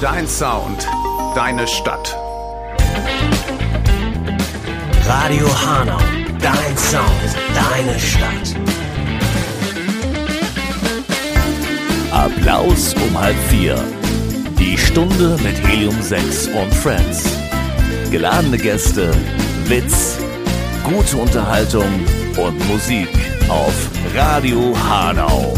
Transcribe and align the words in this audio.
Dein 0.00 0.26
Sound, 0.26 0.88
deine 1.34 1.68
Stadt. 1.68 2.16
Radio 5.06 5.46
Hanau, 5.46 5.98
dein 6.40 6.78
Sound, 6.78 7.36
deine 7.54 7.98
Stadt. 7.98 8.56
Applaus 12.10 12.94
um 12.94 13.20
halb 13.20 13.36
vier. 13.50 13.76
Die 14.58 14.78
Stunde 14.78 15.36
mit 15.42 15.58
Helium 15.68 16.00
6 16.00 16.46
und 16.46 16.72
Friends. 16.76 17.24
Geladene 18.10 18.56
Gäste, 18.56 19.12
Witz, 19.66 20.16
gute 20.82 21.18
Unterhaltung 21.18 22.06
und 22.38 22.68
Musik 22.68 23.08
auf 23.50 23.74
Radio 24.14 24.74
Hanau. 24.88 25.52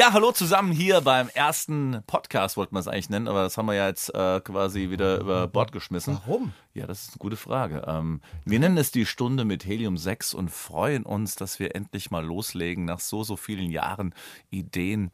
Ja, 0.00 0.14
hallo 0.14 0.32
zusammen 0.32 0.72
hier 0.72 1.02
beim 1.02 1.28
ersten 1.28 2.02
Podcast, 2.06 2.56
wollten 2.56 2.74
wir 2.74 2.80
es 2.80 2.88
eigentlich 2.88 3.10
nennen, 3.10 3.28
aber 3.28 3.42
das 3.42 3.58
haben 3.58 3.66
wir 3.66 3.74
ja 3.74 3.86
jetzt 3.86 4.08
äh, 4.14 4.40
quasi 4.40 4.88
wieder 4.88 5.20
über 5.20 5.46
Bord 5.46 5.72
geschmissen. 5.72 6.18
Warum? 6.24 6.54
Ja, 6.72 6.86
das 6.86 7.02
ist 7.02 7.08
eine 7.10 7.18
gute 7.18 7.36
Frage. 7.36 7.84
Ähm, 7.86 8.22
wir 8.46 8.58
nennen 8.60 8.78
es 8.78 8.92
die 8.92 9.04
Stunde 9.04 9.44
mit 9.44 9.66
Helium 9.66 9.98
6 9.98 10.32
und 10.32 10.50
freuen 10.50 11.02
uns, 11.02 11.34
dass 11.34 11.58
wir 11.58 11.76
endlich 11.76 12.10
mal 12.10 12.24
loslegen 12.24 12.86
nach 12.86 12.98
so, 12.98 13.24
so 13.24 13.36
vielen 13.36 13.70
Jahren 13.70 14.14
Ideen. 14.48 15.10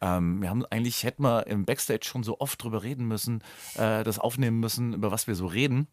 Ähm, 0.00 0.42
wir 0.42 0.50
haben 0.50 0.66
eigentlich, 0.66 1.04
hätten 1.04 1.22
wir 1.22 1.46
im 1.46 1.64
Backstage 1.64 2.04
schon 2.04 2.24
so 2.24 2.40
oft 2.40 2.60
drüber 2.60 2.82
reden 2.82 3.06
müssen, 3.06 3.40
äh, 3.76 4.02
das 4.02 4.18
aufnehmen 4.18 4.58
müssen, 4.58 4.94
über 4.94 5.12
was 5.12 5.28
wir 5.28 5.36
so 5.36 5.46
reden. 5.46 5.86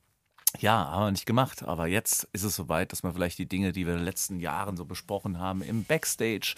Ja, 0.59 0.91
haben 0.91 1.05
wir 1.05 1.11
nicht 1.11 1.25
gemacht. 1.25 1.63
Aber 1.63 1.87
jetzt 1.87 2.27
ist 2.33 2.43
es 2.43 2.55
soweit, 2.55 2.91
dass 2.91 3.03
wir 3.03 3.13
vielleicht 3.13 3.39
die 3.39 3.47
Dinge, 3.47 3.71
die 3.71 3.85
wir 3.85 3.93
in 3.93 3.99
den 3.99 4.05
letzten 4.05 4.39
Jahren 4.39 4.77
so 4.77 4.85
besprochen 4.85 5.39
haben, 5.39 5.61
im 5.61 5.83
Backstage 5.83 6.55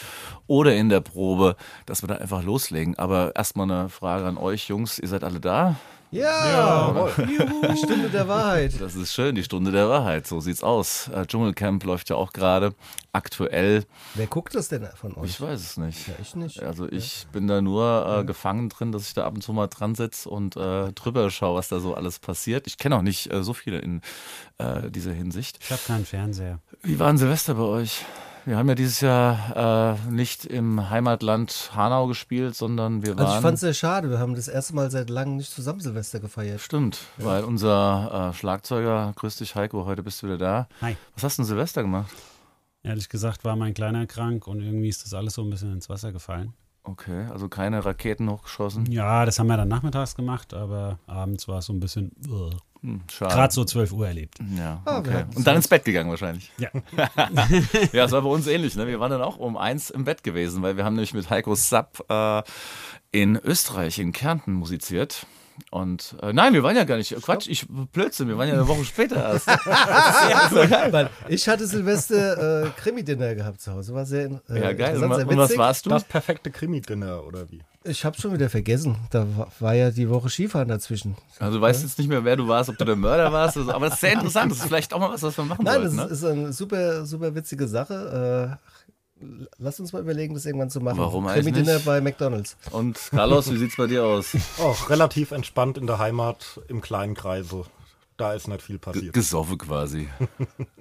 oder 0.47 0.75
in 0.75 0.89
der 0.89 1.01
Probe, 1.01 1.55
dass 1.85 2.01
wir 2.01 2.07
da 2.07 2.15
einfach 2.15 2.43
loslegen. 2.43 2.97
Aber 2.97 3.35
erstmal 3.35 3.69
eine 3.71 3.89
Frage 3.89 4.25
an 4.25 4.37
euch, 4.37 4.67
Jungs. 4.67 4.99
Ihr 4.99 5.07
seid 5.07 5.23
alle 5.23 5.39
da? 5.39 5.75
Ja, 6.13 7.07
Juhu. 7.07 7.75
Stunde 7.75 8.09
der 8.09 8.27
Wahrheit. 8.27 8.79
Das 8.79 8.93
ist 8.93 9.13
schön, 9.13 9.33
die 9.33 9.43
Stunde 9.43 9.71
der 9.71 9.89
Wahrheit. 9.89 10.27
So 10.27 10.39
sieht's 10.39 10.63
aus. 10.63 11.07
Äh, 11.07 11.25
Dschungelcamp 11.25 11.83
läuft 11.85 12.09
ja 12.11 12.17
auch 12.17 12.33
gerade 12.33 12.75
aktuell. 13.13 13.83
Wer 14.13 14.27
guckt 14.27 14.53
das 14.53 14.69
denn 14.69 14.87
von 14.95 15.15
euch? 15.15 15.31
Ich 15.31 15.41
weiß 15.41 15.59
es 15.59 15.77
nicht. 15.77 16.07
Ja, 16.07 16.13
ich 16.21 16.35
nicht. 16.35 16.61
Also 16.61 16.87
ich 16.87 17.25
bin 17.31 17.47
da 17.47 17.61
nur 17.61 18.19
äh, 18.19 18.25
gefangen 18.25 18.69
drin, 18.69 18.91
dass 18.91 19.07
ich 19.07 19.15
da 19.15 19.25
ab 19.25 19.33
und 19.33 19.41
zu 19.41 19.53
mal 19.53 19.67
dran 19.67 19.95
sitze 19.95 20.29
und 20.29 20.55
äh, 20.55 20.91
drüber 20.91 21.31
schaue, 21.31 21.57
was 21.57 21.69
da 21.69 21.79
so 21.79 21.95
alles 21.95 22.19
passiert. 22.19 22.67
Ich 22.67 22.77
kenne 22.77 22.97
auch 22.97 23.01
nicht 23.01 23.33
äh, 23.33 23.43
so 23.43 23.53
viele 23.53 23.79
in 23.79 24.01
äh, 24.59 24.91
dieser 24.91 25.13
Hinsicht. 25.13 25.57
Ich 25.63 25.71
habe 25.71 25.81
keinen 25.87 26.05
Fernseher. 26.05 26.59
Wie 26.83 26.99
war 26.99 27.09
ein 27.09 27.17
Silvester 27.17 27.55
bei 27.55 27.63
euch? 27.63 28.05
Wir 28.45 28.57
haben 28.57 28.67
ja 28.67 28.75
dieses 28.75 28.99
Jahr 28.99 29.95
äh, 29.95 30.11
nicht 30.11 30.45
im 30.45 30.89
Heimatland 30.89 31.71
Hanau 31.73 32.07
gespielt, 32.07 32.55
sondern 32.55 33.01
wir 33.01 33.15
waren. 33.15 33.25
Also 33.25 33.35
ich 33.37 33.41
fand 33.41 33.55
es 33.55 33.61
sehr 33.61 33.73
schade. 33.73 34.09
Wir 34.09 34.19
haben 34.19 34.35
das 34.35 34.49
erste 34.49 34.75
Mal 34.75 34.91
seit 34.91 35.09
langem 35.09 35.37
nicht 35.37 35.49
zusammen 35.49 35.79
Silvester 35.79 36.19
gefeiert. 36.19 36.59
Stimmt, 36.59 36.99
weil 37.17 37.45
unser 37.45 38.31
äh, 38.31 38.33
Schlagzeuger, 38.33 39.13
grüß 39.15 39.37
dich 39.37 39.55
Heiko, 39.55 39.85
heute 39.85 40.03
bist 40.03 40.21
du 40.21 40.27
wieder 40.27 40.37
da. 40.37 40.67
Hi. 40.81 40.97
Was 41.15 41.23
hast 41.23 41.37
du 41.37 41.43
denn 41.43 41.47
Silvester 41.47 41.83
gemacht? 41.83 42.11
Ehrlich 42.83 43.07
gesagt 43.07 43.45
war 43.45 43.55
mein 43.55 43.73
Kleiner 43.73 44.07
krank 44.07 44.45
und 44.45 44.61
irgendwie 44.61 44.89
ist 44.89 45.05
das 45.05 45.13
alles 45.13 45.35
so 45.35 45.41
ein 45.41 45.49
bisschen 45.49 45.71
ins 45.71 45.87
Wasser 45.87 46.11
gefallen. 46.11 46.53
Okay, 46.83 47.27
also 47.31 47.47
keine 47.47 47.85
Raketen 47.85 48.29
hochgeschossen. 48.29 48.91
Ja, 48.91 49.25
das 49.25 49.39
haben 49.39 49.47
wir 49.47 49.55
dann 49.55 49.69
nachmittags 49.69 50.15
gemacht, 50.15 50.53
aber 50.53 50.99
abends 51.07 51.47
war 51.47 51.59
es 51.59 51.67
so 51.67 51.73
ein 51.73 51.79
bisschen 51.79 52.11
uh, 52.27 52.49
Hm, 52.83 53.01
gerade 53.17 53.53
so 53.53 53.63
12 53.63 53.93
Uhr 53.93 54.07
erlebt. 54.07 54.37
Ja, 54.57 54.81
Ah, 54.83 54.97
okay. 54.99 55.23
Und 55.35 55.47
dann 55.47 55.55
ins 55.55 55.69
Bett 55.69 55.85
gegangen 55.85 56.09
wahrscheinlich. 56.09 56.51
Ja. 56.57 56.69
Ja, 57.93 58.05
es 58.05 58.11
war 58.11 58.21
bei 58.21 58.29
uns 58.29 58.45
ähnlich. 58.47 58.75
Ne? 58.75 58.87
Wir 58.87 58.99
waren 58.99 59.09
dann 59.11 59.21
auch 59.21 59.37
um 59.37 59.55
eins 59.57 59.89
im 59.89 60.03
Bett 60.03 60.23
gewesen, 60.23 60.61
weil 60.63 60.75
wir 60.77 60.83
haben 60.83 60.95
nämlich 60.95 61.13
mit 61.13 61.29
Heiko 61.29 61.55
Sapp 61.55 62.03
äh, 62.09 62.43
in 63.11 63.37
Österreich, 63.37 63.99
in 63.99 64.11
Kärnten 64.11 64.53
musiziert. 64.53 65.25
Und 65.69 66.15
äh, 66.21 66.33
nein, 66.33 66.53
wir 66.53 66.63
waren 66.63 66.75
ja 66.75 66.83
gar 66.83 66.97
nicht. 66.97 67.15
Quatsch, 67.21 67.47
ich 67.47 67.67
Blödsinn, 67.69 68.27
wir 68.27 68.37
waren 68.37 68.47
ja 68.47 68.55
eine 68.55 68.67
Woche 68.67 68.83
später 68.83 69.17
erst. 69.17 69.47
Weil 70.91 71.09
ich 71.29 71.47
hatte 71.47 71.67
Silvester 71.67 72.65
äh, 72.65 72.69
Krimi-Dinner 72.81 73.35
gehabt 73.35 73.61
zu 73.61 73.71
Hause. 73.71 73.93
War 73.93 74.05
sehr, 74.05 74.41
äh, 74.49 74.61
Ja, 74.61 74.73
geil. 74.73 75.01
Und, 75.03 75.11
und 75.11 75.37
was 75.37 75.55
warst 75.57 75.85
du? 75.85 75.89
Das 75.91 76.03
perfekte 76.03 76.49
Krimi-Dinner, 76.51 77.23
oder 77.23 77.49
wie? 77.51 77.61
Ich 77.85 78.05
habe 78.05 78.19
schon 78.19 78.33
wieder 78.33 78.49
vergessen. 78.49 78.95
Da 79.11 79.25
wa- 79.37 79.47
war 79.59 79.73
ja 79.73 79.91
die 79.91 80.09
Woche 80.09 80.29
Skifahren 80.29 80.69
dazwischen. 80.69 81.15
Also 81.39 81.57
du 81.57 81.61
weißt 81.61 81.83
jetzt 81.83 81.97
nicht 81.99 82.07
mehr, 82.07 82.23
wer 82.23 82.35
du 82.37 82.47
warst, 82.47 82.69
ob 82.69 82.77
du 82.77 82.85
der 82.85 82.95
Mörder 82.95 83.31
warst. 83.33 83.57
oder 83.57 83.65
so. 83.65 83.71
Aber 83.73 83.85
das 83.87 83.95
ist 83.95 84.01
sehr 84.01 84.13
interessant. 84.13 84.51
Das 84.51 84.59
ist 84.59 84.65
vielleicht 84.67 84.93
auch 84.93 84.99
mal 84.99 85.11
was, 85.11 85.21
was 85.23 85.37
wir 85.37 85.43
machen 85.45 85.65
Nein, 85.65 85.81
das 85.83 85.93
sollten. 85.93 86.07
Ne? 86.09 86.13
ist 86.13 86.23
eine 86.23 86.53
super, 86.53 87.05
super 87.05 87.35
witzige 87.35 87.67
Sache. 87.67 88.57
Äh, 89.21 89.25
lass 89.57 89.79
uns 89.79 89.91
mal 89.93 90.01
überlegen, 90.01 90.33
das 90.33 90.45
irgendwann 90.45 90.69
zu 90.69 90.79
machen. 90.81 90.97
Warum 90.97 91.27
eigentlich 91.27 91.43
Krimi-Dinner 91.45 91.73
nicht? 91.75 91.85
bei 91.85 91.99
McDonalds. 92.01 92.57
Und 92.71 92.99
Carlos, 93.11 93.51
wie 93.51 93.57
sieht's 93.57 93.75
bei 93.75 93.87
dir 93.87 94.03
aus? 94.05 94.27
Auch 94.59 94.89
relativ 94.89 95.31
entspannt 95.31 95.77
in 95.77 95.87
der 95.87 95.97
Heimat, 95.99 96.61
im 96.69 96.79
kleinen 96.81 97.15
Kreise. 97.15 97.65
Da 98.15 98.33
ist 98.33 98.47
nicht 98.47 98.61
viel 98.61 98.77
passiert. 98.79 99.11
Gesoffen 99.13 99.57
quasi. 99.57 100.07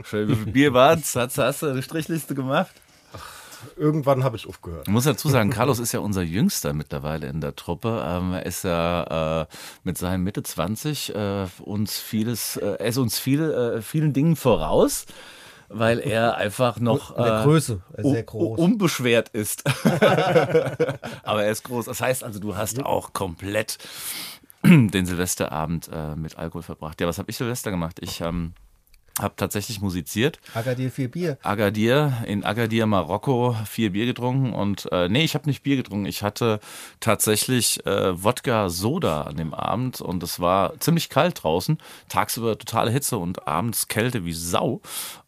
Schön, 0.05 0.29
wie 0.29 0.35
viel 0.37 0.53
Bier 0.53 0.75
war's? 0.75 1.17
Hast, 1.17 1.39
hast 1.39 1.63
du 1.63 1.67
eine 1.69 1.83
Strichliste 1.83 2.35
gemacht? 2.35 2.73
Irgendwann 3.77 4.25
habe 4.25 4.37
ich 4.37 4.47
aufgehört. 4.49 4.87
Ich 4.87 4.93
muss 4.93 5.05
dazu 5.05 5.29
sagen, 5.29 5.51
Carlos 5.59 5.79
ist 5.79 5.93
ja 5.93 6.01
unser 6.01 6.23
Jüngster 6.23 6.73
mittlerweile 6.73 7.27
in 7.29 7.41
der 7.41 7.55
Truppe. 7.57 8.03
Ähm, 8.07 8.33
er 8.33 8.47
ist 8.47 8.65
ja 8.65 9.43
äh, 9.43 9.47
mit 9.85 9.99
seinen 9.99 10.23
Mitte 10.25 10.43
20 10.43 11.15
äh, 11.15 11.47
uns 11.61 11.99
vieles, 11.99 12.57
äh, 12.57 12.77
er 12.79 12.87
ist 12.87 12.99
uns 12.99 13.19
viel, 13.19 13.43
äh, 13.43 13.83
vielen 13.83 14.13
Dingen 14.13 14.37
voraus, 14.37 15.07
weil 15.69 15.99
er 16.01 16.37
einfach 16.39 16.79
noch 16.81 17.17
In 17.17 17.23
der 17.25 17.41
äh, 17.41 17.45
Größe. 17.45 17.81
U- 18.03 18.11
sehr 18.13 18.23
groß. 18.23 18.59
unbeschwert 18.59 19.29
ist. 19.31 19.63
Aber 21.23 21.45
er 21.45 21.51
ist 21.51 21.65
groß. 21.65 21.87
Das 21.87 22.01
heißt 22.01 22.25
also, 22.25 22.39
du 22.41 22.57
hast 22.57 22.83
auch 22.85 23.13
komplett 23.13 23.79
den 24.65 25.07
Silvesterabend 25.07 25.89
äh, 25.93 26.15
mit 26.17 26.37
Alkohol 26.39 26.63
verbracht. 26.63 27.01
Ja, 27.01 27.07
was 27.07 27.19
habe 27.19 27.31
ich 27.31 27.37
Silvester 27.37 27.71
gemacht? 27.71 27.99
Ich 28.01 28.21
ähm, 28.21 28.53
habe 29.21 29.35
tatsächlich 29.37 29.81
musiziert. 29.81 30.39
Agadir 30.55 30.91
vier 30.91 31.11
Bier. 31.11 31.39
Agadir, 31.43 32.13
in 32.27 32.45
Agadir, 32.45 32.87
Marokko, 32.87 33.57
vier 33.67 33.93
Bier 33.93 34.07
getrunken 34.07 34.53
und 34.53 34.91
äh, 34.91 35.09
nee, 35.09 35.25
ich 35.25 35.35
habe 35.35 35.49
nicht 35.49 35.63
Bier 35.63 35.77
getrunken. 35.77 36.07
Ich 36.07 36.23
hatte 36.23 36.61
tatsächlich 37.01 37.85
äh, 37.85 38.23
Wodka 38.23 38.69
Soda 38.71 39.23
an 39.23 39.37
dem 39.37 39.53
Abend 39.55 40.01
und 40.01 40.23
es 40.23 40.41
war 40.41 40.79
ziemlich 40.81 41.09
kalt 41.09 41.43
draußen. 41.43 41.79
Tagsüber 42.09 42.59
totale 42.59 42.91
Hitze 42.91 43.19
und 43.19 43.47
abends 43.47 43.89
Kälte 43.89 44.25
wie 44.25 44.33
Sau. 44.33 44.81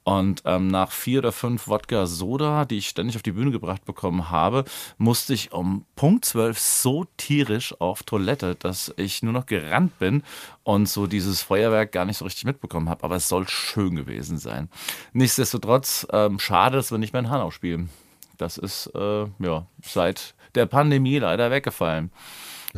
Und 0.04 0.42
ähm, 0.44 0.68
nach 0.68 0.92
vier 0.92 1.20
oder 1.20 1.32
fünf 1.32 1.66
Wodka 1.66 2.04
Soda, 2.04 2.66
die 2.66 2.76
ich 2.76 2.88
ständig 2.88 3.16
auf 3.16 3.22
die 3.22 3.32
Bühne 3.32 3.50
gebracht 3.50 3.86
bekommen 3.86 4.30
habe, 4.30 4.64
musste 4.98 5.32
ich 5.32 5.52
um 5.52 5.86
Punkt 5.96 6.26
zwölf 6.26 6.58
so 6.58 7.06
tierisch 7.16 7.74
auf 7.80 8.02
Toilette, 8.02 8.54
dass 8.54 8.92
ich 8.98 9.22
nur 9.22 9.32
noch 9.32 9.46
gerannt 9.46 9.98
bin 9.98 10.22
und 10.62 10.90
so 10.90 11.06
dieses 11.06 11.40
Feuerwerk 11.40 11.90
gar 11.92 12.04
nicht 12.04 12.18
so 12.18 12.26
richtig 12.26 12.44
mitbekommen 12.44 12.90
habe. 12.90 13.02
Aber 13.02 13.16
es 13.16 13.30
soll 13.30 13.48
schön 13.48 13.96
gewesen 13.96 14.36
sein. 14.36 14.68
Nichtsdestotrotz, 15.14 16.06
ähm, 16.12 16.38
schade, 16.38 16.76
dass 16.76 16.90
wir 16.90 16.98
nicht 16.98 17.14
mehr 17.14 17.22
in 17.22 17.30
Hanau 17.30 17.50
spielen. 17.50 17.88
Das 18.36 18.58
ist 18.58 18.90
äh, 18.94 19.26
ja 19.38 19.66
seit 19.82 20.34
der 20.54 20.66
Pandemie 20.66 21.18
leider 21.18 21.50
weggefallen. 21.50 22.10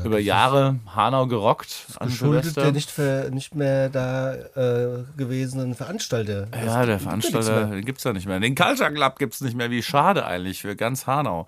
Über 0.05 0.19
Jahre 0.19 0.77
Hanau 0.95 1.27
gerockt 1.27 1.87
an 1.99 2.09
Geschuldet 2.09 2.45
Silvester. 2.45 2.63
der 2.63 2.73
nicht, 2.73 2.91
ver, 2.91 3.31
nicht 3.31 3.55
mehr 3.55 3.89
da 3.89 4.35
äh, 4.35 5.05
gewesenen 5.17 5.75
Veranstalter. 5.75 6.47
Das 6.51 6.65
Ja, 6.65 6.85
der 6.85 6.97
gibt 6.97 7.01
ja 7.05 7.09
Veranstalter 7.09 7.67
den 7.67 7.85
gibt's 7.85 8.05
ja 8.05 8.13
nicht 8.13 8.27
mehr. 8.27 8.39
Den 8.39 8.55
Culture 8.55 8.93
Club 8.93 9.19
gibt's 9.19 9.41
nicht 9.41 9.57
mehr. 9.57 9.71
Wie 9.71 9.83
schade 9.83 10.27
eigentlich 10.27 10.61
für 10.63 10.77
ganz 10.77 11.07
Hanau. 11.07 11.47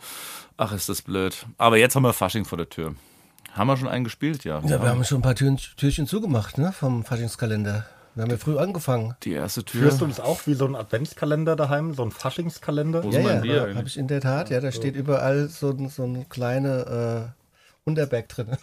Ach, 0.56 0.72
ist 0.72 0.88
das 0.88 1.03
blöd. 1.03 1.47
Aber 1.58 1.76
jetzt 1.76 1.94
haben 1.94 2.03
wir 2.04 2.12
Fasching 2.14 2.44
vor 2.47 2.56
der 2.58 2.69
Tür. 2.70 2.94
Haben 3.53 3.66
wir 3.66 3.76
schon 3.76 3.88
einen 3.88 4.04
gespielt, 4.04 4.44
ja. 4.44 4.60
Ja, 4.64 4.81
wir 4.82 4.88
haben 4.88 5.04
schon 5.04 5.19
ein 5.19 5.22
paar 5.22 5.34
Türen, 5.34 5.58
Türchen 5.76 6.06
zugemacht 6.06 6.58
ne, 6.58 6.72
vom 6.72 7.04
Faschingskalender. 7.04 7.84
Wir 8.14 8.22
haben 8.22 8.31
ja 8.31 8.37
früh 8.38 8.58
angefangen. 8.58 9.14
Die 9.25 9.32
erste 9.32 9.64
Tür. 9.64 9.82
Führst 9.82 10.00
du 10.00 10.06
das 10.06 10.20
auch 10.20 10.40
wie 10.46 10.55
so 10.55 10.67
ein 10.67 10.75
Adventskalender 10.75 11.55
daheim, 11.55 11.94
so 11.94 12.02
ein 12.02 12.11
Faschingskalender? 12.11 13.05
Wo 13.05 13.11
ist 13.11 13.14
Ja, 13.17 13.23
mein 13.23 13.44
ja, 13.44 13.61
habe 13.61 13.70
eigentlich? 13.70 13.87
ich 13.88 13.96
in 13.99 14.08
der 14.08 14.20
Tat. 14.20 14.50
Ja, 14.50 14.61
da 14.61 14.73
steht 14.73 14.96
überall 14.96 15.49
so, 15.49 15.70
ein- 15.70 15.88
so 15.88 16.02
ein 16.05 16.28
kleine 16.28 17.31
äh, 17.31 17.38
Unterberg 17.88 18.29
drin. 18.29 18.49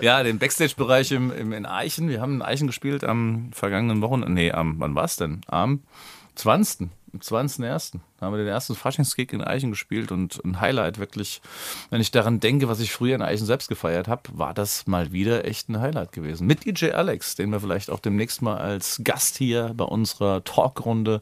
Ja, 0.00 0.22
den 0.22 0.38
Backstage-Bereich 0.38 1.12
im, 1.12 1.32
im, 1.32 1.52
in 1.52 1.66
Eichen. 1.66 2.08
Wir 2.08 2.20
haben 2.20 2.34
in 2.34 2.42
Eichen 2.42 2.66
gespielt 2.66 3.04
am 3.04 3.50
vergangenen 3.52 4.02
Wochenende. 4.02 4.32
Nee, 4.32 4.52
am, 4.52 4.78
wann 4.78 4.94
war's 4.94 5.16
denn? 5.16 5.40
Am 5.46 5.80
20. 6.34 6.90
Am 7.12 7.20
20.01. 7.20 8.00
haben 8.22 8.32
wir 8.32 8.38
den 8.38 8.46
ersten 8.46 8.74
Faschingskick 8.74 9.34
in 9.34 9.42
Eichen 9.42 9.70
gespielt 9.70 10.10
und 10.12 10.42
ein 10.46 10.62
Highlight 10.62 10.98
wirklich. 10.98 11.42
Wenn 11.90 12.00
ich 12.00 12.10
daran 12.10 12.40
denke, 12.40 12.68
was 12.68 12.80
ich 12.80 12.90
früher 12.90 13.14
in 13.14 13.20
Eichen 13.20 13.44
selbst 13.44 13.68
gefeiert 13.68 14.08
habe, 14.08 14.22
war 14.32 14.54
das 14.54 14.86
mal 14.86 15.12
wieder 15.12 15.44
echt 15.44 15.68
ein 15.68 15.78
Highlight 15.78 16.12
gewesen. 16.12 16.46
Mit 16.46 16.64
DJ 16.64 16.92
Alex, 16.92 17.34
den 17.34 17.50
wir 17.50 17.60
vielleicht 17.60 17.90
auch 17.90 18.00
demnächst 18.00 18.40
mal 18.40 18.56
als 18.56 19.02
Gast 19.04 19.36
hier 19.36 19.74
bei 19.76 19.84
unserer 19.84 20.42
Talkrunde 20.42 21.20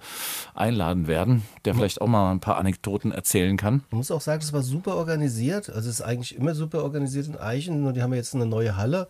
einladen 0.55 1.09
werden, 1.09 1.43
der 1.65 1.75
vielleicht 1.75 2.01
auch 2.01 2.07
mal 2.07 2.31
ein 2.31 2.41
paar 2.41 2.59
Anekdoten 2.59 3.11
erzählen 3.11 3.57
kann. 3.57 3.83
Man 3.91 3.99
muss 3.99 4.13
auch 4.13 4.21
sagen, 4.21 4.43
es 4.43 4.53
war 4.53 4.63
super 4.63 4.95
organisiert. 4.95 5.71
Also 5.71 5.89
es 5.89 5.97
ist 5.97 6.03
eigentlich 6.03 6.37
immer 6.37 6.55
super 6.55 6.85
organisiert 6.85 7.27
in 7.27 7.37
Eichen. 7.37 7.83
Nur 7.83 7.93
die 7.95 8.03
haben 8.03 8.15
jetzt 8.15 8.37
eine 8.37 8.47
neue 8.47 8.77
Halle 8.77 9.09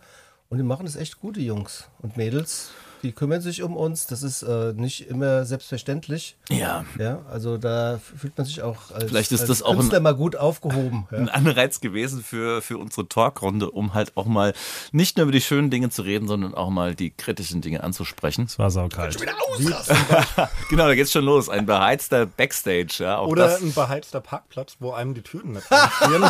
und 0.49 0.57
die 0.57 0.63
machen 0.63 0.87
das 0.87 0.95
echt 0.95 1.19
gut, 1.19 1.35
die 1.35 1.45
Jungs 1.45 1.89
und 1.99 2.17
Mädels. 2.17 2.71
Die 3.03 3.11
kümmern 3.11 3.41
sich 3.41 3.63
um 3.63 3.75
uns. 3.75 4.07
Das 4.07 4.23
ist 4.23 4.43
äh, 4.43 4.73
nicht 4.75 5.07
immer 5.09 5.45
selbstverständlich. 5.45 6.35
Ja. 6.49 6.85
Ja, 6.99 7.19
also 7.31 7.57
da 7.57 7.99
fühlt 8.17 8.37
man 8.37 8.45
sich 8.45 8.61
auch 8.61 8.91
als, 8.91 9.05
Vielleicht 9.05 9.31
ist 9.31 9.41
als 9.41 9.47
das 9.49 9.63
auch 9.63 9.71
ein- 9.71 9.77
Künstler 9.77 9.99
mal 9.99 10.15
gut 10.15 10.35
aufgehoben. 10.35 11.07
Ja. 11.11 11.17
ein 11.17 11.29
Anreiz 11.29 11.79
gewesen 11.81 12.23
für, 12.23 12.61
für 12.61 12.77
unsere 12.77 13.07
Talkrunde, 13.07 13.71
um 13.71 13.93
halt 13.93 14.15
auch 14.17 14.25
mal 14.25 14.53
nicht 14.91 15.17
nur 15.17 15.23
über 15.23 15.31
die 15.31 15.41
schönen 15.41 15.69
Dinge 15.69 15.89
zu 15.89 16.01
reden, 16.03 16.27
sondern 16.27 16.53
auch 16.53 16.69
mal 16.69 16.95
die 16.95 17.09
kritischen 17.11 17.61
Dinge 17.61 17.83
anzusprechen. 17.83 18.45
Es 18.45 18.59
war 18.59 18.69
saukalt. 18.71 19.17
Genau, 20.69 20.87
da 20.87 20.95
geht's 20.95 21.11
schon 21.11 21.25
los. 21.25 21.49
Ein 21.49 21.65
beheizter 21.65 22.25
Backstage. 22.25 22.95
Ja, 22.99 23.17
auch 23.17 23.27
Oder 23.27 23.47
das, 23.47 23.61
ein 23.61 23.73
beheizter 23.73 24.21
Parkplatz, 24.21 24.77
wo 24.79 24.91
einem 24.93 25.13
die 25.13 25.21
Türen 25.21 25.51
nicht 25.53 25.65
einfrieren. 25.71 26.23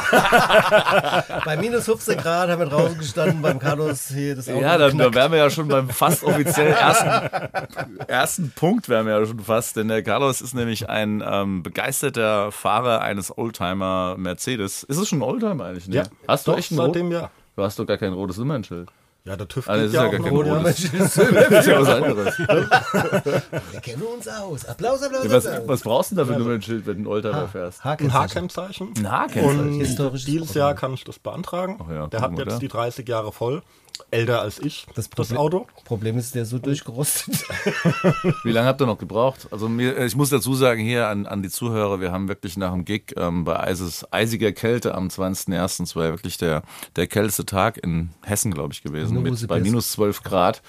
Bei 1.46 1.58
minus 1.58 1.86
15 1.86 2.18
Grad 2.18 2.50
haben 2.50 2.60
wir 2.60 2.66
draußen 2.68 2.98
gestanden 2.98 3.42
beim 3.42 3.60
Carlos 3.60 4.08
hier 4.08 4.36
das 4.36 4.48
Auto. 4.50 4.60
ja, 4.62 4.78
dann, 4.78 4.98
da 4.98 5.14
wären 5.14 5.32
wir 5.32 5.40
ja 5.40 5.50
schon 5.50 5.68
beim 5.68 5.90
fast 5.90 6.24
offiziell 6.24 6.61
ersten, 6.68 8.00
ersten 8.08 8.52
Punkt, 8.56 8.90
wären 8.90 9.06
wir 9.06 9.20
ja 9.20 9.26
schon 9.26 9.40
fast. 9.40 9.76
Denn 9.76 9.88
der 9.88 10.04
Carlos 10.04 10.42
ist 10.42 10.54
nämlich 10.56 10.90
ein 10.90 11.24
ähm, 11.26 11.64
begeisterter 11.64 12.52
Fahrer 12.52 13.02
eines 13.02 13.38
Oldtimer 13.38 14.16
Mercedes. 14.18 14.84
Ist 14.84 14.98
es 14.98 15.10
schon 15.10 15.20
ein 15.20 15.24
Oldtimer 15.24 15.66
eigentlich? 15.66 15.88
Ne? 15.88 15.96
Ja, 15.98 16.04
Hast 16.28 16.48
du 16.48 16.52
doch, 16.52 16.58
echt 16.60 16.72
ein 16.72 16.78
seitdem 16.78 17.12
ja. 17.12 17.30
Du 17.56 17.64
hast 17.64 17.78
doch 17.80 17.86
gar 17.86 17.98
kein 17.98 18.14
rotes 18.14 18.38
Nummernschild. 18.38 18.90
Ja, 19.24 19.36
der 19.36 19.48
TÜV 19.48 19.70
Also 19.70 19.86
geht 19.86 19.94
das 19.94 19.94
ist 19.94 19.96
ja 19.96 20.06
ja, 20.06 20.10
gar 20.12 20.20
auch 20.20 20.24
kein 20.24 20.34
noch. 20.34 20.56
Rot. 20.56 20.64
Mensch, 20.64 20.92
Das 20.98 21.62
ist 21.62 21.68
ja 21.68 21.82
was 21.82 21.90
anderes. 21.90 22.40
wir 23.72 23.82
kennen 23.82 24.02
uns 24.02 24.28
aus. 24.28 24.66
Applaus, 24.66 25.04
Applaus, 25.04 25.30
Was, 25.30 25.46
Applaus. 25.46 25.68
was 25.68 25.82
brauchst 25.82 26.12
du 26.12 26.16
denn 26.16 26.26
da 26.26 26.28
für 26.28 26.34
ein 26.38 26.40
Nummernschild, 26.44 26.86
wenn 26.88 26.94
du 26.94 27.00
einen 27.02 27.08
Oldtimer 27.08 27.48
fährst? 27.48 27.86
Ein 27.86 28.14
H-Kennzeichen. 28.14 28.94
Ein 28.98 29.12
Haarkennzeichen. 29.12 29.60
Und 29.60 29.80
Historisches 29.80 30.26
dieses. 30.26 30.54
Jahr 30.56 30.74
kann 30.74 30.94
ich 30.96 31.04
das 31.04 31.20
beantragen. 31.20 31.80
Ja, 31.90 32.08
der 32.08 32.22
hat 32.22 32.32
jetzt 32.38 32.54
da. 32.54 32.58
die 32.58 32.68
30 32.68 33.08
Jahre 33.08 33.32
voll. 33.32 33.62
Älter 34.10 34.42
als 34.42 34.60
ich, 34.60 34.86
Das 34.96 35.10
das, 35.10 35.10
Problem- 35.10 35.38
Auto. 35.38 35.68
Problem 35.86 36.18
ist, 36.18 36.36
der 36.36 36.44
ist 36.44 36.50
so 36.50 36.60
durchgerostet. 36.60 37.44
Wie 38.44 38.52
lange 38.52 38.68
habt 38.68 38.82
ihr 38.82 38.86
noch 38.88 38.98
gebraucht? 38.98 39.48
Also 39.52 39.70
mir, 39.70 39.98
ich 40.06 40.16
muss 40.16 40.30
dazu 40.30 40.54
sagen 40.54 40.82
hier 40.82 41.08
an, 41.08 41.26
an 41.26 41.42
die 41.44 41.50
Zuhörer, 41.50 42.02
wir 42.02 42.12
haben 42.12 42.28
wirklich 42.28 42.58
nach 42.58 42.72
dem 42.74 42.84
Gig 42.86 43.14
ähm, 43.18 43.44
bei 43.46 43.60
eises, 43.60 44.06
eisiger 44.12 44.52
Kälte 44.52 44.96
am 44.96 45.08
20.01., 45.08 45.84
es 45.84 45.96
war 45.96 46.06
ja 46.06 46.10
wirklich 46.12 46.38
der, 46.38 46.64
der 46.96 47.08
kälteste 47.08 47.46
Tag 47.46 47.78
in 47.84 48.10
Hessen, 48.24 48.52
glaube 48.54 48.74
ich, 48.74 48.84
gewesen, 48.84 49.22
mit 49.22 49.48
bei 49.48 49.60
minus 49.60 49.92
12 49.92 50.24
Grad. 50.24 50.62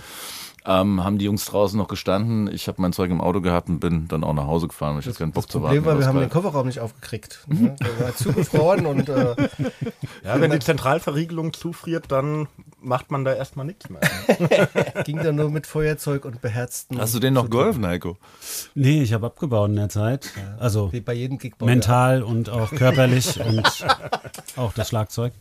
Ähm, 0.64 1.02
haben 1.02 1.18
die 1.18 1.24
Jungs 1.24 1.44
draußen 1.46 1.76
noch 1.76 1.88
gestanden. 1.88 2.48
Ich 2.52 2.68
habe 2.68 2.80
mein 2.80 2.92
Zeug 2.92 3.10
im 3.10 3.20
Auto 3.20 3.40
gehabt 3.40 3.68
und 3.68 3.80
bin 3.80 4.06
dann 4.06 4.22
auch 4.22 4.32
nach 4.32 4.46
Hause 4.46 4.68
gefahren, 4.68 4.94
weil 4.94 5.00
ich 5.00 5.06
hatte 5.08 5.18
keinen 5.18 5.32
Bock 5.32 5.44
Das 5.46 5.52
zu 5.52 5.58
Problem 5.58 5.84
warten. 5.84 5.98
war, 5.98 6.04
wir 6.04 6.06
haben 6.06 6.20
den. 6.20 6.30
Kofferraum 6.30 6.66
nicht 6.68 6.78
aufgekriegt. 6.78 7.40
Ne? 7.48 7.74
Der 7.80 8.00
war 8.06 8.14
zugefroren 8.14 8.86
und 8.86 9.08
äh, 9.08 9.34
Ja, 10.24 10.40
wenn 10.40 10.52
die 10.52 10.60
Zentralverriegelung 10.60 11.52
zufriert, 11.52 12.12
dann 12.12 12.46
macht 12.80 13.10
man 13.10 13.24
da 13.24 13.34
erstmal 13.34 13.66
nichts 13.66 13.88
mehr. 13.90 14.00
ging 15.04 15.16
dann 15.16 15.34
nur 15.36 15.50
mit 15.50 15.66
Feuerzeug 15.66 16.24
und 16.24 16.40
beherzten. 16.40 17.00
Hast 17.00 17.14
du 17.14 17.18
denen 17.18 17.34
noch 17.34 17.50
geholfen, 17.50 17.84
Heiko? 17.84 18.16
Nee, 18.74 19.02
ich 19.02 19.12
habe 19.12 19.26
abgebaut 19.26 19.68
in 19.70 19.76
der 19.76 19.88
Zeit. 19.88 20.30
Also 20.60 20.92
Wie 20.92 21.00
bei 21.00 21.14
jedem 21.14 21.38
Gig. 21.38 21.54
mental 21.60 22.22
und 22.22 22.50
auch 22.50 22.70
körperlich 22.70 23.40
und 23.40 23.84
auch 24.56 24.72
das 24.74 24.88
Schlagzeug. 24.88 25.32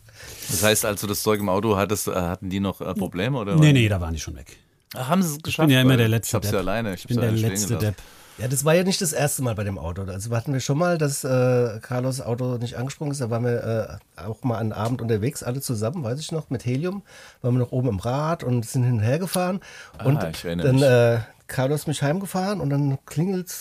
Das 0.48 0.62
heißt, 0.64 0.84
als 0.84 1.00
du 1.00 1.06
das 1.06 1.22
Zeug 1.22 1.40
im 1.40 1.48
Auto 1.48 1.76
hattest, 1.76 2.08
äh, 2.08 2.12
hatten 2.12 2.50
die 2.50 2.60
noch 2.60 2.80
äh, 2.80 2.92
Probleme? 2.94 3.38
Oder? 3.38 3.54
Nee, 3.56 3.72
nee, 3.72 3.88
da 3.88 4.00
waren 4.00 4.14
die 4.14 4.20
schon 4.20 4.36
weg. 4.36 4.56
Ach, 4.94 5.08
haben 5.08 5.22
sie 5.22 5.36
es 5.36 5.42
geschafft? 5.42 5.70
ja 5.70 5.80
immer 5.80 5.96
der 5.96 6.08
letzte 6.08 6.28
Ich 6.30 6.34
hab's 6.34 6.46
Depp. 6.46 6.54
ja 6.54 6.58
alleine. 6.60 6.94
Ich, 6.94 7.00
Ich 7.00 7.06
bin 7.06 7.20
der 7.20 7.32
letzte. 7.32 7.76
Depp. 7.78 7.96
Ja, 8.38 8.48
das 8.48 8.64
war 8.64 8.74
ja 8.74 8.82
nicht 8.82 9.00
das 9.02 9.12
erste 9.12 9.42
Mal 9.42 9.54
bei 9.54 9.62
dem 9.62 9.78
Auto. 9.78 10.02
Also 10.04 10.34
hatten 10.34 10.52
wir 10.54 10.60
schon 10.60 10.78
mal, 10.78 10.96
dass 10.96 11.22
äh, 11.22 11.78
Carlos 11.82 12.20
Auto 12.22 12.56
nicht 12.56 12.76
angesprungen 12.78 13.12
ist. 13.12 13.20
Da 13.20 13.28
waren 13.30 13.44
wir 13.44 14.00
äh, 14.16 14.20
auch 14.20 14.42
mal 14.42 14.56
einen 14.58 14.72
Abend 14.72 15.02
unterwegs, 15.02 15.42
alle 15.42 15.60
zusammen, 15.60 16.02
weiß 16.02 16.18
ich 16.18 16.32
noch, 16.32 16.48
mit 16.48 16.64
Helium. 16.64 17.02
Waren 17.42 17.54
wir 17.54 17.58
noch 17.60 17.72
oben 17.72 17.88
im 17.90 17.98
Rad 17.98 18.42
und 18.42 18.64
sind 18.66 18.84
hin 18.84 18.94
und 18.94 19.00
her 19.00 19.18
gefahren. 19.18 19.60
Und 20.02 20.16
Ah, 20.24 20.30
ich 20.30 20.44
erinnere 20.46 20.66
dann 20.66 20.76
mich. 20.76 20.84
äh, 20.84 21.18
Carlos 21.46 21.86
mich 21.86 22.02
heimgefahren 22.02 22.60
und 22.62 22.70
dann 22.70 22.98
klingelt 23.04 23.54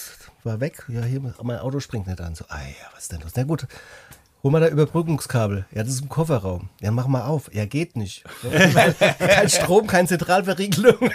war 0.46 0.60
weg. 0.62 0.86
Ja, 0.88 1.02
hier, 1.04 1.22
mein 1.44 1.60
Auto 1.60 1.80
springt 1.82 2.08
nicht 2.08 2.22
an. 2.22 2.34
So, 2.36 2.46
ah 2.48 2.58
ja, 2.62 2.88
was 2.96 3.04
ist 3.04 3.12
denn 3.12 3.20
los? 3.22 3.34
Na 3.36 3.44
gut, 3.44 3.68
hol 4.44 4.52
mal 4.52 4.60
da 4.62 4.68
Überbrückungskabel. 4.68 5.66
Ja, 5.74 5.84
das 5.84 5.94
ist 5.94 6.02
im 6.02 6.10
Kofferraum. 6.10 6.70
Ja, 6.82 6.92
mach 6.92 7.08
mal 7.08 7.24
auf. 7.26 7.54
Ja, 7.54 7.66
geht 7.66 7.96
nicht. 7.96 8.24
kein 9.20 9.50
Strom, 9.50 9.88
keine 9.88 10.08
Zentralverriegelung. 10.08 10.96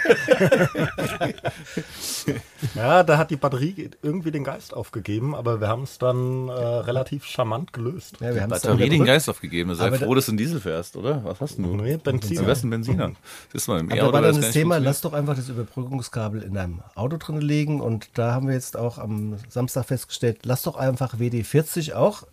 Ja, 2.75 3.03
da 3.03 3.17
hat 3.17 3.29
die 3.31 3.35
Batterie 3.35 3.89
irgendwie 4.01 4.31
den 4.31 4.43
Geist 4.43 4.73
aufgegeben, 4.73 5.35
aber 5.35 5.61
wir 5.61 5.67
haben 5.67 5.83
es 5.83 5.97
dann 5.97 6.49
äh, 6.49 6.51
relativ 6.51 7.25
charmant 7.25 7.71
gelöst. 7.71 8.15
Ja, 8.19 8.33
wir 8.33 8.41
haben 8.41 8.51
es 8.51 8.61
dann 8.61 8.73
Batterie 8.77 8.89
den. 8.89 9.05
Geist 9.05 9.29
aufgegeben. 9.29 9.73
Sei 9.75 9.87
Aber 9.87 9.97
froh, 9.97 10.09
da- 10.09 10.15
dass 10.15 10.25
du 10.25 10.31
einen 10.31 10.37
Diesel 10.37 10.59
fährst, 10.59 10.95
oder? 10.95 11.23
Was 11.23 11.39
hast 11.39 11.57
du? 11.57 11.61
Nee, 11.61 11.97
Benziner. 11.97 12.41
Am 12.41 12.45
besten 12.47 12.69
Benziner. 12.69 13.11
Siehst 13.53 13.67
du 13.67 13.71
mal, 13.71 13.79
im 13.79 13.91
Aber 13.91 14.01
da 14.01 14.13
war 14.13 14.21
dann 14.21 14.41
das 14.41 14.51
Thema, 14.51 14.79
lass 14.79 15.01
doch 15.01 15.13
einfach 15.13 15.35
das 15.35 15.49
Überbrückungskabel 15.49 16.41
in 16.41 16.53
deinem 16.55 16.81
Auto 16.95 17.17
drin 17.17 17.39
liegen. 17.41 17.79
Und 17.79 18.09
da 18.15 18.33
haben 18.33 18.47
wir 18.47 18.55
jetzt 18.55 18.75
auch 18.75 18.97
am 18.97 19.35
Samstag 19.49 19.85
festgestellt, 19.85 20.39
lass 20.43 20.63
doch 20.63 20.75
einfach 20.75 21.15
WD-40 21.15 21.93
auch 21.93 22.23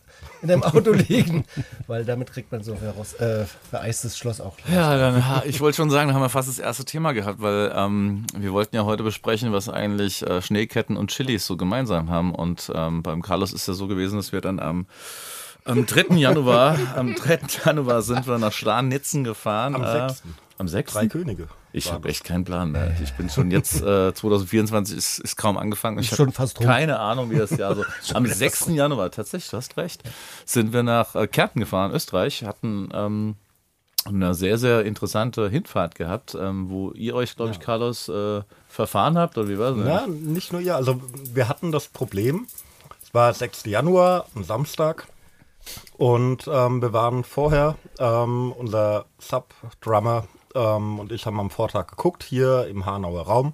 in 0.42 0.48
deinem 0.48 0.62
Auto 0.64 0.83
liegen, 0.92 1.44
weil 1.86 2.04
damit 2.04 2.32
kriegt 2.32 2.52
man 2.52 2.62
so 2.62 2.74
veros- 2.74 3.18
äh, 3.20 3.46
vereistes 3.70 4.18
Schloss 4.18 4.40
auch. 4.40 4.56
Ja, 4.72 4.96
dann, 4.96 5.42
ich 5.46 5.60
wollte 5.60 5.76
schon 5.76 5.90
sagen, 5.90 6.08
da 6.08 6.14
haben 6.14 6.22
wir 6.22 6.28
fast 6.28 6.48
das 6.48 6.58
erste 6.58 6.84
Thema 6.84 7.12
gehabt, 7.12 7.40
weil 7.40 7.72
ähm, 7.74 8.26
wir 8.36 8.52
wollten 8.52 8.76
ja 8.76 8.84
heute 8.84 9.02
besprechen, 9.02 9.52
was 9.52 9.68
eigentlich 9.68 10.22
äh, 10.26 10.42
Schneeketten 10.42 10.96
und 10.96 11.10
Chilis 11.10 11.46
so 11.46 11.56
gemeinsam 11.56 12.10
haben. 12.10 12.34
Und 12.34 12.70
ähm, 12.74 13.02
beim 13.02 13.22
Carlos 13.22 13.52
ist 13.52 13.68
ja 13.68 13.74
so 13.74 13.86
gewesen, 13.86 14.16
dass 14.16 14.32
wir 14.32 14.40
dann 14.40 14.60
am, 14.60 14.86
am 15.64 15.86
3. 15.86 16.16
Januar, 16.16 16.78
am 16.96 17.14
3. 17.14 17.38
Januar 17.64 18.02
sind 18.02 18.26
wir 18.26 18.38
nach 18.38 18.52
Starnitzen 18.52 19.24
gefahren. 19.24 19.74
Am 19.74 19.82
äh, 19.84 20.08
6.. 20.08 20.22
Am 20.58 20.68
6. 20.68 20.92
Drei 20.92 21.06
Könige. 21.08 21.48
Ich 21.76 21.90
habe 21.90 22.08
echt 22.08 22.22
keinen 22.22 22.44
Plan 22.44 22.70
mehr. 22.70 22.94
Ich 23.02 23.12
bin 23.14 23.28
schon 23.28 23.50
jetzt, 23.50 23.82
äh, 23.82 24.14
2024 24.14 24.96
ist, 24.96 25.18
ist 25.18 25.36
kaum 25.36 25.58
angefangen. 25.58 25.98
Ich 25.98 26.06
habe 26.12 26.16
schon 26.16 26.32
fast 26.32 26.60
rum. 26.60 26.66
keine 26.66 27.00
Ahnung, 27.00 27.32
wie 27.32 27.36
das 27.36 27.50
Jahr 27.50 27.74
so. 27.74 27.84
Am 28.14 28.26
6. 28.26 28.68
Januar, 28.68 29.10
tatsächlich, 29.10 29.50
du 29.50 29.56
hast 29.56 29.76
recht, 29.76 30.04
sind 30.44 30.72
wir 30.72 30.84
nach 30.84 31.16
äh, 31.16 31.26
Kärnten 31.26 31.58
gefahren, 31.58 31.90
Österreich, 31.92 32.44
hatten 32.44 32.90
ähm, 32.94 33.34
eine 34.04 34.34
sehr, 34.34 34.56
sehr 34.56 34.84
interessante 34.84 35.48
Hinfahrt 35.48 35.96
gehabt, 35.96 36.36
ähm, 36.40 36.70
wo 36.70 36.92
ihr 36.92 37.16
euch, 37.16 37.34
glaube 37.34 37.50
ich, 37.50 37.58
Carlos, 37.58 38.08
äh, 38.08 38.42
verfahren 38.68 39.18
habt, 39.18 39.36
oder 39.36 39.48
wie 39.48 39.58
war 39.58 39.72
das? 39.72 39.84
Ja, 39.84 40.06
nicht 40.06 40.52
nur 40.52 40.60
ihr. 40.60 40.76
Also 40.76 41.02
wir 41.32 41.48
hatten 41.48 41.72
das 41.72 41.88
Problem, 41.88 42.46
es 43.02 43.12
war 43.12 43.34
6. 43.34 43.64
Januar, 43.64 44.26
ein 44.36 44.44
Samstag. 44.44 45.08
Und 45.96 46.46
ähm, 46.46 46.82
wir 46.82 46.92
waren 46.92 47.24
vorher, 47.24 47.76
ähm, 47.98 48.52
unser 48.52 49.06
Sub-Drummer 49.18 50.28
ähm, 50.54 50.98
und 50.98 51.12
ich 51.12 51.26
haben 51.26 51.38
am 51.40 51.50
Vortag 51.50 51.88
geguckt, 51.88 52.22
hier 52.22 52.66
im 52.68 52.86
Hanauer 52.86 53.22
Raum, 53.26 53.52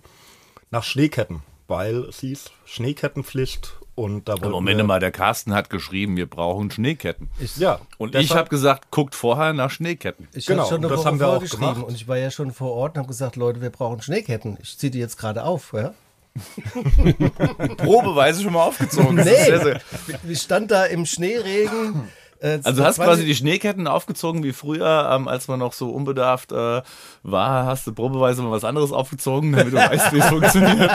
nach 0.71 0.85
Schneeketten, 0.85 1.43
weil 1.69 2.05
es 2.05 2.21
hieß 2.21 2.51
Schneekettenpflicht 2.65 3.77
und 3.97 4.29
da 4.29 4.33
wollten 4.35 4.51
Moment 4.51 4.79
wir, 4.79 4.85
mal, 4.85 5.01
der 5.01 5.11
Carsten 5.11 5.53
hat 5.53 5.69
geschrieben, 5.69 6.17
wir 6.17 6.29
brauchen 6.29 6.71
Schneeketten. 6.71 7.29
Ja, 7.57 7.81
Und 7.99 8.15
ich 8.15 8.35
habe 8.35 8.49
gesagt, 8.49 8.91
guckt 8.91 9.15
vorher 9.15 9.53
nach 9.53 9.71
Schneeketten. 9.71 10.29
Ich 10.33 10.47
Genau, 10.47 10.65
schon 10.67 10.79
eine 10.79 10.89
das 10.89 10.99
Woche 11.01 11.07
haben 11.09 11.21
wir 11.21 11.29
auch 11.29 11.45
gemacht. 11.45 11.83
und 11.83 11.95
ich 11.95 12.09
war 12.09 12.17
ja 12.17 12.31
schon 12.31 12.53
vor 12.53 12.73
Ort 12.73 12.95
und 12.95 12.99
habe 13.01 13.09
gesagt, 13.09 13.37
Leute, 13.37 13.61
wir 13.61 13.71
brauchen 13.71 14.01
Schneeketten. 14.01 14.57
Ich 14.63 14.79
ziehe 14.79 14.91
die 14.91 14.99
jetzt 15.01 15.19
gerade 15.19 15.45
auf. 15.45 15.73
Ja? 15.75 15.93
Probeweise 17.77 18.43
schon 18.43 18.53
mal 18.53 18.63
aufgezogen. 18.65 19.17
Nee, 19.17 19.25
sehr, 19.25 19.61
sehr- 19.61 19.81
ich 20.29 20.41
stand 20.41 20.71
da 20.71 20.85
im 20.87 21.05
Schneeregen. 21.07 22.09
Äh, 22.41 22.59
Also 22.65 22.85
hast 22.85 22.97
20 22.97 23.05
quasi 23.05 23.25
die 23.25 23.35
Schneeketten 23.35 23.87
aufgezogen 23.87 24.43
wie 24.43 24.53
früher, 24.53 25.11
ähm, 25.13 25.29
als 25.29 25.49
man 25.49 25.59
noch 25.59 25.73
so 25.73 25.91
unbedarft 25.91 26.53
äh, 26.53 26.83
war, 27.23 27.67
hast 27.67 27.87
du 27.87 27.93
probeweise 27.93 28.43
mal 28.43 28.51
was 28.51 28.65
anderes 28.65 28.93
aufgezogen, 28.93 29.53
damit 29.53 29.73
du 29.73 29.77
weißt, 29.77 30.13
wie 30.13 30.19
es 30.19 30.27
funktioniert. 30.29 30.91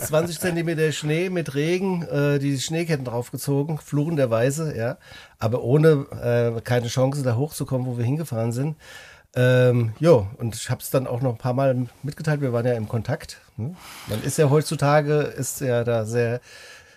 20 0.00 0.40
Zentimeter 0.40 0.90
Schnee 0.92 1.30
mit 1.30 1.54
Regen, 1.54 2.02
äh, 2.04 2.38
die 2.38 2.58
Schneeketten 2.58 3.04
draufgezogen, 3.04 3.78
fluchenderweise, 3.78 4.76
ja. 4.76 4.96
Aber 5.38 5.62
ohne 5.62 6.06
äh, 6.56 6.60
keine 6.62 6.88
Chance, 6.88 7.22
da 7.22 7.36
hochzukommen, 7.36 7.86
wo 7.86 7.98
wir 7.98 8.04
hingefahren 8.04 8.52
sind. 8.52 8.76
Ähm, 9.34 9.92
jo, 10.00 10.26
und 10.38 10.56
ich 10.56 10.70
habe 10.70 10.80
es 10.80 10.90
dann 10.90 11.06
auch 11.06 11.20
noch 11.20 11.30
ein 11.30 11.38
paar 11.38 11.52
Mal 11.52 11.86
mitgeteilt. 12.02 12.40
Wir 12.40 12.52
waren 12.52 12.66
ja 12.66 12.72
im 12.72 12.88
Kontakt. 12.88 13.40
Ne? 13.56 13.76
Man 14.08 14.22
ist 14.24 14.38
ja 14.38 14.50
heutzutage, 14.50 15.20
ist 15.20 15.60
ja 15.60 15.84
da 15.84 16.04
sehr, 16.04 16.40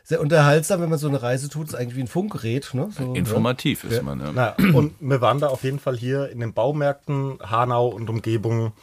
sehr 0.04 0.20
unterhaltsam, 0.22 0.82
wenn 0.82 0.90
man 0.90 1.00
so 1.00 1.08
eine 1.08 1.22
Reise 1.22 1.50
tut. 1.50 1.68
Ist 1.70 1.76
eigentlich 1.76 1.96
wie 1.96 2.02
ein 2.02 2.08
Funkgerät. 2.08 2.74
Ne? 2.74 2.90
So, 2.92 3.14
Informativ 3.14 3.84
ist 3.86 3.96
Ja. 3.98 4.02
man. 4.04 4.20
Ja. 4.20 4.32
Na, 4.34 4.56
und 4.74 4.94
wir 5.00 5.22
waren 5.22 5.40
da 5.40 5.48
auf 5.48 5.64
jeden 5.64 5.80
Fall 5.80 5.96
hier 5.98 6.30
in 6.30 6.40
den 6.42 6.54
Baumärkten, 6.54 7.40
Hanau 7.42 7.88
und 7.88 8.10
Umgebung. 8.10 8.74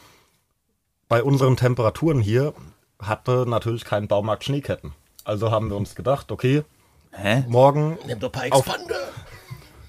Bei 1.07 1.21
unseren 1.23 1.57
Temperaturen 1.57 2.19
hier 2.21 2.53
hatte 2.99 3.45
natürlich 3.47 3.85
kein 3.85 4.07
Baumarkt 4.07 4.43
Schneeketten. 4.45 4.93
Also 5.23 5.51
haben 5.51 5.69
wir 5.69 5.77
uns 5.77 5.93
gedacht, 5.95 6.31
okay, 6.31 6.63
Hä? 7.11 7.43
morgen, 7.47 7.97
Nimm 8.07 8.19
doch 8.19 8.33
ein 8.33 8.49
paar 8.49 8.59
Auf- 8.59 8.65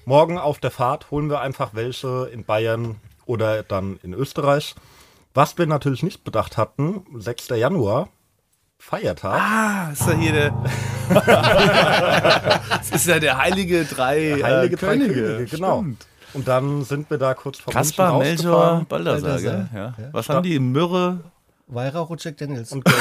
morgen 0.05 0.37
auf 0.37 0.59
der 0.59 0.71
Fahrt 0.71 1.09
holen 1.11 1.29
wir 1.29 1.39
einfach 1.41 1.73
welche 1.73 2.29
in 2.31 2.43
Bayern 2.43 2.97
oder 3.25 3.63
dann 3.63 3.99
in 4.03 4.13
Österreich. 4.13 4.75
Was 5.33 5.57
wir 5.57 5.65
natürlich 5.65 6.03
nicht 6.03 6.23
bedacht 6.23 6.57
hatten, 6.57 7.05
6. 7.15 7.47
Januar, 7.57 8.09
Feiertag. 8.83 9.33
Ah, 9.39 9.91
ist 9.93 10.05
ja 10.05 10.13
hier 10.13 10.31
der. 10.33 10.53
das 12.69 12.91
ist 12.91 13.07
ja 13.07 13.17
der 13.17 13.37
heilige 13.37 13.85
drei, 13.85 14.41
Heilige 14.43 14.75
äh, 14.75 14.77
drei 14.77 14.97
Könige. 14.97 15.13
Könige, 15.13 15.45
genau. 15.45 15.79
Stimmt. 15.79 16.05
Und 16.33 16.47
dann 16.49 16.83
sind 16.83 17.09
wir 17.09 17.17
da 17.17 17.33
kurz 17.33 17.59
vor 17.59 17.71
Kaspar, 17.71 18.17
München 18.17 18.27
Melchior, 18.35 18.55
rausgefahren. 18.55 18.85
Baldassar, 18.87 19.39
gell? 19.39 19.69
Ja. 19.73 19.93
Was 20.11 20.27
haben 20.27 20.43
die? 20.43 20.59
Myrrhe, 20.59 21.21
Weihrauch 21.67 22.09
und 22.09 22.21
Jack 22.23 22.37
Daniels. 22.37 22.71
Und. 22.73 22.83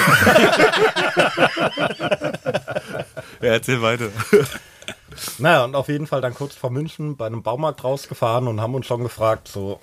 Ja, 3.41 3.49
erzähl 3.55 3.83
weiter. 3.83 4.07
naja, 5.39 5.65
und 5.65 5.75
auf 5.75 5.89
jeden 5.89 6.07
Fall 6.07 6.21
dann 6.21 6.33
kurz 6.33 6.55
vor 6.55 6.71
München 6.71 7.17
bei 7.17 7.27
einem 7.27 7.43
Baumarkt 7.43 7.83
rausgefahren 7.83 8.47
und 8.47 8.61
haben 8.61 8.77
uns 8.77 8.87
schon 8.87 9.03
gefragt, 9.03 9.49
so, 9.49 9.81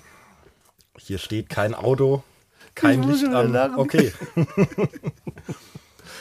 hier 0.96 1.18
steht 1.18 1.50
kein 1.50 1.74
Auto, 1.74 2.22
kein 2.74 3.02
Licht 3.02 3.28
an. 3.28 3.74
Okay. 3.76 4.14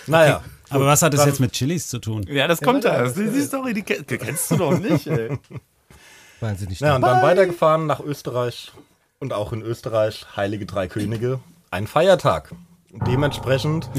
naja. 0.10 0.44
Aber 0.72 0.86
was 0.86 1.02
hat 1.02 1.14
es 1.14 1.20
dann- 1.20 1.30
jetzt 1.30 1.40
mit 1.40 1.52
Chilis 1.54 1.88
zu 1.88 2.00
tun? 2.00 2.24
Ja, 2.30 2.48
das 2.48 2.62
kommt 2.62 2.86
da. 2.86 3.02
Das 3.02 3.18
ist 3.18 3.34
die 3.36 3.42
Story, 3.42 3.74
die 3.74 3.82
kenn- 3.84 4.06
die 4.06 4.18
kennst 4.18 4.52
du 4.52 4.58
doch 4.58 4.78
nicht, 4.78 5.08
ey. 5.08 5.38
Wahnsinnig 6.40 6.80
Ja, 6.80 6.96
und 6.96 7.02
dann 7.02 7.22
weitergefahren 7.24 7.86
nach 7.88 8.00
Österreich 8.00 8.72
und 9.20 9.34
auch 9.34 9.52
in 9.52 9.62
Österreich, 9.62 10.26
Heilige 10.36 10.66
Drei 10.66 10.88
Könige, 10.88 11.40
ein 11.72 11.88
Feiertag. 11.88 12.52
Und 12.92 13.06
dementsprechend 13.08 13.90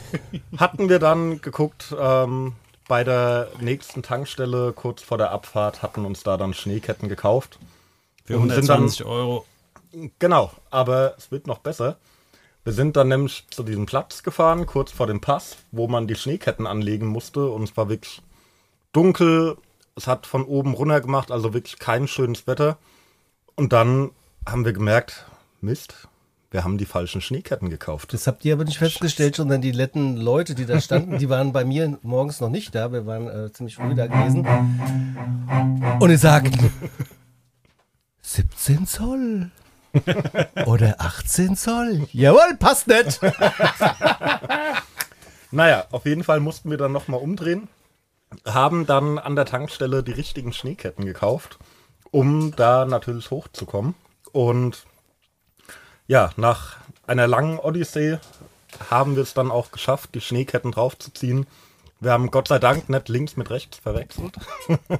hatten 0.56 0.88
wir 0.88 0.98
dann 0.98 1.40
geguckt, 1.40 1.94
ähm, 1.98 2.54
bei 2.88 3.04
der 3.04 3.48
nächsten 3.60 4.02
Tankstelle 4.02 4.72
kurz 4.72 5.02
vor 5.02 5.18
der 5.18 5.30
Abfahrt 5.30 5.82
hatten 5.82 6.04
uns 6.04 6.22
da 6.22 6.36
dann 6.36 6.54
Schneeketten 6.54 7.08
gekauft. 7.08 7.58
Für 8.24 8.38
Und 8.38 8.50
sind 8.50 8.68
dann- 8.68 8.78
120 8.78 9.04
Euro. 9.04 9.44
Genau, 10.20 10.52
aber 10.70 11.14
es 11.18 11.30
wird 11.32 11.46
noch 11.48 11.58
besser. 11.58 11.96
Wir 12.62 12.72
sind 12.72 12.96
dann 12.96 13.08
nämlich 13.08 13.46
zu 13.50 13.62
diesem 13.62 13.86
Platz 13.86 14.22
gefahren, 14.22 14.66
kurz 14.66 14.92
vor 14.92 15.06
dem 15.06 15.20
Pass, 15.20 15.56
wo 15.72 15.88
man 15.88 16.06
die 16.06 16.14
Schneeketten 16.14 16.66
anlegen 16.66 17.06
musste. 17.06 17.48
Und 17.48 17.62
es 17.62 17.76
war 17.76 17.88
wirklich 17.88 18.22
dunkel. 18.92 19.56
Es 19.96 20.06
hat 20.06 20.26
von 20.26 20.44
oben 20.44 20.74
runter 20.74 21.00
gemacht, 21.00 21.30
also 21.30 21.54
wirklich 21.54 21.78
kein 21.78 22.06
schönes 22.06 22.46
Wetter. 22.46 22.76
Und 23.56 23.72
dann 23.72 24.10
haben 24.46 24.64
wir 24.64 24.72
gemerkt, 24.72 25.26
Mist, 25.60 26.08
wir 26.50 26.64
haben 26.64 26.78
die 26.78 26.84
falschen 26.84 27.20
Schneeketten 27.20 27.70
gekauft. 27.70 28.12
Das 28.12 28.26
habt 28.26 28.44
ihr 28.44 28.54
aber 28.54 28.64
nicht 28.64 28.78
festgestellt, 28.78 29.36
sondern 29.36 29.60
die 29.60 29.72
letzten 29.72 30.16
Leute, 30.16 30.54
die 30.54 30.66
da 30.66 30.80
standen, 30.80 31.18
die 31.18 31.28
waren 31.28 31.52
bei 31.52 31.64
mir 31.64 31.98
morgens 32.02 32.40
noch 32.40 32.50
nicht 32.50 32.74
da. 32.74 32.92
Wir 32.92 33.06
waren 33.06 33.28
äh, 33.28 33.52
ziemlich 33.52 33.76
früh 33.76 33.94
da 33.94 34.06
gewesen. 34.06 34.46
Und 36.00 36.10
ich 36.10 36.20
sagten, 36.20 36.72
17 38.22 38.86
Zoll. 38.86 39.50
Oder 40.66 40.96
18 40.98 41.56
Zoll. 41.56 42.06
Jawohl, 42.12 42.56
passt 42.58 42.86
nicht. 42.86 43.20
Naja, 45.50 45.86
auf 45.90 46.06
jeden 46.06 46.24
Fall 46.24 46.40
mussten 46.40 46.70
wir 46.70 46.78
dann 46.78 46.92
nochmal 46.92 47.20
umdrehen, 47.20 47.68
haben 48.44 48.86
dann 48.86 49.18
an 49.18 49.34
der 49.34 49.46
Tankstelle 49.46 50.02
die 50.02 50.12
richtigen 50.12 50.52
Schneeketten 50.52 51.04
gekauft, 51.04 51.58
um 52.10 52.54
da 52.54 52.84
natürlich 52.84 53.30
hochzukommen. 53.30 53.94
Und 54.32 54.84
ja, 56.06 56.30
nach 56.36 56.76
einer 57.06 57.26
langen 57.26 57.58
Odyssee 57.58 58.18
haben 58.88 59.16
wir 59.16 59.24
es 59.24 59.34
dann 59.34 59.50
auch 59.50 59.72
geschafft, 59.72 60.14
die 60.14 60.20
Schneeketten 60.20 60.70
draufzuziehen. 60.70 61.46
Wir 61.98 62.12
haben 62.12 62.30
Gott 62.30 62.48
sei 62.48 62.60
Dank 62.60 62.88
nicht 62.88 63.08
links 63.08 63.36
mit 63.36 63.50
rechts 63.50 63.78
verwechselt. 63.78 64.34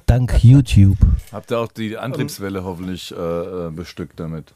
Dank 0.06 0.42
YouTube. 0.42 0.98
Habt 1.32 1.52
ihr 1.52 1.58
auch 1.60 1.70
die 1.72 1.96
Antriebswelle 1.96 2.64
hoffentlich 2.64 3.12
äh, 3.12 3.16
äh, 3.16 3.70
bestückt 3.70 4.18
damit? 4.18 4.52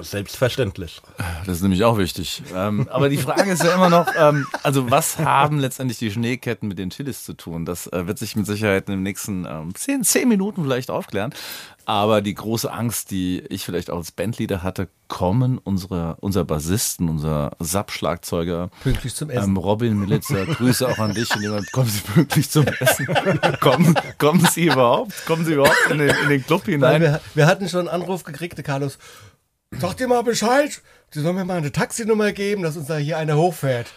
Selbstverständlich. 0.00 1.00
Das 1.46 1.56
ist 1.56 1.62
nämlich 1.62 1.82
auch 1.84 1.98
wichtig. 1.98 2.42
Ähm, 2.54 2.88
aber 2.90 3.08
die 3.08 3.16
Frage 3.16 3.50
ist 3.50 3.64
ja 3.64 3.74
immer 3.74 3.88
noch, 3.88 4.06
ähm, 4.16 4.46
also 4.62 4.90
was 4.90 5.18
haben 5.18 5.58
letztendlich 5.58 5.98
die 5.98 6.10
Schneeketten 6.10 6.68
mit 6.68 6.78
den 6.78 6.90
Chilis 6.90 7.24
zu 7.24 7.34
tun? 7.34 7.64
Das 7.64 7.86
äh, 7.88 8.06
wird 8.06 8.18
sich 8.18 8.36
mit 8.36 8.46
Sicherheit 8.46 8.88
in 8.88 8.94
den 8.94 9.02
nächsten 9.02 9.46
ähm, 9.46 9.74
zehn, 9.74 10.04
zehn 10.04 10.28
Minuten 10.28 10.62
vielleicht 10.62 10.90
aufklären. 10.90 11.34
Aber 11.88 12.20
die 12.20 12.34
große 12.34 12.70
Angst, 12.70 13.10
die 13.10 13.40
ich 13.48 13.64
vielleicht 13.64 13.88
auch 13.88 13.96
als 13.96 14.12
Bandleader 14.12 14.62
hatte, 14.62 14.88
kommen 15.08 15.56
unsere, 15.56 16.16
unser 16.20 16.44
Bassisten, 16.44 17.08
unser 17.08 17.52
Sub-Schlagzeuger, 17.60 18.68
Pünktlich 18.82 19.14
zum 19.14 19.30
Essen. 19.30 19.52
ähm, 19.52 19.56
Robin 19.56 19.98
Militzer, 19.98 20.44
Grüße 20.44 20.86
auch 20.86 20.98
an 20.98 21.14
dich. 21.14 21.34
Und 21.34 21.40
jemand, 21.40 21.72
kommen 21.72 21.88
Sie 21.88 22.00
pünktlich 22.02 22.50
zum 22.50 22.66
Essen? 22.66 23.06
kommen, 23.60 23.94
kommen 24.18 24.46
Sie 24.52 24.66
überhaupt? 24.66 25.24
Kommen 25.24 25.46
Sie 25.46 25.54
überhaupt 25.54 25.78
in 25.90 25.96
den, 25.96 26.14
in 26.24 26.28
den 26.28 26.44
Club 26.44 26.66
hinein? 26.66 27.00
wir, 27.00 27.22
wir 27.34 27.46
hatten 27.46 27.66
schon 27.70 27.88
einen 27.88 28.02
Anruf 28.02 28.22
gekriegt, 28.22 28.62
Carlos. 28.62 28.98
Sag 29.72 29.96
dir 29.96 30.08
mal 30.08 30.22
Bescheid. 30.22 30.82
Die 31.14 31.20
sollen 31.20 31.36
mir 31.36 31.44
mal 31.44 31.58
eine 31.58 31.72
Taxinummer 31.72 32.32
geben, 32.32 32.62
dass 32.62 32.76
uns 32.76 32.86
da 32.86 32.96
hier 32.96 33.18
einer 33.18 33.36
hochfährt. 33.36 33.92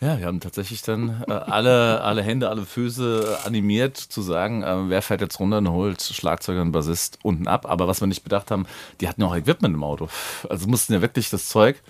Ja, 0.00 0.18
wir 0.18 0.26
haben 0.26 0.40
tatsächlich 0.40 0.82
dann 0.82 1.24
äh, 1.26 1.32
alle, 1.32 2.02
alle 2.02 2.22
Hände, 2.22 2.50
alle 2.50 2.66
Füße 2.66 3.38
animiert 3.44 3.96
zu 3.96 4.20
sagen, 4.20 4.62
äh, 4.62 4.90
wer 4.90 5.00
fährt 5.00 5.22
jetzt 5.22 5.40
runter 5.40 5.58
und 5.58 5.70
holt 5.70 6.02
Schlagzeuger 6.02 6.60
und 6.60 6.72
Bassist 6.72 7.18
unten 7.22 7.48
ab. 7.48 7.66
Aber 7.68 7.88
was 7.88 8.00
wir 8.00 8.06
nicht 8.06 8.22
bedacht 8.22 8.50
haben, 8.50 8.66
die 9.00 9.08
hatten 9.08 9.22
ja 9.22 9.26
auch 9.28 9.36
Equipment 9.36 9.74
im 9.74 9.82
Auto. 9.82 10.08
Also 10.50 10.68
mussten 10.68 10.92
ja 10.92 11.00
wirklich 11.00 11.30
das 11.30 11.48
Zeug, 11.48 11.82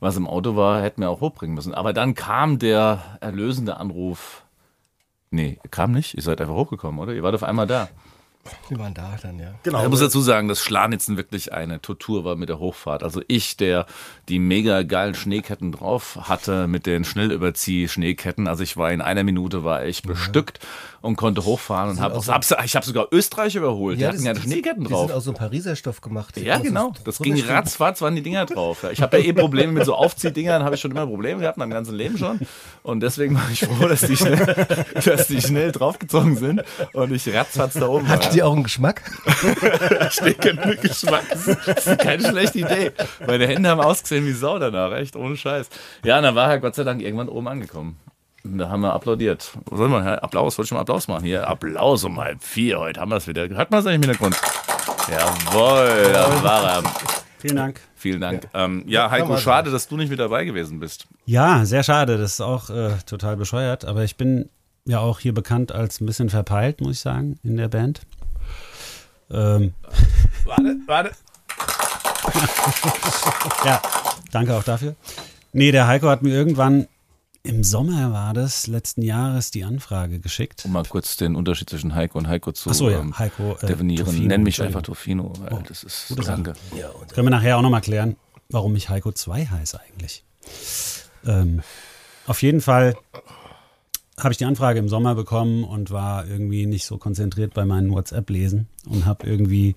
was 0.00 0.16
im 0.16 0.26
Auto 0.26 0.56
war, 0.56 0.82
hätten 0.82 1.02
wir 1.02 1.10
auch 1.10 1.20
hochbringen 1.20 1.54
müssen. 1.54 1.74
Aber 1.74 1.92
dann 1.92 2.14
kam 2.14 2.58
der 2.58 3.18
erlösende 3.20 3.76
Anruf. 3.76 4.42
Nee, 5.30 5.58
kam 5.70 5.92
nicht. 5.92 6.14
Ihr 6.14 6.22
seid 6.22 6.40
einfach 6.40 6.54
hochgekommen, 6.54 7.00
oder? 7.00 7.12
Ihr 7.12 7.22
wart 7.22 7.34
auf 7.34 7.42
einmal 7.44 7.66
da. 7.66 7.88
Wir 8.68 8.78
waren 8.78 8.92
da 8.92 9.16
dann, 9.22 9.38
ja. 9.38 9.54
Genau. 9.62 9.84
Ich 9.84 9.88
muss 9.88 10.00
dazu 10.00 10.20
sagen, 10.20 10.48
dass 10.48 10.60
Schlanitzen 10.60 11.16
wirklich 11.16 11.52
eine 11.52 11.80
Tortur 11.80 12.24
war 12.24 12.34
mit 12.34 12.48
der 12.48 12.58
Hochfahrt. 12.58 13.04
Also 13.04 13.22
ich, 13.28 13.56
der 13.56 13.86
die 14.28 14.40
mega 14.40 14.82
geilen 14.82 15.14
Schneeketten 15.14 15.70
drauf 15.70 16.18
hatte 16.22 16.66
mit 16.66 16.86
den 16.86 17.04
Schnellüberzieh-Schneeketten. 17.04 18.48
Also 18.48 18.64
ich 18.64 18.76
war 18.76 18.90
in 18.90 19.00
einer 19.00 19.22
Minute 19.22 19.62
war 19.62 19.84
ich 19.84 20.02
bestückt 20.02 20.58
und 21.02 21.16
konnte 21.16 21.44
hochfahren 21.44 21.90
und 21.90 22.00
habe 22.00 22.18
hab, 22.18 22.44
ich 22.64 22.74
habe 22.76 22.86
sogar 22.86 23.08
Österreich 23.12 23.54
überholt. 23.54 24.00
die 24.00 24.06
hatten 24.06 24.24
ja 24.24 24.34
Schneeketten 24.34 24.84
die 24.84 24.90
drauf. 24.90 25.08
sind 25.08 25.16
aus 25.16 25.24
so 25.24 25.32
Pariser 25.34 25.76
Stoff 25.76 26.00
gemacht. 26.00 26.36
Ja, 26.38 26.56
so- 26.58 26.62
genau. 26.62 26.92
Das 27.04 27.16
so 27.18 27.24
ging 27.24 27.38
ratzfatz, 27.44 28.00
waren 28.00 28.14
die 28.16 28.22
Dinger 28.22 28.46
drauf. 28.46 28.82
Ja, 28.84 28.90
Ich 28.90 29.02
habe 29.02 29.18
ja 29.18 29.24
eh 29.24 29.32
Probleme 29.34 29.72
mit 29.72 29.84
so 29.84 29.94
Aufziehdingern, 29.94 30.62
habe 30.64 30.76
ich 30.76 30.80
schon 30.80 30.92
immer 30.92 31.06
Probleme 31.06 31.40
gehabt, 31.40 31.58
mein 31.58 31.68
ganzes 31.70 31.92
Leben 31.94 32.16
schon. 32.16 32.40
Und 32.82 33.00
deswegen 33.00 33.34
war 33.34 33.42
ich 33.52 33.60
froh, 33.60 33.88
dass 33.88 34.00
die 34.02 34.16
schnell, 34.16 34.36
dass 35.04 35.26
die 35.26 35.42
schnell 35.42 35.72
draufgezogen 35.72 36.36
sind 36.36 36.62
und 36.94 37.12
ich 37.12 37.28
ratzfatz 37.34 37.74
da 37.74 37.88
oben 37.88 38.04
war. 38.08 38.14
Hat 38.16 38.32
die 38.34 38.42
auch 38.42 38.52
einen 38.54 38.62
Geschmack? 38.62 39.02
Stecken 40.10 40.58
mit 40.66 40.82
Geschmack. 40.82 41.24
Das 41.30 41.46
ist- 41.48 41.58
das 41.66 41.86
ist 41.86 41.98
keine 41.98 42.28
schlechte 42.28 42.60
Idee. 42.60 42.92
Meine 43.26 43.46
Hände 43.46 43.68
haben 43.68 43.80
ausgesehen 43.80 44.26
wie 44.26 44.32
Sau 44.32 44.58
danach, 44.58 44.92
echt, 44.92 45.16
ohne 45.16 45.36
Scheiß. 45.36 45.68
Ja, 46.04 46.18
und 46.18 46.22
dann 46.24 46.34
war 46.34 46.50
er 46.50 46.60
Gott 46.60 46.74
sei 46.74 46.84
Dank 46.84 47.02
irgendwann 47.02 47.28
oben 47.28 47.48
angekommen. 47.48 47.96
Da 48.44 48.68
haben 48.68 48.80
wir 48.80 48.92
applaudiert. 48.92 49.52
Was 49.66 49.78
soll 49.78 49.88
man? 49.88 50.06
Applaus, 50.06 50.58
wollte 50.58 50.66
ich 50.66 50.72
mal 50.72 50.80
Applaus 50.80 51.06
machen. 51.06 51.24
Hier, 51.24 51.46
Applaus 51.46 52.02
um 52.04 52.18
halb 52.18 52.42
vier. 52.42 52.80
Heute 52.80 53.00
haben 53.00 53.10
wir 53.10 53.16
es 53.16 53.28
wieder. 53.28 53.48
Hört 53.48 53.70
man 53.70 53.80
es 53.80 53.86
eigentlich 53.86 53.94
im 53.94 54.02
Hintergrund? 54.02 54.36
Jawohl, 55.08 56.12
da 56.12 56.42
war 56.42 56.64
er. 56.64 56.82
Vielen 57.38 57.56
Dank. 57.56 57.80
Vielen 57.94 58.20
Dank. 58.20 58.48
Ja, 58.52 58.64
ähm, 58.64 58.84
ja 58.86 59.10
Heiko, 59.10 59.36
schade, 59.36 59.70
dass 59.70 59.86
du 59.88 59.96
nicht 59.96 60.10
mit 60.10 60.18
dabei 60.18 60.44
gewesen 60.44 60.80
bist. 60.80 61.06
Ja, 61.24 61.64
sehr 61.64 61.82
schade. 61.82 62.18
Das 62.18 62.34
ist 62.34 62.40
auch 62.40 62.70
äh, 62.70 62.90
total 63.06 63.36
bescheuert. 63.36 63.84
Aber 63.84 64.02
ich 64.02 64.16
bin 64.16 64.48
ja 64.84 64.98
auch 64.98 65.20
hier 65.20 65.34
bekannt 65.34 65.72
als 65.72 66.00
ein 66.00 66.06
bisschen 66.06 66.28
verpeilt, 66.28 66.80
muss 66.80 66.96
ich 66.96 67.00
sagen, 67.00 67.38
in 67.44 67.56
der 67.56 67.68
Band. 67.68 68.02
Ähm, 69.30 69.74
Warte, 70.44 70.76
warte. 70.86 71.10
ja, 73.64 73.80
danke 74.32 74.54
auch 74.56 74.64
dafür. 74.64 74.96
Nee, 75.52 75.70
der 75.70 75.86
Heiko 75.86 76.08
hat 76.08 76.22
mir 76.22 76.30
irgendwann 76.30 76.88
im 77.44 77.64
Sommer 77.64 78.12
war 78.12 78.34
das 78.34 78.66
letzten 78.68 79.02
Jahres 79.02 79.50
die 79.50 79.64
Anfrage 79.64 80.20
geschickt. 80.20 80.64
Um 80.64 80.72
mal 80.72 80.84
kurz 80.84 81.16
den 81.16 81.34
Unterschied 81.34 81.68
zwischen 81.68 81.94
Heiko 81.94 82.18
und 82.18 82.28
Heiko 82.28 82.52
zu 82.52 82.70
Ach 82.70 82.74
so, 82.74 82.88
ja, 82.88 83.00
ähm, 83.00 83.18
Heiko, 83.18 83.56
äh, 83.60 83.66
definieren. 83.66 84.06
Tofino, 84.06 84.28
Nenn 84.28 84.42
mich 84.42 84.62
einfach 84.62 84.82
Tofino. 84.82 85.32
Weil 85.40 85.52
Oh, 85.54 85.62
das 85.66 85.82
ist 85.82 86.08
gute 86.08 86.22
Sache. 86.22 86.42
danke. 86.42 86.60
Können 87.14 87.26
wir 87.26 87.30
nachher 87.30 87.56
auch 87.58 87.62
nochmal 87.62 87.80
klären, 87.80 88.16
warum 88.48 88.76
ich 88.76 88.88
Heiko 88.88 89.10
2 89.12 89.46
heiße 89.46 89.80
eigentlich. 89.80 90.24
Ähm, 91.26 91.62
auf 92.26 92.42
jeden 92.42 92.60
Fall 92.60 92.96
habe 94.18 94.30
ich 94.32 94.38
die 94.38 94.44
Anfrage 94.44 94.78
im 94.78 94.88
Sommer 94.88 95.14
bekommen 95.16 95.64
und 95.64 95.90
war 95.90 96.26
irgendwie 96.28 96.66
nicht 96.66 96.84
so 96.84 96.96
konzentriert 96.98 97.54
bei 97.54 97.64
meinen 97.64 97.90
WhatsApp-Lesen 97.90 98.68
und 98.86 99.04
habe 99.04 99.26
irgendwie 99.26 99.74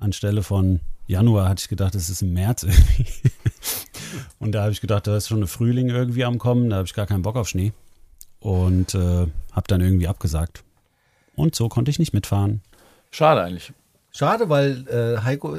anstelle 0.00 0.42
von 0.42 0.80
Januar 1.06 1.48
hatte 1.48 1.62
ich 1.62 1.68
gedacht, 1.68 1.94
es 1.94 2.08
ist 2.08 2.22
im 2.22 2.32
März 2.32 2.62
irgendwie. 2.62 3.06
Und 4.38 4.52
da 4.52 4.62
habe 4.62 4.72
ich 4.72 4.80
gedacht, 4.80 5.06
da 5.06 5.16
ist 5.16 5.28
schon 5.28 5.42
ein 5.42 5.48
Frühling 5.48 5.88
irgendwie 5.88 6.24
am 6.24 6.38
Kommen, 6.38 6.70
da 6.70 6.76
habe 6.76 6.86
ich 6.86 6.94
gar 6.94 7.06
keinen 7.06 7.22
Bock 7.22 7.36
auf 7.36 7.48
Schnee. 7.48 7.72
Und 8.38 8.94
äh, 8.94 9.26
habe 9.52 9.66
dann 9.66 9.80
irgendwie 9.80 10.08
abgesagt. 10.08 10.64
Und 11.36 11.54
so 11.54 11.68
konnte 11.68 11.90
ich 11.90 11.98
nicht 11.98 12.14
mitfahren. 12.14 12.62
Schade 13.10 13.42
eigentlich. 13.42 13.72
Schade, 14.12 14.48
weil 14.48 14.86
äh, 14.88 15.22
Heiko 15.22 15.58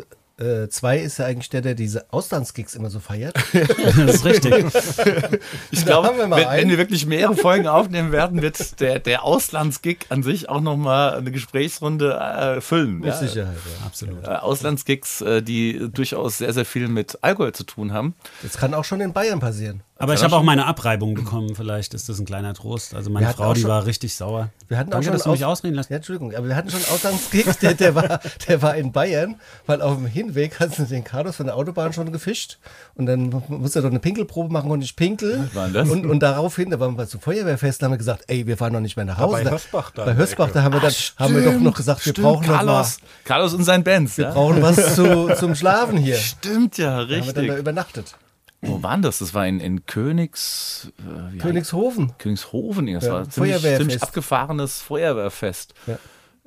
2 0.69 0.99
ist 0.99 1.19
ja 1.19 1.25
eigentlich 1.25 1.49
der, 1.49 1.61
der 1.61 1.75
diese 1.75 2.11
Auslandsgigs 2.11 2.75
immer 2.75 2.89
so 2.89 2.99
feiert. 2.99 3.35
Das 3.53 4.15
ist 4.15 4.25
richtig. 4.25 4.65
Ich 5.71 5.85
glaube, 5.85 6.11
wenn, 6.17 6.31
wenn 6.31 6.69
wir 6.69 6.77
wirklich 6.77 7.05
mehrere 7.05 7.35
Folgen 7.35 7.67
aufnehmen 7.67 8.11
werden, 8.11 8.41
wird 8.41 8.79
der, 8.79 8.99
der 8.99 9.23
Auslandsgig 9.23 10.05
an 10.09 10.23
sich 10.23 10.49
auch 10.49 10.61
nochmal 10.61 11.15
eine 11.15 11.31
Gesprächsrunde 11.31 12.13
äh, 12.13 12.61
füllen. 12.61 12.99
Mit 12.99 13.09
Ja. 13.09 13.17
Sicherheit, 13.17 13.55
ja. 13.55 13.85
Absolut. 13.85 14.23
Äh, 14.25 14.27
Auslandsgigs, 14.27 15.21
äh, 15.21 15.41
die 15.41 15.89
durchaus 15.91 16.39
sehr, 16.39 16.53
sehr 16.53 16.65
viel 16.65 16.87
mit 16.87 17.17
Alkohol 17.21 17.53
zu 17.53 17.63
tun 17.63 17.93
haben. 17.93 18.15
Das 18.43 18.57
kann 18.57 18.73
auch 18.73 18.85
schon 18.85 19.01
in 19.01 19.13
Bayern 19.13 19.39
passieren. 19.39 19.81
Aber 20.01 20.13
ich 20.13 20.23
habe 20.23 20.35
auch 20.35 20.43
meine 20.43 20.65
Abreibung 20.65 21.13
bekommen, 21.13 21.55
vielleicht 21.55 21.93
ist 21.93 22.09
das 22.09 22.19
ein 22.19 22.25
kleiner 22.25 22.53
Trost. 22.53 22.93
Also 22.95 23.09
meine 23.09 23.29
Frau, 23.33 23.53
die 23.53 23.61
schon- 23.61 23.69
war 23.69 23.85
richtig 23.85 24.15
sauer. 24.15 24.49
Wir 24.67 24.77
hatten 24.77 24.89
Danke, 24.89 25.03
auch 25.03 25.05
schon 25.05 25.13
dass 25.13 25.23
du 25.23 25.31
mich 25.31 25.45
Aus- 25.45 25.59
ausreden 25.59 25.75
lässt. 25.75 25.89
Ja, 25.89 25.97
Entschuldigung, 25.97 26.33
aber 26.35 26.47
wir 26.47 26.55
hatten 26.55 26.69
schon 26.69 26.81
einen 26.83 26.91
Ausgangsgig, 26.93 27.45
der, 27.61 27.73
der, 27.75 27.95
war, 27.95 28.19
der 28.47 28.61
war 28.61 28.75
in 28.75 28.91
Bayern, 28.91 29.35
weil 29.67 29.81
auf 29.81 29.95
dem 29.97 30.05
Hinweg 30.07 30.59
hat 30.59 30.73
sie 30.75 30.85
den 30.85 31.03
Carlos 31.03 31.35
von 31.35 31.45
der 31.45 31.55
Autobahn 31.55 31.93
schon 31.93 32.11
gefischt 32.11 32.57
und 32.95 33.05
dann 33.05 33.43
musste 33.47 33.79
er 33.79 33.83
doch 33.83 33.89
eine 33.89 33.99
Pinkelprobe 33.99 34.51
machen 34.51 34.71
und 34.71 34.81
ich 34.81 34.95
pinkel. 34.95 35.49
war 35.53 35.69
das? 35.69 35.89
Und, 35.89 36.05
und 36.05 36.19
daraufhin, 36.21 36.69
da 36.71 36.79
waren 36.79 36.97
wir 36.97 37.07
zum 37.07 37.21
Feuerwehrfest, 37.21 37.81
da 37.81 37.85
haben 37.85 37.93
wir 37.93 37.97
gesagt, 37.97 38.23
ey, 38.27 38.47
wir 38.47 38.57
fahren 38.57 38.73
noch 38.73 38.79
nicht 38.79 38.95
mehr 38.95 39.05
nach 39.05 39.17
Hause. 39.17 39.33
bei 39.37 39.43
Da- 39.43 39.51
Hösbach 39.51 39.91
da 39.91 40.05
Bei 40.05 40.15
Hösbach, 40.15 40.49
da 40.51 40.63
haben 40.63 40.73
wir, 40.73 40.79
dann, 40.81 40.91
haben 41.17 41.35
wir 41.35 41.43
doch 41.43 41.59
noch 41.59 41.75
gesagt, 41.75 42.05
wir 42.05 42.13
brauchen 42.13 42.47
noch 42.47 42.53
mal, 42.53 42.65
Carlos, 42.65 42.97
Carlos 43.25 43.53
und 43.53 43.63
sein 43.63 43.83
Bands. 43.83 44.17
wir 44.17 44.25
ja? 44.25 44.31
brauchen 44.31 44.61
was 44.61 44.95
zu, 44.95 45.29
zum 45.37 45.53
Schlafen 45.55 45.97
hier. 45.97 46.15
Stimmt 46.17 46.77
ja, 46.77 46.97
Da 46.97 47.01
haben 47.01 47.09
wir 47.09 47.17
dann 47.21 47.33
da 47.33 47.41
richtig. 47.41 47.57
übernachtet. 47.59 48.15
Wo 48.61 48.83
waren 48.83 49.01
das? 49.01 49.19
Das 49.19 49.33
war 49.33 49.47
in, 49.47 49.59
in 49.59 49.85
Königs... 49.87 50.91
Äh, 51.33 51.37
Königshofen. 51.39 52.13
Königshofen, 52.19 52.93
das 52.93 53.05
Ja, 53.05 53.13
war 53.13 53.29
ziemlich, 53.29 53.53
Feuerwehrfest. 53.53 53.77
ziemlich 53.79 54.03
abgefahrenes 54.03 54.81
Feuerwehrfest. 54.81 55.73
Ja. 55.87 55.97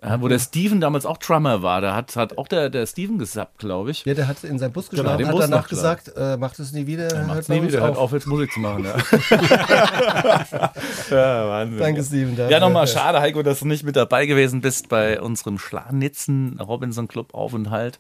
Ja, 0.07 0.21
wo 0.21 0.29
der 0.29 0.39
Steven 0.39 0.81
damals 0.83 1.07
auch 1.07 1.17
Drummer 1.17 1.63
war. 1.63 1.81
Da 1.81 1.95
hat, 1.97 2.15
hat 2.17 2.37
auch 2.37 2.47
der, 2.47 2.69
der 2.69 2.87
Steven 2.87 3.19
gesappt, 3.19 3.59
glaube 3.59 3.91
ich. 3.91 4.05
Ja, 4.05 4.13
der 4.13 4.29
hat 4.29 4.45
in 4.45 4.59
seinem 4.59 4.73
Bus 4.73 4.91
Genau, 4.91 5.03
geschlafen, 5.03 5.19
den 5.19 5.27
hat 5.29 5.33
Bus 5.35 5.41
danach 5.49 5.69
gesagt, 5.69 6.13
äh, 6.15 6.37
macht 6.37 6.59
es 6.59 6.73
nie 6.73 6.87
wieder. 6.87 7.09
hört 7.17 7.27
Macht's 7.27 7.49
bei 7.49 7.59
nie 7.59 7.69
wieder, 7.69 7.81
hört 7.81 7.93
auf. 7.93 7.99
auf, 7.99 8.13
jetzt 8.13 8.27
Musik 8.27 8.53
zu 8.53 8.61
machen. 8.61 8.85
Ja, 8.85 8.97
ja 11.11 11.49
Wahnsinn. 11.49 11.79
Danke, 11.79 12.03
Steven. 12.05 12.37
Ja, 12.51 12.61
nochmal 12.61 12.87
Ja. 12.87 12.93
schade, 12.93 13.21
Heiko, 13.21 13.43
dass 13.43 13.61
du 13.61 13.67
nicht 13.67 13.85
mit 13.85 13.97
dabei 13.97 14.27
gewesen 14.27 14.61
bist 14.61 14.89
bei 14.89 15.21
unserem 15.21 15.59
Schlanitzen 15.59 16.61
Robinson 16.61 17.09
Club 17.09 17.35
Aufenthalt. 17.35 17.99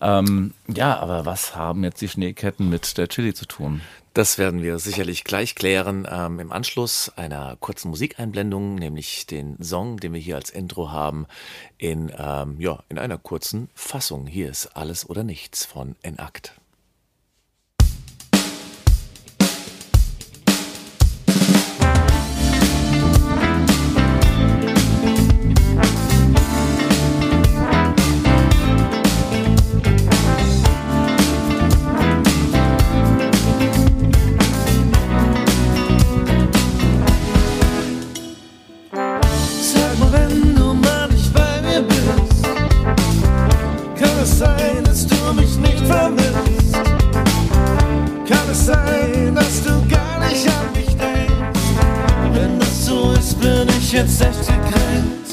Ähm, 0.00 0.54
ja, 0.68 0.98
aber 0.98 1.24
was 1.26 1.54
haben 1.56 1.84
jetzt 1.84 2.00
die 2.00 2.08
Schneeketten 2.08 2.68
mit 2.68 2.98
der 2.98 3.08
Chili 3.08 3.32
zu 3.34 3.46
tun? 3.46 3.80
Das 4.14 4.38
werden 4.38 4.62
wir 4.62 4.78
sicherlich 4.78 5.24
gleich 5.24 5.56
klären 5.56 6.06
ähm, 6.08 6.38
im 6.38 6.52
Anschluss 6.52 7.10
einer 7.16 7.56
kurzen 7.58 7.88
Musikeinblendung, 7.88 8.76
nämlich 8.76 9.26
den 9.26 9.60
Song, 9.60 9.96
den 9.96 10.12
wir 10.12 10.20
hier 10.20 10.36
als 10.36 10.50
Intro 10.50 10.92
haben, 10.92 11.26
in, 11.78 12.12
ähm, 12.16 12.60
ja, 12.60 12.84
in 12.88 13.00
einer 13.00 13.18
kurzen 13.18 13.70
Fassung. 13.74 14.28
Hier 14.28 14.48
ist 14.48 14.76
Alles 14.76 15.10
oder 15.10 15.24
Nichts 15.24 15.66
von 15.66 15.96
Enakt. 16.02 16.54
Jetzt 54.04 54.20
echt 54.20 54.46
gekränkt. 54.46 55.30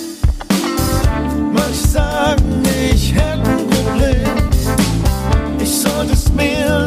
Manche 1.53 1.87
sagen, 1.87 2.63
ich 2.91 3.13
hätte 3.13 3.49
ein 3.49 3.67
Problem. 3.69 4.27
Ich 5.59 5.69
sollte 5.69 6.13
es 6.13 6.31
mir 6.31 6.80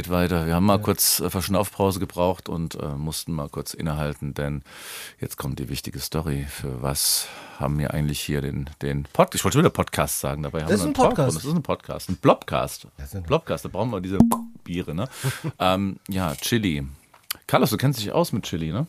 geht 0.00 0.08
weiter. 0.10 0.46
Wir 0.46 0.54
haben 0.54 0.64
mal 0.64 0.80
kurz 0.80 1.20
äh, 1.20 1.28
Verschnaufpause 1.28 2.00
gebraucht 2.00 2.48
und 2.48 2.74
äh, 2.76 2.86
mussten 2.96 3.32
mal 3.34 3.50
kurz 3.50 3.74
innehalten, 3.74 4.32
denn 4.32 4.62
jetzt 5.20 5.36
kommt 5.36 5.58
die 5.58 5.68
wichtige 5.68 5.98
Story. 5.98 6.46
Für 6.48 6.80
was 6.80 7.28
haben 7.58 7.78
wir 7.78 7.92
eigentlich 7.92 8.18
hier 8.18 8.40
den, 8.40 8.70
den 8.80 9.02
Podcast? 9.02 9.34
Ich 9.34 9.44
wollte 9.44 9.56
schon 9.58 9.62
wieder 9.62 9.68
Podcast 9.74 10.20
sagen, 10.20 10.42
dabei 10.42 10.62
haben 10.62 10.70
Das 10.70 10.70
wir 10.70 10.74
ist 10.76 10.80
ein 10.82 10.86
einen 10.86 10.94
Talk- 10.94 11.08
Podcast. 11.10 11.36
Das 11.36 11.44
ist 11.44 11.52
ein 11.54 11.62
Podcast, 11.62 12.08
ein 12.08 12.16
Blobcast. 12.16 12.86
ein- 13.12 13.22
Blobcast, 13.24 13.64
da 13.66 13.68
brauchen 13.68 13.90
wir 13.90 14.00
diese 14.00 14.16
Biere, 14.64 14.94
ne? 14.94 15.06
ähm, 15.58 15.98
ja, 16.08 16.34
Chili. 16.36 16.86
Carlos, 17.46 17.68
du 17.68 17.76
kennst 17.76 18.00
dich 18.00 18.10
aus 18.10 18.32
mit 18.32 18.44
Chili, 18.44 18.72
ne? 18.72 18.86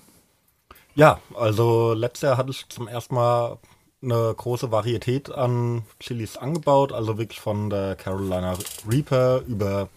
Ja, 0.95 1.19
also 1.35 1.91
letztes 1.93 2.21
Jahr 2.21 2.37
hatte 2.37 2.51
ich 2.51 2.69
zum 2.69 2.87
ersten 2.87 3.15
Mal 3.15 3.57
eine 4.01 4.33
große 4.33 4.71
Varietät 4.71 5.29
an 5.29 5.83
Chilis 5.99 6.37
angebaut, 6.37 6.93
also 6.93 7.17
wirklich 7.17 7.41
von 7.41 7.69
der 7.69 7.95
Carolina 7.97 8.57
Reaper 8.89 9.41
über 9.45 9.89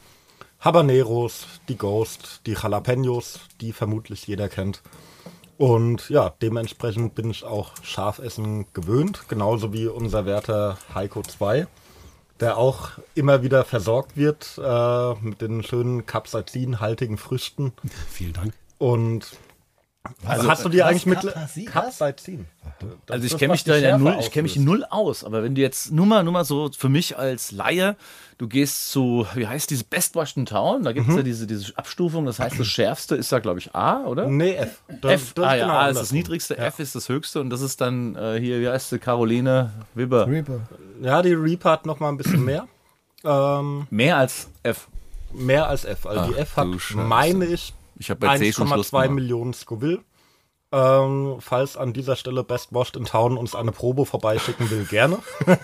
Habaneros, 0.64 1.46
die 1.68 1.76
Ghost, 1.76 2.40
die 2.46 2.52
Jalapenos, 2.52 3.40
die 3.60 3.74
vermutlich 3.74 4.26
jeder 4.26 4.48
kennt. 4.48 4.80
Und 5.58 6.08
ja, 6.08 6.32
dementsprechend 6.40 7.14
bin 7.14 7.30
ich 7.30 7.44
auch 7.44 7.72
Schafessen 7.82 8.64
gewöhnt, 8.72 9.28
genauso 9.28 9.74
wie 9.74 9.86
unser 9.86 10.24
Wärter 10.24 10.78
Heiko 10.94 11.20
2, 11.20 11.66
der 12.40 12.56
auch 12.56 12.92
immer 13.14 13.42
wieder 13.42 13.64
versorgt 13.66 14.16
wird 14.16 14.58
äh, 14.58 15.14
mit 15.20 15.42
den 15.42 15.62
schönen 15.62 16.06
capsaicinhaltigen 16.06 17.18
Früchten. 17.18 17.74
Vielen 18.10 18.32
Dank. 18.32 18.54
Und 18.78 19.36
also, 20.24 20.50
hast 20.50 20.64
du 20.64 20.68
dir 20.68 20.84
was? 20.84 20.90
eigentlich 20.90 21.06
mit 21.06 21.66
Capsaicin? 21.72 22.46
Also 23.08 23.26
ich 23.26 23.38
kenne 23.38 23.52
mich 23.52 23.64
die 23.64 23.70
da 23.70 23.76
ja 23.76 23.96
null, 23.96 24.16
ich 24.20 24.30
kenne 24.30 24.42
mich 24.44 24.56
null 24.56 24.84
aus, 24.88 25.24
aber 25.24 25.42
wenn 25.42 25.54
du 25.54 25.62
jetzt 25.62 25.92
nur 25.92 26.04
mal, 26.04 26.22
nur 26.22 26.32
mal 26.32 26.44
so 26.44 26.70
für 26.76 26.90
mich 26.90 27.16
als 27.16 27.52
Laie, 27.52 27.96
du 28.38 28.48
gehst 28.48 28.90
zu, 28.90 29.26
wie 29.34 29.46
heißt 29.46 29.70
diese 29.70 29.84
Best 29.84 30.14
Washington 30.14 30.46
Town, 30.46 30.82
da 30.82 30.92
gibt 30.92 31.08
es 31.08 31.16
ja 31.16 31.22
diese, 31.22 31.46
diese 31.46 31.76
Abstufung, 31.76 32.26
das 32.26 32.38
heißt 32.38 32.58
das 32.58 32.66
Schärfste 32.66 33.14
ist 33.16 33.30
da 33.32 33.38
glaube 33.38 33.60
ich 33.60 33.74
A, 33.74 34.04
oder? 34.04 34.26
Nee, 34.28 34.54
F. 34.54 34.82
Das- 35.00 35.12
F, 35.12 35.32
das 35.34 35.44
ist 35.44 35.50
ah 35.50 35.54
ja, 35.56 35.64
genau 35.66 35.78
A 35.78 35.88
ist 35.88 36.00
das 36.00 36.12
niedrigste, 36.12 36.58
F 36.58 36.78
ist 36.78 36.94
das 36.94 37.08
höchste 37.08 37.40
und 37.40 37.50
das 37.50 37.60
ist 37.60 37.80
dann 37.80 38.16
äh, 38.16 38.38
hier, 38.40 38.60
wie 38.60 38.68
heißt 38.68 38.90
sie, 38.90 38.98
Caroline 38.98 39.70
Wibber. 39.94 40.26
Reaper. 40.26 40.60
Ja, 41.00 41.22
die 41.22 41.32
Reaper 41.34 41.70
hat 41.72 41.86
noch 41.86 42.00
mal 42.00 42.08
ein 42.08 42.16
bisschen 42.16 42.44
mehr. 42.44 42.66
ähm, 43.24 43.86
Mehr 43.90 44.16
als 44.18 44.48
F. 44.62 44.88
mehr 45.32 45.68
als 45.68 45.84
F. 45.84 46.06
Also 46.06 46.26
die 46.32 46.34
Ach, 46.36 46.40
F 46.40 46.56
hat, 46.56 46.66
meine 46.94 47.46
ich, 47.46 47.72
Ich 47.98 48.10
habe 48.10 48.20
bei 48.20 48.38
C 48.38 48.52
schon 48.52 48.68
Schluss 48.68 48.88
1,2 48.92 49.02
gemacht. 49.02 49.10
Millionen 49.14 49.54
Scoville. 49.54 50.00
Ähm, 50.72 51.36
falls 51.38 51.76
an 51.76 51.92
dieser 51.92 52.16
Stelle 52.16 52.42
Best 52.42 52.72
Washed 52.74 52.96
in 52.96 53.04
Town 53.04 53.36
uns 53.36 53.54
eine 53.54 53.70
Probe 53.70 54.06
vorbeischicken 54.06 54.68
will, 54.70 54.84
gerne. 54.86 55.18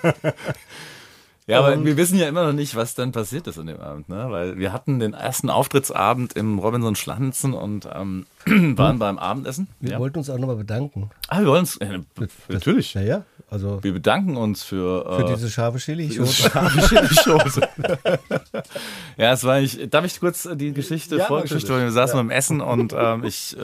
Ja, 1.50 1.58
aber 1.60 1.84
wir 1.84 1.96
wissen 1.96 2.18
ja 2.18 2.28
immer 2.28 2.44
noch 2.46 2.52
nicht, 2.52 2.74
was 2.76 2.94
dann 2.94 3.12
passiert 3.12 3.46
ist 3.46 3.58
an 3.58 3.66
dem 3.66 3.80
Abend, 3.80 4.08
ne? 4.08 4.26
Weil 4.30 4.56
wir 4.58 4.72
hatten 4.72 5.00
den 5.00 5.14
ersten 5.14 5.50
Auftrittsabend 5.50 6.32
im 6.34 6.58
Robinson 6.58 6.96
Schlanzen 6.96 7.52
und 7.54 7.88
ähm, 7.94 8.26
waren 8.76 8.98
beim 8.98 9.18
Abendessen. 9.18 9.68
Wir 9.80 9.92
Ja. 9.92 9.98
wollten 9.98 10.18
uns 10.18 10.30
auch 10.30 10.38
nochmal 10.38 10.56
bedanken. 10.56 11.10
Ah, 11.28 11.40
wir 11.40 11.46
wollen 11.46 11.60
uns. 11.60 11.76
Äh, 11.78 12.00
natürlich. 12.48 12.94
Naja, 12.94 13.24
also 13.50 13.82
Wir 13.82 13.92
bedanken 13.92 14.36
uns 14.36 14.62
für, 14.62 15.04
für 15.16 15.24
äh, 15.28 15.34
diese 15.34 15.50
scharfe 15.50 15.78
Chili. 15.78 16.08
diese 16.08 16.26
scharfe 16.26 16.78
Chili-Soße. 16.88 17.60
ja, 19.16 19.32
es 19.32 19.44
war 19.44 19.54
eigentlich. 19.54 19.88
Darf 19.90 20.04
ich 20.04 20.20
kurz 20.20 20.48
die 20.54 20.72
Geschichte, 20.72 21.16
Ja, 21.16 21.26
Vorgeschichte, 21.26 21.76
wir 21.78 21.90
saßen 21.90 22.16
beim 22.16 22.30
Essen 22.30 22.60
und 22.60 22.94
ähm, 22.96 23.24
ich 23.24 23.56
äh, 23.58 23.60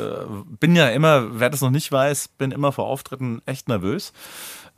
bin 0.61 0.75
ja 0.77 0.89
immer, 0.89 1.39
wer 1.39 1.51
das 1.51 1.61
noch 1.61 1.71
nicht 1.71 1.91
weiß, 1.91 2.29
bin 2.39 2.51
immer 2.51 2.73
vor 2.73 2.87
Auftritten 2.87 3.43
echt 3.47 3.69
nervös. 3.69 4.13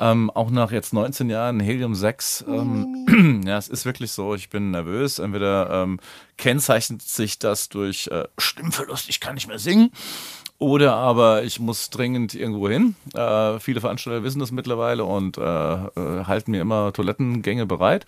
Ähm, 0.01 0.31
auch 0.31 0.51
nach 0.51 0.71
jetzt 0.71 0.93
19 0.93 1.29
Jahren 1.29 1.61
Helium 1.61 1.95
6. 1.95 2.45
Ähm, 2.49 3.43
ja, 3.47 3.59
es 3.59 3.69
ist 3.69 3.85
wirklich 3.85 4.13
so, 4.13 4.35
ich 4.35 4.49
bin 4.49 4.71
nervös. 4.71 5.19
Entweder 5.19 5.83
ähm, 5.83 5.99
kennzeichnet 6.37 7.03
sich 7.03 7.39
das 7.39 7.69
durch 7.69 8.09
äh, 8.09 8.29
Stimmverlust, 8.39 9.09
ich 9.09 9.21
kann 9.21 9.35
nicht 9.35 9.49
mehr 9.49 9.59
singen. 9.59 9.91
Oder 10.61 10.95
aber 10.95 11.45
ich 11.45 11.61
muss 11.61 11.89
dringend 11.89 12.35
irgendwo 12.35 12.69
hin. 12.69 12.97
Äh, 13.15 13.61
viele 13.61 13.81
Veranstalter 13.81 14.25
wissen 14.25 14.41
das 14.41 14.51
mittlerweile 14.51 15.05
und 15.05 15.39
äh, 15.39 15.43
äh, 15.43 16.25
halten 16.25 16.51
mir 16.51 16.61
immer 16.61 16.93
Toilettengänge 16.93 17.65
bereit. 17.65 18.07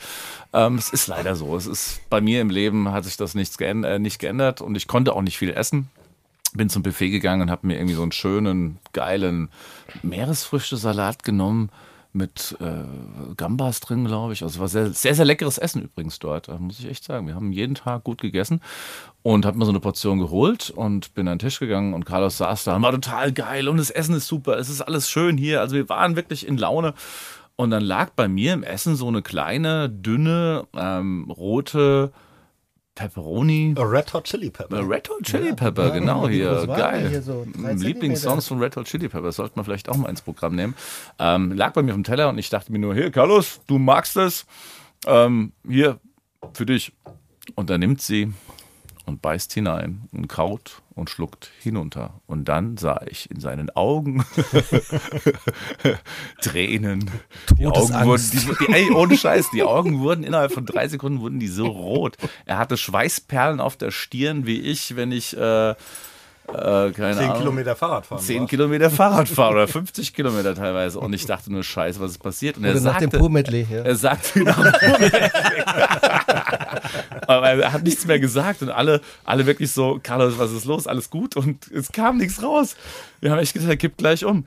Ähm, 0.52 0.74
es 0.74 0.90
ist 0.90 1.06
leider 1.06 1.36
so. 1.36 1.56
Es 1.56 1.66
ist 1.66 2.00
bei 2.10 2.20
mir 2.20 2.40
im 2.40 2.50
Leben 2.50 2.90
hat 2.90 3.04
sich 3.04 3.16
das 3.16 3.36
nichts 3.36 3.56
geänd 3.56 3.84
äh, 3.84 4.00
nicht 4.00 4.18
geändert 4.18 4.62
und 4.62 4.76
ich 4.76 4.88
konnte 4.88 5.14
auch 5.14 5.22
nicht 5.22 5.38
viel 5.38 5.50
essen. 5.50 5.90
Bin 6.54 6.68
zum 6.68 6.82
Buffet 6.82 7.10
gegangen 7.10 7.42
und 7.42 7.50
habe 7.50 7.66
mir 7.66 7.76
irgendwie 7.76 7.94
so 7.94 8.02
einen 8.02 8.12
schönen, 8.12 8.78
geilen 8.92 9.50
Meeresfrüchtesalat 10.02 11.22
genommen 11.22 11.70
mit 12.12 12.56
äh, 12.60 13.34
Gambas 13.36 13.80
drin, 13.80 14.04
glaube 14.04 14.32
ich. 14.32 14.42
Also 14.42 14.54
es 14.54 14.60
war 14.60 14.68
sehr, 14.68 14.90
sehr, 14.92 15.14
sehr 15.14 15.24
leckeres 15.24 15.58
Essen 15.58 15.82
übrigens 15.82 16.18
dort, 16.18 16.48
äh, 16.48 16.58
muss 16.58 16.80
ich 16.80 16.86
echt 16.86 17.04
sagen. 17.04 17.26
Wir 17.26 17.34
haben 17.34 17.52
jeden 17.52 17.76
Tag 17.76 18.04
gut 18.04 18.20
gegessen 18.20 18.60
und 19.22 19.46
hab 19.46 19.54
mir 19.54 19.64
so 19.64 19.70
eine 19.70 19.80
Portion 19.80 20.18
geholt 20.18 20.70
und 20.70 21.14
bin 21.14 21.28
an 21.28 21.38
den 21.38 21.46
Tisch 21.46 21.60
gegangen 21.60 21.94
und 21.94 22.04
Carlos 22.04 22.38
saß 22.38 22.64
da 22.64 22.76
und 22.76 22.82
war 22.82 22.92
total 22.92 23.32
geil 23.32 23.68
und 23.68 23.76
das 23.76 23.90
Essen 23.90 24.14
ist 24.14 24.26
super, 24.26 24.58
es 24.58 24.68
ist 24.68 24.80
alles 24.80 25.08
schön 25.08 25.36
hier. 25.36 25.60
Also 25.60 25.76
wir 25.76 25.88
waren 25.88 26.16
wirklich 26.16 26.46
in 26.46 26.58
Laune. 26.58 26.94
Und 27.54 27.70
dann 27.70 27.82
lag 27.82 28.10
bei 28.16 28.26
mir 28.26 28.54
im 28.54 28.62
Essen 28.62 28.96
so 28.96 29.06
eine 29.06 29.20
kleine, 29.20 29.90
dünne, 29.90 30.66
ähm, 30.74 31.30
rote 31.30 32.10
Pepperoni. 32.94 33.74
A 33.78 33.82
Red 33.82 34.12
Hot 34.12 34.24
Chili 34.24 34.50
Pepper. 34.50 34.78
Äh, 34.78 34.82
Red 34.82 35.08
Hot 35.08 35.22
Chili 35.22 35.54
Pepper, 35.54 35.88
ja, 35.88 35.94
genau 35.94 36.28
hier. 36.28 36.66
Geil. 36.66 37.08
hier 37.08 37.22
so? 37.22 37.46
Drei 37.56 37.72
Lieblingssongs 37.72 38.48
von 38.48 38.60
Red 38.60 38.76
Hot 38.76 38.86
Chili 38.86 39.08
Pepper. 39.08 39.32
Sollte 39.32 39.52
man 39.56 39.64
vielleicht 39.64 39.88
auch 39.88 39.96
mal 39.96 40.08
ins 40.08 40.22
Programm 40.22 40.54
nehmen. 40.54 40.74
Ähm, 41.18 41.52
lag 41.52 41.72
bei 41.72 41.82
mir 41.82 41.92
auf 41.92 41.96
dem 41.96 42.04
Teller 42.04 42.28
und 42.28 42.38
ich 42.38 42.50
dachte 42.50 42.72
mir 42.72 42.78
nur, 42.78 42.94
hier, 42.94 43.10
Carlos, 43.10 43.60
du 43.66 43.78
magst 43.78 44.16
es. 44.16 44.46
Ähm, 45.06 45.52
hier, 45.66 45.98
für 46.52 46.66
dich. 46.66 46.92
Und 47.54 47.70
dann 47.70 47.80
nimmt 47.80 48.00
sie 48.00 48.32
und 49.06 49.22
beißt 49.22 49.52
hinein 49.52 50.02
und 50.12 50.28
kaut 50.28 50.82
und 51.00 51.10
schluckt 51.10 51.50
hinunter. 51.60 52.20
Und 52.26 52.48
dann 52.48 52.76
sah 52.76 53.00
ich 53.08 53.30
in 53.30 53.40
seinen 53.40 53.70
Augen 53.70 54.24
Tränen. 56.42 57.10
Die 57.58 57.66
Augen 57.66 58.04
wurden, 58.04 58.30
die, 58.32 58.66
die, 58.66 58.72
ey, 58.72 58.90
ohne 58.90 59.16
Scheiß, 59.16 59.50
die 59.50 59.62
Augen 59.62 60.00
wurden 60.00 60.22
innerhalb 60.22 60.52
von 60.52 60.66
drei 60.66 60.86
Sekunden 60.88 61.20
wurden 61.20 61.40
die 61.40 61.48
so 61.48 61.66
rot. 61.66 62.16
Er 62.44 62.58
hatte 62.58 62.76
Schweißperlen 62.76 63.60
auf 63.60 63.76
der 63.76 63.90
Stirn, 63.90 64.46
wie 64.46 64.60
ich, 64.60 64.94
wenn 64.94 65.10
ich, 65.10 65.34
äh, 65.36 65.70
äh, 65.70 65.74
keine 66.48 66.92
Zehn 66.92 67.24
Ahnung. 67.24 67.38
Kilometer 67.38 67.76
Fahrrad 67.76 68.06
fahren. 68.06 68.20
10 68.20 68.40
warst. 68.40 68.50
Kilometer 68.50 68.90
Fahrrad 68.90 69.28
fahren 69.28 69.54
oder 69.54 69.68
50 69.68 70.12
Kilometer 70.12 70.54
teilweise. 70.54 71.00
Und 71.00 71.12
ich 71.14 71.24
dachte 71.24 71.50
nur, 71.50 71.62
scheiße, 71.64 71.98
was 72.00 72.12
ist 72.12 72.18
passiert? 72.18 72.58
Und 72.58 72.64
er 72.64 72.72
Oder 72.72 72.80
nach 72.80 72.98
dem 72.98 73.10
sagte, 73.10 73.18
Pur-Medley. 73.18 73.66
Ja. 73.70 73.82
er 73.84 73.96
sagte 73.96 74.40
nach 74.42 74.78
dem. 74.78 74.92
Aber 77.26 77.48
er 77.48 77.72
hat 77.72 77.82
nichts 77.82 78.06
mehr 78.06 78.18
gesagt 78.18 78.62
und 78.62 78.70
alle, 78.70 79.00
alle 79.24 79.46
wirklich 79.46 79.70
so, 79.72 80.00
Carlos, 80.02 80.38
was 80.38 80.52
ist 80.52 80.64
los? 80.64 80.86
Alles 80.86 81.10
gut? 81.10 81.36
Und 81.36 81.70
es 81.70 81.92
kam 81.92 82.18
nichts 82.18 82.42
raus. 82.42 82.76
Wir 83.20 83.30
haben 83.30 83.38
echt 83.38 83.52
gedacht, 83.52 83.70
er 83.70 83.76
kippt 83.76 83.98
gleich 83.98 84.24
um. 84.24 84.46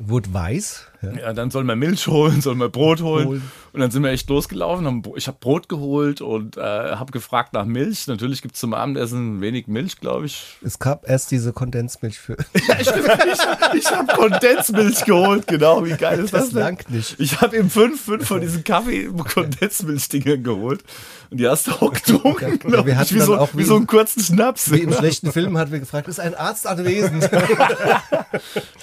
Wurde 0.00 0.32
weiß. 0.32 0.86
Ja. 1.02 1.12
Ja, 1.20 1.32
dann 1.34 1.50
soll 1.50 1.64
man 1.64 1.78
Milch 1.78 2.06
holen, 2.06 2.40
soll 2.40 2.54
man 2.54 2.70
Brot 2.70 3.02
holen. 3.02 3.26
Holen. 3.28 3.50
Und 3.74 3.80
dann 3.80 3.90
sind 3.90 4.02
wir 4.02 4.10
echt 4.10 4.28
losgelaufen. 4.30 4.86
Haben, 4.86 5.02
ich 5.16 5.26
habe 5.26 5.36
Brot 5.38 5.68
geholt 5.68 6.22
und 6.22 6.56
äh, 6.56 6.60
habe 6.60 7.12
gefragt 7.12 7.52
nach 7.52 7.66
Milch. 7.66 8.06
Natürlich 8.06 8.40
gibt 8.40 8.54
es 8.54 8.60
zum 8.60 8.72
Abendessen 8.72 9.42
wenig 9.42 9.66
Milch, 9.66 10.00
glaube 10.00 10.24
ich. 10.26 10.56
Es 10.64 10.78
gab 10.78 11.06
erst 11.08 11.30
diese 11.30 11.52
Kondensmilch 11.52 12.18
für. 12.18 12.36
Ja, 12.68 12.76
ich 12.80 12.88
ich, 12.88 13.78
ich 13.84 13.90
habe 13.92 14.14
Kondensmilch 14.14 15.04
geholt, 15.04 15.46
genau. 15.46 15.84
Wie 15.84 15.90
geil 15.92 16.20
ist 16.20 16.32
das, 16.32 16.44
Das 16.44 16.50
denn? 16.50 16.60
langt 16.60 16.90
nicht. 16.90 17.16
Ich 17.20 17.40
habe 17.42 17.56
ihm 17.58 17.68
fünf, 17.68 18.00
fünf 18.02 18.26
von 18.26 18.40
diesen 18.40 18.64
Kaffee-Kondensmilch-Dingern 18.64 20.42
geholt. 20.42 20.82
Und 21.30 21.38
die 21.40 21.48
hast 21.48 21.66
du 21.66 21.72
auch 21.72 21.92
getrunken, 21.92 22.58
Ja, 22.72 22.86
wir 22.86 22.96
hatten 22.96 23.14
wie, 23.14 23.20
so, 23.20 23.36
auch 23.36 23.52
wie 23.54 23.58
wie- 23.58 23.64
so 23.64 23.76
einen 23.76 23.86
kurzen 23.86 24.22
Schnaps. 24.22 24.70
Wie 24.72 24.80
im 24.80 24.92
schlechten 24.92 25.32
Film 25.32 25.58
hat 25.58 25.70
wir 25.72 25.80
gefragt, 25.80 26.08
ist 26.08 26.20
ein 26.20 26.34
Arzt 26.34 26.66
anwesend? 26.66 27.28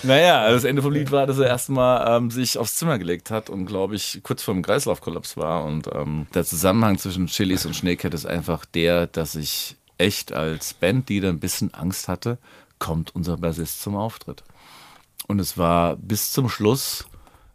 Naja, 0.03 0.49
das 0.51 0.63
Ende 0.63 0.81
vom 0.81 0.90
Lied 0.91 1.11
war, 1.11 1.25
dass 1.25 1.39
er 1.39 1.47
erstmal 1.47 2.17
ähm, 2.17 2.31
sich 2.31 2.57
aufs 2.57 2.75
Zimmer 2.75 2.97
gelegt 2.97 3.31
hat 3.31 3.49
und, 3.49 3.65
glaube 3.65 3.95
ich, 3.95 4.21
kurz 4.23 4.43
vor 4.43 4.53
dem 4.53 4.63
Kreislaufkollaps 4.63 5.37
war. 5.37 5.65
Und 5.65 5.89
ähm, 5.93 6.27
der 6.33 6.45
Zusammenhang 6.45 6.97
zwischen 6.97 7.27
Chilis 7.27 7.65
und 7.65 7.75
Schneecat 7.75 8.13
ist 8.13 8.25
einfach 8.25 8.65
der, 8.65 9.07
dass 9.07 9.35
ich 9.35 9.77
echt 9.97 10.33
als 10.33 10.73
Bandleader 10.73 11.29
ein 11.29 11.39
bisschen 11.39 11.73
Angst 11.73 12.07
hatte, 12.07 12.37
kommt 12.79 13.15
unser 13.15 13.37
Bassist 13.37 13.81
zum 13.81 13.95
Auftritt. 13.95 14.43
Und 15.27 15.39
es 15.39 15.57
war 15.57 15.95
bis 15.95 16.31
zum 16.31 16.49
Schluss 16.49 17.05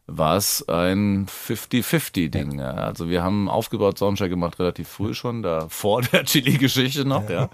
war 0.06 0.36
es 0.36 0.66
ein 0.68 1.26
50-50-Ding. 1.26 2.60
Ja. 2.60 2.70
Also 2.70 3.08
wir 3.08 3.22
haben 3.22 3.48
aufgebaut, 3.48 3.98
Soundcheck 3.98 4.30
gemacht, 4.30 4.58
relativ 4.58 4.88
früh 4.88 5.14
schon, 5.14 5.42
da 5.42 5.68
vor 5.68 6.02
der 6.12 6.24
Chili-Geschichte 6.24 7.04
noch, 7.04 7.28
ja. 7.28 7.50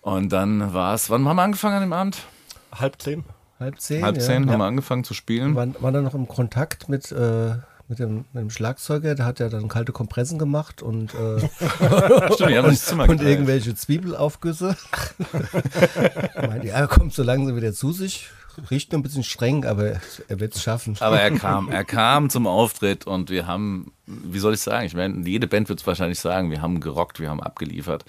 Und 0.00 0.30
dann 0.30 0.72
war 0.74 0.94
es, 0.94 1.10
wann 1.10 1.26
haben 1.28 1.36
wir 1.36 1.42
angefangen 1.42 1.76
an 1.76 1.82
dem 1.82 1.92
Abend? 1.92 2.18
Halb 2.72 3.00
zehn. 3.00 3.24
Halb 3.60 3.78
zehn. 3.78 4.02
Halb 4.02 4.16
ja. 4.16 4.22
zehn 4.22 4.50
haben 4.50 4.58
wir 4.58 4.64
angefangen 4.64 5.04
zu 5.04 5.12
spielen. 5.12 5.54
Waren, 5.54 5.76
waren 5.80 5.92
dann 5.92 6.04
noch 6.04 6.14
im 6.14 6.26
Kontakt 6.26 6.88
mit, 6.88 7.12
äh, 7.12 7.56
mit, 7.88 7.98
dem, 7.98 8.24
mit 8.32 8.42
dem 8.42 8.50
Schlagzeuger, 8.50 9.14
der 9.14 9.26
hat 9.26 9.38
ja 9.38 9.50
dann 9.50 9.68
kalte 9.68 9.92
Kompressen 9.92 10.38
gemacht 10.38 10.80
und, 10.80 11.12
äh, 11.14 11.40
Stimmt, 12.34 12.40
und 12.40 13.08
geteilt. 13.08 13.22
irgendwelche 13.22 13.74
Zwiebelaufgüsse. 13.74 14.76
Ja, 16.62 16.74
er 16.74 16.88
kommt 16.88 17.12
so 17.12 17.22
langsam 17.22 17.56
wieder 17.56 17.72
zu 17.72 17.92
sich. 17.92 18.30
Riecht 18.70 18.92
nur 18.92 18.98
ein 18.98 19.02
bisschen 19.02 19.22
streng, 19.22 19.64
aber 19.64 20.00
er 20.28 20.40
wird 20.40 20.54
es 20.54 20.62
schaffen. 20.62 20.96
Aber 21.00 21.20
er 21.20 21.30
kam, 21.30 21.70
er 21.70 21.84
kam 21.84 22.30
zum 22.30 22.46
Auftritt 22.46 23.06
und 23.06 23.30
wir 23.30 23.46
haben, 23.46 23.92
wie 24.06 24.38
soll 24.38 24.54
ich 24.54 24.60
sagen, 24.60 24.86
ich 24.86 24.94
meine, 24.94 25.26
jede 25.28 25.46
Band 25.46 25.68
wird 25.68 25.80
es 25.80 25.86
wahrscheinlich 25.86 26.18
sagen, 26.18 26.50
wir 26.50 26.60
haben 26.60 26.80
gerockt, 26.80 27.20
wir 27.20 27.30
haben 27.30 27.42
abgeliefert. 27.42 28.04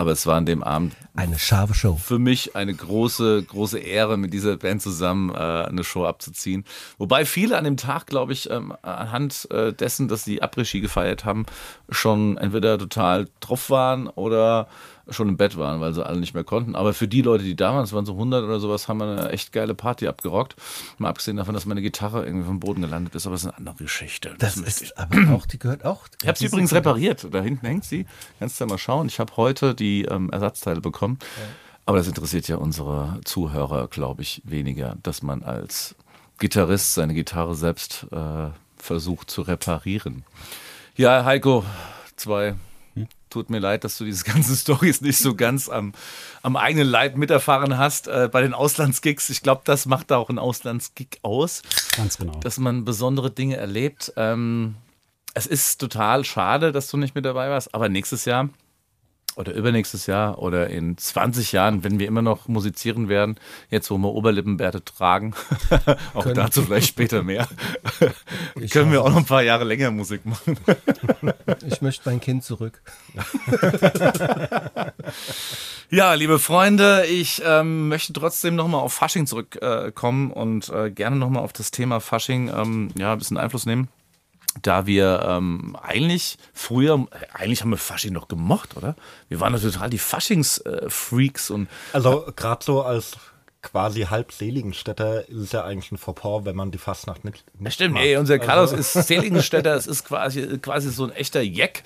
Aber 0.00 0.12
es 0.12 0.26
war 0.26 0.36
an 0.36 0.46
dem 0.46 0.62
Abend 0.62 0.96
Eine 1.14 1.38
scharfe 1.38 1.74
Show. 1.74 1.94
für 1.96 2.18
mich 2.18 2.56
eine 2.56 2.72
große, 2.72 3.42
große 3.42 3.78
Ehre, 3.78 4.16
mit 4.16 4.32
dieser 4.32 4.56
Band 4.56 4.80
zusammen 4.80 5.28
äh, 5.28 5.34
eine 5.34 5.84
Show 5.84 6.06
abzuziehen. 6.06 6.64
Wobei 6.96 7.26
viele 7.26 7.58
an 7.58 7.64
dem 7.64 7.76
Tag, 7.76 8.06
glaube 8.06 8.32
ich, 8.32 8.48
ähm, 8.48 8.72
anhand 8.80 9.46
äh, 9.50 9.74
dessen, 9.74 10.08
dass 10.08 10.24
sie 10.24 10.42
Après-Ski 10.42 10.80
gefeiert 10.80 11.26
haben, 11.26 11.44
schon 11.90 12.38
entweder 12.38 12.78
total 12.78 13.28
drauf 13.40 13.68
waren 13.68 14.06
oder 14.06 14.68
schon 15.12 15.28
im 15.28 15.36
Bett 15.36 15.58
waren, 15.58 15.80
weil 15.80 15.92
sie 15.92 16.06
alle 16.06 16.20
nicht 16.20 16.34
mehr 16.34 16.44
konnten. 16.44 16.76
Aber 16.76 16.94
für 16.94 17.08
die 17.08 17.20
Leute, 17.22 17.42
die 17.42 17.56
da 17.56 17.74
waren, 17.74 17.82
es 17.82 17.92
waren 17.92 18.06
so 18.06 18.12
100 18.12 18.44
oder 18.44 18.60
sowas, 18.60 18.86
haben 18.86 18.98
wir 18.98 19.06
eine 19.06 19.30
echt 19.30 19.52
geile 19.52 19.74
Party 19.74 20.06
abgerockt. 20.06 20.54
Mal 20.98 21.08
abgesehen 21.08 21.36
davon, 21.36 21.52
dass 21.52 21.66
meine 21.66 21.82
Gitarre 21.82 22.24
irgendwie 22.24 22.46
vom 22.46 22.60
Boden 22.60 22.80
gelandet 22.80 23.14
ist, 23.16 23.26
aber 23.26 23.34
das 23.34 23.42
ist 23.42 23.48
eine 23.48 23.56
andere 23.58 23.74
Geschichte. 23.76 24.36
Das 24.38 24.56
ich 24.56 24.66
ist 24.66 24.98
aber 24.98 25.34
auch, 25.34 25.46
die 25.46 25.58
gehört 25.58 25.84
auch. 25.84 26.06
ich 26.22 26.28
habe 26.28 26.38
sie 26.38 26.46
übrigens 26.46 26.72
repariert. 26.72 27.26
Da 27.30 27.42
hinten 27.42 27.66
hängt 27.66 27.84
sie. 27.84 28.06
Kannst 28.38 28.60
du 28.60 28.64
ja 28.64 28.68
mal 28.70 28.78
schauen. 28.78 29.08
Ich 29.08 29.18
habe 29.18 29.36
heute 29.36 29.74
die 29.74 29.89
ähm, 30.10 30.30
Ersatzteile 30.30 30.80
bekommen. 30.80 31.18
Aber 31.86 31.98
das 31.98 32.06
interessiert 32.06 32.46
ja 32.48 32.56
unsere 32.56 33.20
Zuhörer, 33.24 33.88
glaube 33.88 34.22
ich, 34.22 34.42
weniger, 34.44 34.96
dass 35.02 35.22
man 35.22 35.42
als 35.42 35.96
Gitarrist 36.38 36.94
seine 36.94 37.14
Gitarre 37.14 37.54
selbst 37.54 38.06
äh, 38.12 38.48
versucht 38.76 39.30
zu 39.30 39.42
reparieren. 39.42 40.24
Ja, 40.96 41.24
Heiko, 41.24 41.64
zwei. 42.16 42.54
Tut 43.28 43.48
mir 43.48 43.60
leid, 43.60 43.84
dass 43.84 43.96
du 43.96 44.04
diese 44.04 44.24
ganzen 44.32 44.56
Stories 44.56 45.00
nicht 45.00 45.18
so 45.18 45.34
ganz 45.34 45.68
am, 45.68 45.92
am 46.42 46.56
eigenen 46.56 46.88
Leib 46.88 47.16
miterfahren 47.16 47.78
hast 47.78 48.08
äh, 48.08 48.28
bei 48.30 48.40
den 48.42 48.54
Auslandsgigs. 48.54 49.30
Ich 49.30 49.42
glaube, 49.42 49.62
das 49.64 49.86
macht 49.86 50.10
da 50.10 50.16
auch 50.16 50.30
ein 50.30 50.38
Auslandsgig 50.38 51.20
aus 51.22 51.62
Ganz 51.96 52.18
genau. 52.18 52.38
dass 52.40 52.58
man 52.58 52.84
besondere 52.84 53.30
Dinge 53.30 53.56
erlebt. 53.56 54.12
Ähm, 54.16 54.74
es 55.34 55.46
ist 55.46 55.80
total 55.80 56.24
schade, 56.24 56.72
dass 56.72 56.90
du 56.90 56.96
nicht 56.96 57.14
mit 57.14 57.24
dabei 57.24 57.50
warst, 57.50 57.74
aber 57.74 57.88
nächstes 57.88 58.24
Jahr 58.24 58.48
oder 59.36 59.54
übernächstes 59.54 60.06
Jahr 60.06 60.38
oder 60.38 60.68
in 60.68 60.98
20 60.98 61.52
Jahren, 61.52 61.84
wenn 61.84 61.98
wir 61.98 62.06
immer 62.08 62.22
noch 62.22 62.48
musizieren 62.48 63.08
werden, 63.08 63.36
jetzt 63.70 63.90
wo 63.90 63.98
wir 63.98 64.12
Oberlippenbärte 64.12 64.84
tragen, 64.84 65.34
auch 66.14 66.24
Können- 66.24 66.34
dazu 66.34 66.62
vielleicht 66.62 66.88
später 66.88 67.22
mehr, 67.22 67.48
können 68.70 68.92
wir 68.92 69.02
auch 69.02 69.10
noch 69.10 69.18
ein 69.18 69.24
paar 69.24 69.42
Jahre 69.42 69.64
länger 69.64 69.90
Musik 69.90 70.24
machen. 70.26 70.56
Ich 71.66 71.82
möchte 71.82 72.08
mein 72.08 72.20
Kind 72.20 72.44
zurück. 72.44 72.80
Ja, 75.92 76.14
liebe 76.14 76.38
Freunde, 76.38 77.04
ich 77.06 77.42
ähm, 77.44 77.88
möchte 77.88 78.12
trotzdem 78.12 78.54
nochmal 78.54 78.80
auf 78.80 78.92
Fasching 78.92 79.26
zurückkommen 79.26 80.30
äh, 80.30 80.34
und 80.34 80.68
äh, 80.68 80.88
gerne 80.92 81.16
nochmal 81.16 81.42
auf 81.42 81.52
das 81.52 81.72
Thema 81.72 81.98
Fasching 81.98 82.48
ähm, 82.48 82.90
ja, 82.96 83.12
ein 83.12 83.18
bisschen 83.18 83.36
Einfluss 83.36 83.66
nehmen. 83.66 83.88
Da 84.62 84.86
wir 84.86 85.22
ähm, 85.26 85.76
eigentlich 85.82 86.36
früher, 86.52 87.06
eigentlich 87.32 87.62
haben 87.62 87.70
wir 87.70 87.76
Fasching 87.76 88.12
noch 88.12 88.28
gemocht, 88.28 88.76
oder? 88.76 88.96
Wir 89.28 89.40
waren 89.40 89.52
doch 89.52 89.60
total 89.60 89.88
die 89.90 89.98
Faschings-Freaks 89.98 91.50
und 91.50 91.68
Also 91.92 92.26
gerade 92.36 92.64
so 92.64 92.82
als 92.82 93.16
quasi 93.62 94.02
halb 94.02 94.32
Seligenstädter 94.32 95.28
ist 95.28 95.36
es 95.38 95.52
ja 95.52 95.64
eigentlich 95.64 95.92
ein 95.92 95.98
Fauxpas, 95.98 96.44
wenn 96.44 96.56
man 96.56 96.70
die 96.70 96.78
Fastnacht 96.78 97.24
nicht, 97.24 97.44
nicht 97.60 97.74
Stimmt, 97.74 97.94
macht. 97.94 98.04
ey, 98.04 98.16
unser 98.16 98.38
Carlos 98.38 98.72
Also- 98.72 98.98
ist 98.98 99.06
Seligenstädter, 99.06 99.74
es 99.74 99.86
ist 99.86 100.04
quasi, 100.06 100.58
quasi 100.58 100.90
so 100.90 101.04
ein 101.04 101.12
echter 101.12 101.42
Jack. 101.42 101.82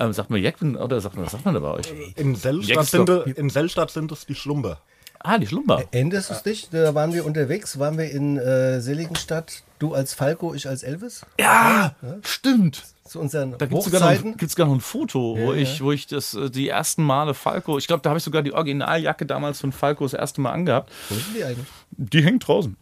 Ähm, 0.00 0.12
sagt 0.12 0.30
man 0.30 0.42
Jack 0.42 0.60
oder 0.62 1.00
sagt 1.00 1.14
man, 1.14 1.24
was 1.24 1.32
sagt 1.32 1.44
man 1.44 1.54
da 1.54 1.60
bei 1.60 1.70
euch? 1.70 1.86
In 2.16 2.34
Sellstadt, 2.34 2.86
sind, 2.86 3.08
in 3.08 3.50
Sellstadt 3.50 3.90
sind 3.92 4.10
es 4.10 4.26
die 4.26 4.34
Schlumber. 4.34 4.80
Ah, 5.24 5.38
die 5.38 5.46
Schlumber. 5.46 5.84
Änderst 5.92 6.30
du 6.30 6.48
nicht? 6.50 6.72
Da 6.74 6.94
waren 6.94 7.12
wir 7.12 7.24
unterwegs, 7.24 7.78
waren 7.78 7.96
wir 7.98 8.10
in 8.10 8.38
äh, 8.38 8.80
Seligenstadt. 8.80 9.62
Du 9.78 9.94
als 9.94 10.14
Falco, 10.14 10.54
ich 10.54 10.68
als 10.68 10.82
Elvis. 10.82 11.26
Ja, 11.40 11.94
stimmt. 12.22 12.82
Zu 13.04 13.18
unseren 13.20 13.58
Da 13.58 13.66
gibt 13.66 13.78
es 13.78 13.84
sogar, 13.86 14.00
noch 14.00 14.08
ein- 14.24 14.36
gibt's 14.36 14.54
sogar 14.54 14.68
noch 14.68 14.74
ein 14.74 14.80
Foto, 14.80 15.36
wo, 15.38 15.52
ich, 15.52 15.82
wo 15.82 15.90
ich 15.92 16.06
das 16.06 16.34
äh, 16.34 16.48
die 16.50 16.68
ersten 16.68 17.02
Male 17.02 17.34
Falco, 17.34 17.76
ich 17.78 17.86
glaube, 17.88 18.00
da 18.02 18.10
habe 18.10 18.18
ich 18.18 18.24
sogar 18.24 18.42
die 18.42 18.52
Originaljacke 18.52 19.26
damals 19.26 19.60
von 19.60 19.72
Falco 19.72 20.04
das 20.04 20.14
erste 20.14 20.40
Mal 20.40 20.52
angehabt. 20.52 20.90
Wo 21.08 21.14
sind 21.16 21.36
die 21.36 21.44
eigentlich? 21.44 21.66
Die 21.90 22.22
hängt 22.22 22.46
draußen. 22.46 22.76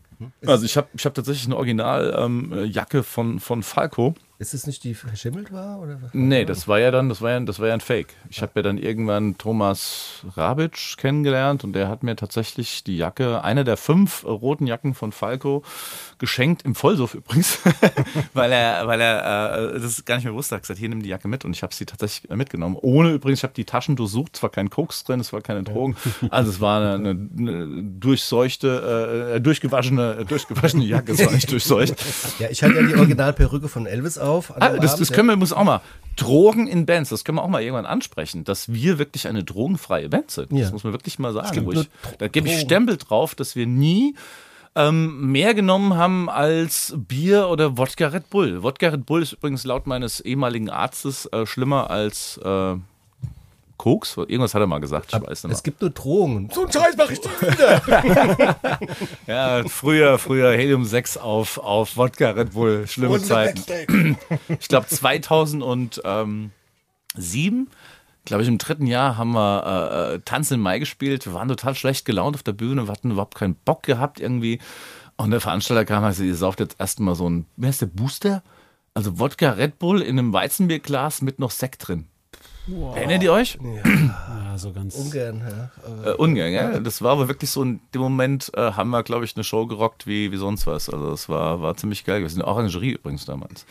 Also 0.46 0.66
ich 0.66 0.76
habe 0.76 0.88
ich 0.94 1.04
hab 1.06 1.14
tatsächlich 1.14 1.46
eine 1.46 1.56
Originaljacke 1.56 2.22
ähm, 2.22 2.64
Jacke 2.70 3.02
von, 3.02 3.40
von 3.40 3.62
Falco. 3.62 4.14
Ist 4.40 4.54
es 4.54 4.66
nicht 4.66 4.84
die 4.84 4.94
verschimmelt 4.94 5.52
war? 5.52 5.80
Oder? 5.80 5.98
Nee, 6.14 6.46
das 6.46 6.66
war 6.66 6.78
ja 6.80 6.90
dann, 6.90 7.10
das 7.10 7.20
war 7.20 7.32
ja, 7.32 7.40
das 7.40 7.58
war 7.58 7.68
ja 7.68 7.74
ein 7.74 7.82
Fake. 7.82 8.14
Ich 8.30 8.40
habe 8.40 8.52
ja 8.54 8.62
dann 8.62 8.78
irgendwann 8.78 9.36
Thomas 9.36 10.24
Rabitsch 10.34 10.96
kennengelernt 10.96 11.62
und 11.62 11.74
der 11.74 11.88
hat 11.88 12.02
mir 12.02 12.16
tatsächlich 12.16 12.82
die 12.82 12.96
Jacke, 12.96 13.44
eine 13.44 13.64
der 13.64 13.76
fünf 13.76 14.24
roten 14.24 14.66
Jacken 14.66 14.94
von 14.94 15.12
Falco, 15.12 15.62
geschenkt, 16.18 16.62
im 16.62 16.74
Vollsuff 16.74 17.12
übrigens, 17.12 17.58
weil 18.32 18.50
er, 18.50 18.86
weil 18.86 19.02
er 19.02 19.74
äh, 19.74 19.80
das 19.80 20.06
gar 20.06 20.14
nicht 20.14 20.24
mehr 20.24 20.32
wusste. 20.32 20.54
Er 20.54 20.56
hat 20.56 20.62
gesagt, 20.62 20.78
hier 20.80 20.88
nimm 20.88 21.02
die 21.02 21.10
Jacke 21.10 21.28
mit 21.28 21.44
und 21.44 21.54
ich 21.54 21.62
habe 21.62 21.74
sie 21.74 21.84
tatsächlich 21.84 22.30
mitgenommen. 22.30 22.78
Ohne 22.80 23.10
übrigens, 23.10 23.40
ich 23.40 23.44
habe 23.44 23.52
die 23.52 23.66
Taschen 23.66 23.94
durchsucht, 23.94 24.36
es 24.36 24.42
war 24.42 24.48
kein 24.48 24.70
Koks 24.70 25.04
drin, 25.04 25.20
es 25.20 25.34
war 25.34 25.42
keine 25.42 25.64
Drogen. 25.64 25.96
Also 26.30 26.50
es 26.50 26.62
war 26.62 26.94
eine, 26.94 27.10
eine, 27.10 27.82
durchseuchte, 27.82 29.34
äh, 29.34 29.40
durchgewaschene, 29.42 30.20
äh, 30.20 30.24
durchgewaschene 30.24 30.84
Jacke, 30.86 31.12
es 31.12 31.22
war 31.22 31.32
nicht 31.32 31.52
durchseucht. 31.52 31.94
Ja, 32.38 32.48
ich 32.48 32.62
hatte 32.62 32.76
ja 32.76 32.82
die 32.82 32.94
Originalperücke 32.94 33.68
von 33.68 33.84
Elvis 33.84 34.16
auf. 34.16 34.29
An 34.38 34.62
Ah, 34.62 34.68
das, 34.78 34.92
Abend, 34.92 35.00
das 35.00 35.12
können 35.12 35.28
wir 35.28 35.36
muss 35.36 35.52
auch 35.52 35.64
mal. 35.64 35.80
Drogen 36.16 36.66
in 36.66 36.84
Bands, 36.86 37.10
das 37.10 37.24
können 37.24 37.38
wir 37.38 37.42
auch 37.42 37.48
mal 37.48 37.62
irgendwann 37.62 37.86
ansprechen, 37.86 38.44
dass 38.44 38.72
wir 38.72 38.98
wirklich 38.98 39.26
eine 39.28 39.42
drogenfreie 39.44 40.08
Band 40.08 40.30
sind. 40.30 40.52
Das 40.52 40.60
Ja. 40.60 40.70
muss 40.72 40.84
man 40.84 40.92
wirklich 40.92 41.18
mal 41.18 41.32
sagen. 41.32 41.48
Stimmt, 41.48 41.74
ich, 41.74 41.88
da 42.18 42.28
gebe 42.28 42.48
ich. 42.48 42.60
Stempel 42.60 42.96
drauf, 42.98 43.34
dass 43.34 43.56
wir 43.56 43.66
nie 43.66 44.14
ähm, 44.76 45.32
mehr 45.32 45.54
genommen 45.54 45.94
haben 45.94 46.28
als 46.28 46.94
Bier 46.96 47.48
oder 47.48 47.76
Wodka 47.78 48.08
Red 48.08 48.28
Bull. 48.30 48.62
Wodka 48.62 48.88
Red 48.88 49.06
Bull 49.06 49.22
ist 49.22 49.32
übrigens 49.32 49.64
laut 49.64 49.86
meines 49.86 50.20
ehemaligen 50.20 50.68
Arztes 50.70 51.26
äh, 51.26 51.46
schlimmer 51.46 51.90
als 51.90 52.38
äh, 52.44 52.74
Koks. 53.80 54.18
Irgendwas 54.18 54.52
hat 54.52 54.60
er 54.60 54.66
mal 54.66 54.78
gesagt, 54.78 55.10
ich 55.10 55.26
weiß 55.26 55.44
nicht. 55.44 55.54
Es 55.54 55.62
gibt 55.62 55.80
nur 55.80 55.88
Drohungen. 55.88 56.50
So 56.52 56.66
ein 56.66 56.70
Scheiß 56.70 56.98
mache 56.98 57.14
ich 57.14 57.22
nie 57.22 57.30
wieder. 57.40 58.58
Ja, 59.26 59.64
früher, 59.66 60.18
früher 60.18 60.52
Helium 60.52 60.84
6 60.84 61.16
auf, 61.16 61.56
auf 61.56 61.96
Wodka 61.96 62.32
Red 62.32 62.52
Bull, 62.52 62.86
schlimme 62.86 63.22
Zeiten. 63.22 64.18
Ich 64.58 64.68
glaube 64.68 64.86
2007, 64.86 66.50
glaube 68.26 68.42
ich 68.42 68.48
im 68.48 68.58
dritten 68.58 68.86
Jahr 68.86 69.16
haben 69.16 69.32
wir 69.32 70.12
äh, 70.12 70.20
Tanz 70.26 70.50
im 70.50 70.60
Mai 70.60 70.78
gespielt. 70.78 71.24
Wir 71.24 71.32
waren 71.32 71.48
total 71.48 71.74
schlecht 71.74 72.04
gelaunt 72.04 72.36
auf 72.36 72.42
der 72.42 72.52
Bühne, 72.52 72.86
wir 72.86 72.92
hatten 72.92 73.12
überhaupt 73.12 73.36
keinen 73.36 73.54
Bock 73.54 73.82
gehabt 73.84 74.20
irgendwie. 74.20 74.58
Und 75.16 75.30
der 75.30 75.40
Veranstalter 75.40 75.86
kam, 75.86 76.04
also 76.04 76.22
ihr 76.22 76.34
sauft 76.36 76.60
jetzt 76.60 76.76
erstmal 76.78 77.14
so 77.14 77.30
ein, 77.30 77.46
wer 77.56 77.70
ist 77.70 77.80
der 77.80 77.86
Booster? 77.86 78.42
Also 78.92 79.18
Wodka 79.18 79.52
Red 79.52 79.78
Bull 79.78 80.02
in 80.02 80.18
einem 80.18 80.34
Weizenbierglas 80.34 81.22
mit 81.22 81.38
noch 81.38 81.50
Sekt 81.50 81.88
drin. 81.88 82.09
Erinnert 82.94 83.22
ihr 83.22 83.32
euch? 83.32 83.58
Ja, 83.84 84.56
so 84.58 84.72
ganz. 84.72 84.94
Ungern, 84.94 85.42
ja. 86.04 86.10
Äh, 86.10 86.14
ungern, 86.14 86.52
ja. 86.52 86.80
Das 86.80 87.02
war 87.02 87.12
aber 87.12 87.28
wirklich 87.28 87.50
so 87.50 87.62
in 87.62 87.80
dem 87.94 88.02
Moment, 88.02 88.50
äh, 88.54 88.72
haben 88.72 88.90
wir, 88.90 89.02
glaube 89.02 89.24
ich, 89.24 89.36
eine 89.36 89.44
Show 89.44 89.66
gerockt 89.66 90.06
wie, 90.06 90.32
wie 90.32 90.36
sonst 90.36 90.66
was. 90.66 90.88
Also 90.90 91.10
das 91.10 91.28
war, 91.28 91.60
war 91.60 91.76
ziemlich 91.76 92.04
geil. 92.04 92.22
Wir 92.22 92.28
sind 92.28 92.42
Orangerie 92.42 92.92
übrigens 92.92 93.24
damals. 93.24 93.66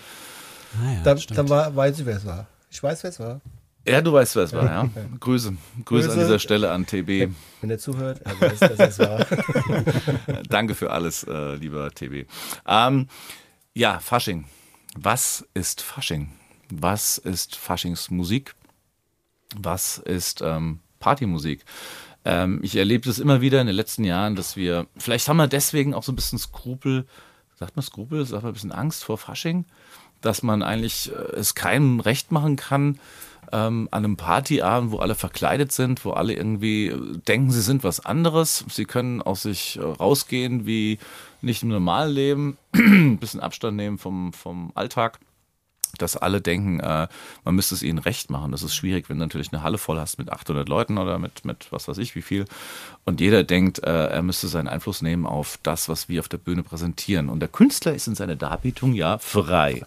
Ah, 0.79 0.93
ja, 0.93 1.03
Dann, 1.03 1.19
dann 1.35 1.49
war, 1.49 1.75
weiß 1.75 1.99
ich, 1.99 2.05
wer 2.05 2.17
es 2.17 2.25
war. 2.25 2.47
Ich 2.69 2.81
weiß, 2.81 3.03
wer 3.03 3.09
es 3.09 3.19
war. 3.19 3.41
Ja, 3.87 4.01
du 4.01 4.13
weißt, 4.13 4.35
wer 4.35 4.43
es 4.43 4.53
war, 4.53 4.65
ja. 4.65 4.89
Grüße. 5.19 5.53
Grüße 5.85 6.09
an 6.09 6.15
Grüße. 6.15 6.19
dieser 6.19 6.37
Stelle 6.39 6.71
an 6.71 6.85
TB. 6.85 7.31
Wenn 7.61 7.69
er 7.69 7.79
zuhört, 7.79 8.21
er 8.23 8.39
weiß, 8.39 8.59
dass 8.59 8.79
es 8.79 8.99
war. 8.99 9.25
Danke 10.49 10.75
für 10.75 10.91
alles, 10.91 11.23
äh, 11.23 11.55
lieber 11.55 11.89
TB. 11.89 12.27
Ähm, 12.67 13.07
ja, 13.73 13.99
Fasching. 13.99 14.45
Was 14.95 15.47
ist 15.53 15.81
Fasching? 15.81 16.29
Was 16.71 17.17
ist 17.17 17.55
Faschingsmusik? 17.55 18.53
Was 19.55 19.97
ist 19.97 20.41
ähm, 20.41 20.79
Partymusik? 20.99 21.65
Ähm, 22.25 22.59
ich 22.61 22.75
erlebe 22.75 23.07
das 23.07 23.19
immer 23.19 23.41
wieder 23.41 23.61
in 23.61 23.67
den 23.67 23.75
letzten 23.75 24.03
Jahren, 24.03 24.35
dass 24.35 24.55
wir, 24.55 24.87
vielleicht 24.97 25.27
haben 25.27 25.37
wir 25.37 25.47
deswegen 25.47 25.93
auch 25.93 26.03
so 26.03 26.11
ein 26.11 26.15
bisschen 26.15 26.39
Skrupel, 26.39 27.05
sagt 27.55 27.75
man 27.75 27.83
Skrupel, 27.83 28.25
sagt 28.25 28.43
man 28.43 28.51
ein 28.51 28.53
bisschen 28.53 28.71
Angst 28.71 29.03
vor 29.03 29.17
Fasching, 29.17 29.65
dass 30.21 30.43
man 30.43 30.61
eigentlich 30.61 31.11
äh, 31.11 31.35
es 31.35 31.55
keinem 31.55 31.99
recht 31.99 32.31
machen 32.31 32.55
kann, 32.55 32.99
ähm, 33.51 33.87
an 33.91 34.05
einem 34.05 34.17
Partyabend, 34.17 34.91
wo 34.91 34.97
alle 34.97 35.15
verkleidet 35.15 35.71
sind, 35.71 36.05
wo 36.05 36.11
alle 36.11 36.33
irgendwie 36.33 36.87
äh, 36.87 37.17
denken, 37.27 37.51
sie 37.51 37.61
sind 37.61 37.83
was 37.83 37.99
anderes. 37.99 38.65
Sie 38.69 38.85
können 38.85 39.21
aus 39.21 39.43
sich 39.43 39.77
äh, 39.77 39.81
rausgehen 39.81 40.65
wie 40.65 40.99
nicht 41.41 41.63
im 41.63 41.69
normalen 41.69 42.13
Leben, 42.13 42.57
ein 42.73 43.17
bisschen 43.17 43.39
Abstand 43.39 43.77
nehmen 43.77 43.97
vom, 43.97 44.33
vom 44.33 44.71
Alltag 44.75 45.19
dass 46.01 46.17
alle 46.17 46.41
denken, 46.41 46.79
äh, 46.79 47.07
man 47.43 47.55
müsste 47.55 47.75
es 47.75 47.83
ihnen 47.83 47.99
recht 47.99 48.29
machen. 48.29 48.51
Das 48.51 48.63
ist 48.63 48.75
schwierig, 48.75 49.09
wenn 49.09 49.17
du 49.17 49.25
natürlich 49.25 49.51
eine 49.53 49.63
Halle 49.63 49.77
voll 49.77 49.99
hast 49.99 50.17
mit 50.17 50.31
800 50.31 50.67
Leuten 50.67 50.97
oder 50.97 51.19
mit, 51.19 51.45
mit 51.45 51.67
was 51.71 51.87
weiß 51.87 51.97
ich 51.97 52.15
wie 52.15 52.21
viel. 52.21 52.45
Und 53.05 53.21
jeder 53.21 53.43
denkt, 53.43 53.79
äh, 53.83 54.07
er 54.07 54.21
müsste 54.21 54.47
seinen 54.47 54.67
Einfluss 54.67 55.01
nehmen 55.01 55.25
auf 55.25 55.59
das, 55.63 55.89
was 55.89 56.09
wir 56.09 56.19
auf 56.19 56.29
der 56.29 56.37
Bühne 56.37 56.63
präsentieren. 56.63 57.29
Und 57.29 57.39
der 57.39 57.49
Künstler 57.49 57.93
ist 57.93 58.07
in 58.07 58.15
seiner 58.15 58.35
Darbietung 58.35 58.93
ja 58.93 59.17
frei. 59.17 59.83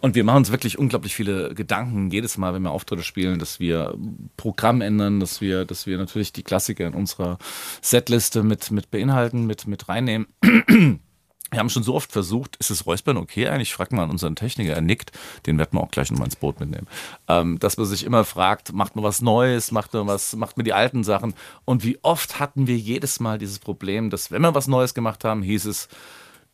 Und 0.00 0.14
wir 0.14 0.24
machen 0.24 0.38
uns 0.38 0.50
wirklich 0.50 0.78
unglaublich 0.78 1.14
viele 1.14 1.54
Gedanken 1.54 2.10
jedes 2.10 2.36
Mal, 2.36 2.54
wenn 2.54 2.62
wir 2.62 2.70
Auftritte 2.70 3.02
spielen, 3.02 3.38
dass 3.38 3.60
wir 3.60 3.96
Programm 4.36 4.80
ändern, 4.80 5.20
dass 5.20 5.40
wir, 5.40 5.64
dass 5.64 5.86
wir 5.86 5.96
natürlich 5.98 6.32
die 6.32 6.42
Klassiker 6.42 6.86
in 6.86 6.94
unserer 6.94 7.38
Setliste 7.80 8.42
mit, 8.42 8.70
mit 8.70 8.90
beinhalten, 8.90 9.46
mit, 9.46 9.66
mit 9.66 9.88
reinnehmen. 9.88 10.26
Wir 11.50 11.60
haben 11.60 11.70
schon 11.70 11.82
so 11.82 11.94
oft 11.94 12.10
versucht, 12.10 12.56
ist 12.56 12.70
das 12.70 12.86
Räuspern 12.86 13.16
okay 13.16 13.46
eigentlich? 13.48 13.68
Ich 13.68 13.74
frage 13.74 13.94
mal 13.94 14.10
unseren 14.10 14.34
Techniker, 14.34 14.72
er 14.72 14.80
nickt, 14.80 15.12
den 15.46 15.58
werden 15.58 15.70
wir 15.72 15.82
auch 15.82 15.90
gleich 15.90 16.10
nochmal 16.10 16.26
ins 16.26 16.36
Boot 16.36 16.58
mitnehmen. 16.58 16.88
Ähm, 17.28 17.58
dass 17.60 17.76
man 17.76 17.86
sich 17.86 18.04
immer 18.04 18.24
fragt, 18.24 18.72
macht 18.72 18.96
man 18.96 19.04
was 19.04 19.22
Neues, 19.22 19.70
macht 19.70 19.92
man 19.92 20.06
was, 20.06 20.34
macht 20.34 20.56
man 20.56 20.64
die 20.64 20.72
alten 20.72 21.04
Sachen? 21.04 21.34
Und 21.64 21.84
wie 21.84 21.98
oft 22.02 22.40
hatten 22.40 22.66
wir 22.66 22.76
jedes 22.76 23.20
Mal 23.20 23.38
dieses 23.38 23.58
Problem, 23.58 24.10
dass 24.10 24.30
wenn 24.30 24.42
wir 24.42 24.54
was 24.54 24.66
Neues 24.66 24.94
gemacht 24.94 25.24
haben, 25.24 25.42
hieß 25.42 25.66
es, 25.66 25.88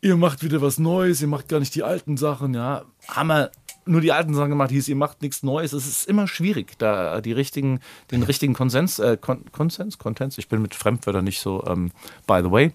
ihr 0.01 0.17
macht 0.17 0.43
wieder 0.43 0.61
was 0.61 0.77
Neues, 0.77 1.21
ihr 1.21 1.27
macht 1.27 1.47
gar 1.47 1.59
nicht 1.59 1.73
die 1.73 1.83
alten 1.83 2.17
Sachen, 2.17 2.53
ja. 2.53 2.83
Haben 3.07 3.27
wir 3.27 3.51
nur 3.85 4.01
die 4.01 4.11
alten 4.11 4.33
Sachen 4.33 4.49
gemacht, 4.49 4.71
hieß, 4.71 4.87
ihr 4.87 4.95
macht 4.95 5.21
nichts 5.21 5.43
Neues. 5.43 5.73
Es 5.73 5.87
ist 5.87 6.07
immer 6.07 6.27
schwierig, 6.27 6.77
da 6.77 7.21
die 7.21 7.31
richtigen, 7.31 7.79
den 8.11 8.23
richtigen 8.23 8.53
Konsens, 8.53 8.99
äh, 8.99 9.17
Kon 9.19 9.45
Konsens, 9.51 9.97
Konsens, 9.97 10.37
ich 10.37 10.47
bin 10.47 10.61
mit 10.61 10.75
Fremdwörtern 10.75 11.23
nicht 11.23 11.39
so, 11.39 11.63
ähm, 11.65 11.91
by 12.27 12.41
the 12.43 12.51
way. 12.51 12.73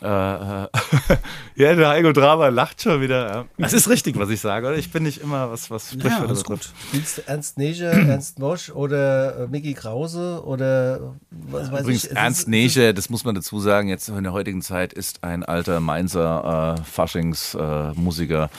Äh, 0.00 0.06
äh, 0.06 0.68
ja, 1.54 1.74
der 1.74 1.88
Heiko 1.88 2.12
Drama 2.12 2.48
lacht 2.48 2.82
schon 2.82 3.00
wieder. 3.00 3.28
Ja. 3.28 3.44
Das 3.58 3.72
ist 3.72 3.88
richtig, 3.88 4.18
was 4.18 4.30
ich 4.30 4.40
sage, 4.40 4.66
oder? 4.66 4.76
Ich 4.76 4.90
bin 4.90 5.02
nicht 5.02 5.20
immer 5.20 5.50
was, 5.50 5.70
was 5.70 5.92
Sprichwörter 5.92 6.28
alles 6.28 6.42
betrifft. 6.42 6.72
Spielst 6.88 7.18
du 7.18 7.22
Ernst 7.26 7.58
Neger, 7.58 7.92
Ernst 8.08 8.38
Mosch 8.38 8.70
oder 8.70 9.40
äh, 9.40 9.46
Mickey 9.48 9.74
Krause 9.74 10.42
oder 10.44 11.14
was 11.30 11.70
weiß 11.70 11.80
Übrigens, 11.82 12.04
ich. 12.04 12.16
Ernst 12.16 12.48
Neche, 12.48 12.94
das 12.94 13.10
muss 13.10 13.24
man 13.24 13.34
dazu 13.34 13.60
sagen, 13.60 13.88
jetzt 13.88 14.08
in 14.08 14.22
der 14.22 14.32
heutigen 14.32 14.62
Zeit 14.62 14.92
ist 14.92 15.24
ein 15.24 15.44
alter 15.44 15.80
Mainzer 15.80 16.76
äh, 16.78 16.82
Faschingsmusiker, 16.84 17.92
äh, 17.92 18.00
Musiker, 18.00 18.50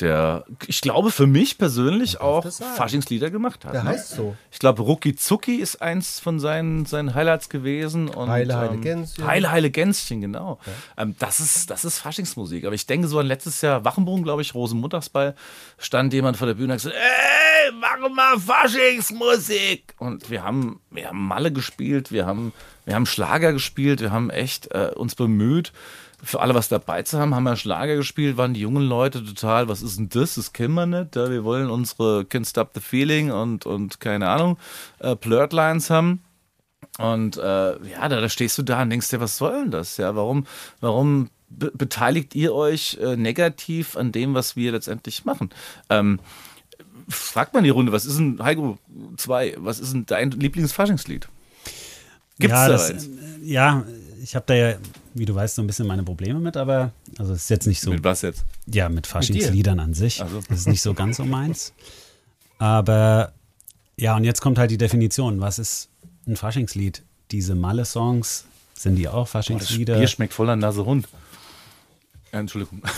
der, 0.00 0.44
ich 0.66 0.80
glaube, 0.80 1.10
für 1.12 1.26
mich 1.26 1.56
persönlich 1.56 2.20
auch. 2.20 2.44
Faschingslieder 2.44 3.30
gemacht 3.30 3.64
hat. 3.64 3.74
Der 3.74 3.84
ne? 3.84 3.90
heißt 3.90 4.10
so. 4.10 4.36
Ich 4.50 4.58
glaube, 4.58 4.82
Rucki 4.82 5.14
Zucki 5.14 5.56
ist 5.56 5.80
eins 5.82 6.18
von 6.18 6.40
seinen, 6.40 6.84
seinen 6.84 7.14
Highlights 7.14 7.48
gewesen. 7.48 8.08
Und, 8.08 8.28
Heile, 8.28 8.56
Heile 8.56 8.74
ähm, 8.74 8.80
Gänschen. 8.80 9.26
Heile, 9.26 9.50
Heile 9.52 9.70
Gänschen, 9.70 10.20
genau. 10.20 10.58
Ähm, 10.96 11.14
das, 11.18 11.38
ist, 11.38 11.70
das 11.70 11.84
ist 11.84 11.98
Faschingsmusik. 11.98 12.64
Aber 12.64 12.74
ich 12.74 12.86
denke, 12.86 13.06
so 13.06 13.20
an 13.20 13.26
letztes 13.26 13.60
Jahr 13.60 13.84
Wachenbogen, 13.84 14.24
glaube 14.24 14.42
ich, 14.42 14.54
Rosenmontagsball, 14.54 15.36
stand 15.78 16.12
jemand 16.12 16.36
vor 16.36 16.48
der 16.48 16.54
Bühne 16.54 16.72
und 16.72 16.78
hat 16.84 16.90
gesagt, 16.90 16.96
ey, 16.96 17.72
mach 17.72 18.08
mal 18.10 18.38
Faschingsmusik. 18.38 19.94
Und 19.98 20.28
wir 20.28 20.42
haben, 20.42 20.80
wir 20.90 21.08
haben 21.08 21.26
Malle 21.26 21.52
gespielt, 21.52 22.10
wir 22.10 22.26
haben, 22.26 22.52
wir 22.84 22.94
haben 22.94 23.06
Schlager 23.06 23.52
gespielt, 23.52 24.00
wir 24.00 24.10
haben 24.10 24.30
echt 24.30 24.72
äh, 24.72 24.90
uns 24.94 25.14
bemüht, 25.14 25.72
für 26.22 26.40
alle 26.40 26.54
was 26.54 26.68
dabei 26.68 27.02
zu 27.02 27.18
haben, 27.18 27.34
haben 27.34 27.44
wir 27.44 27.56
Schlager 27.56 27.96
gespielt, 27.96 28.36
waren 28.36 28.54
die 28.54 28.60
jungen 28.60 28.86
Leute 28.86 29.24
total, 29.24 29.68
was 29.68 29.82
ist 29.82 29.98
denn 29.98 30.08
das? 30.08 30.34
Das 30.34 30.52
kennen 30.52 30.74
wir 30.74 30.86
nicht. 30.86 31.16
Ja, 31.16 31.30
wir 31.30 31.44
wollen 31.44 31.70
unsere 31.70 32.22
Can't 32.22 32.48
Stop 32.48 32.70
the 32.74 32.80
Feeling 32.80 33.30
und, 33.30 33.66
und 33.66 34.00
keine 34.00 34.28
Ahnung, 34.28 34.58
äh, 34.98 35.16
Blurred-Lines 35.16 35.90
haben. 35.90 36.22
Und 36.98 37.36
äh, 37.36 37.40
ja, 37.40 38.08
da, 38.08 38.20
da 38.20 38.28
stehst 38.28 38.56
du 38.58 38.62
da 38.62 38.82
und 38.82 38.90
denkst 38.90 39.10
dir, 39.10 39.20
was 39.20 39.36
soll 39.36 39.62
denn 39.62 39.70
das? 39.70 39.96
Ja, 39.96 40.14
warum, 40.14 40.46
warum 40.80 41.30
be 41.48 41.70
beteiligt 41.74 42.34
ihr 42.34 42.54
euch 42.54 42.98
äh, 43.00 43.16
negativ 43.16 43.96
an 43.96 44.12
dem, 44.12 44.34
was 44.34 44.56
wir 44.56 44.72
letztendlich 44.72 45.24
machen? 45.24 45.50
Ähm, 45.90 46.20
fragt 47.08 47.54
man 47.54 47.64
die 47.64 47.70
Runde, 47.70 47.92
was 47.92 48.06
ist 48.06 48.18
denn, 48.18 48.38
Heiko 48.42 48.78
2, 49.16 49.56
was 49.58 49.80
ist 49.80 49.92
denn 49.92 50.06
dein 50.06 50.30
Lieblingsfaschingslied? 50.30 51.28
Gibt's 52.38 52.52
ja, 52.52 52.66
da 52.66 52.72
das, 52.72 52.90
eins? 52.90 53.06
äh, 53.06 53.44
ja, 53.44 53.84
ich 54.22 54.34
habe 54.34 54.44
da 54.46 54.54
ja, 54.54 54.74
wie 55.14 55.24
du 55.24 55.34
weißt, 55.34 55.54
so 55.54 55.62
ein 55.62 55.66
bisschen 55.66 55.86
meine 55.86 56.02
Probleme 56.02 56.40
mit, 56.40 56.56
aber 56.56 56.92
also 57.18 57.32
es 57.32 57.44
ist 57.44 57.50
jetzt 57.50 57.66
nicht 57.66 57.80
so. 57.80 57.90
Mit 57.90 58.04
was 58.04 58.22
jetzt? 58.22 58.44
Ja, 58.66 58.88
mit 58.88 59.06
Faschingsliedern 59.06 59.80
an 59.80 59.94
sich. 59.94 60.20
Ach 60.22 60.28
so. 60.28 60.40
Das 60.48 60.58
ist 60.58 60.68
nicht 60.68 60.82
so 60.82 60.92
ganz 60.94 61.16
so 61.16 61.24
meins. 61.24 61.72
Aber 62.58 63.32
ja, 63.96 64.16
und 64.16 64.24
jetzt 64.24 64.40
kommt 64.40 64.58
halt 64.58 64.70
die 64.70 64.78
Definition. 64.78 65.40
Was 65.40 65.58
ist 65.58 65.88
ein 66.26 66.36
Faschingslied? 66.36 67.02
Diese 67.30 67.54
Malle-Songs, 67.54 68.44
sind 68.74 68.96
die 68.96 69.08
auch 69.08 69.22
Das 69.24 69.30
Faschingslieder? 69.30 69.96
Bier 69.98 70.08
schmeckt 70.08 70.34
voller 70.34 70.56
Nase 70.56 70.84
Hund. 70.84 71.08
Entschuldigung. 72.32 72.82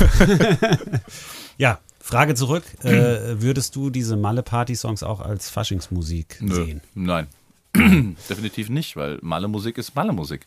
Ja, 1.58 1.78
Frage 2.00 2.34
zurück. 2.34 2.64
Äh, 2.84 3.40
würdest 3.40 3.74
du 3.76 3.90
diese 3.90 4.16
Malle-Party-Songs 4.16 5.02
auch 5.02 5.20
als 5.20 5.48
Faschingsmusik 5.48 6.38
sehen? 6.40 6.80
Nein. 6.94 7.28
Definitiv 7.74 8.68
nicht, 8.68 8.96
weil 8.96 9.18
Malle-Musik 9.22 9.78
ist 9.78 9.94
Malle-Musik. 9.94 10.46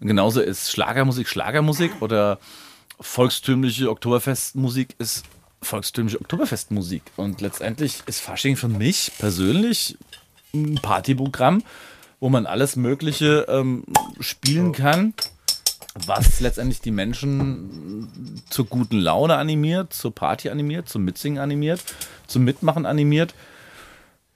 Genauso 0.00 0.40
ist 0.40 0.70
Schlagermusik 0.70 1.28
Schlagermusik 1.28 1.92
oder 2.00 2.38
volkstümliche 3.00 3.90
Oktoberfestmusik 3.90 4.94
ist 4.98 5.24
volkstümliche 5.62 6.20
Oktoberfestmusik. 6.20 7.02
Und 7.16 7.40
letztendlich 7.40 8.02
ist 8.06 8.20
Fasching 8.20 8.56
für 8.56 8.68
mich 8.68 9.12
persönlich 9.18 9.96
ein 10.54 10.76
Partyprogramm, 10.76 11.62
wo 12.20 12.28
man 12.28 12.46
alles 12.46 12.76
Mögliche 12.76 13.46
ähm, 13.48 13.84
spielen 14.20 14.72
kann, 14.72 15.14
was 16.06 16.40
letztendlich 16.40 16.80
die 16.80 16.90
Menschen 16.90 18.42
zur 18.48 18.66
guten 18.66 18.98
Laune 18.98 19.36
animiert, 19.36 19.92
zur 19.92 20.14
Party 20.14 20.50
animiert, 20.50 20.88
zum 20.88 21.04
Mitsingen 21.04 21.42
animiert, 21.42 21.82
zum 22.26 22.44
Mitmachen 22.44 22.86
animiert. 22.86 23.34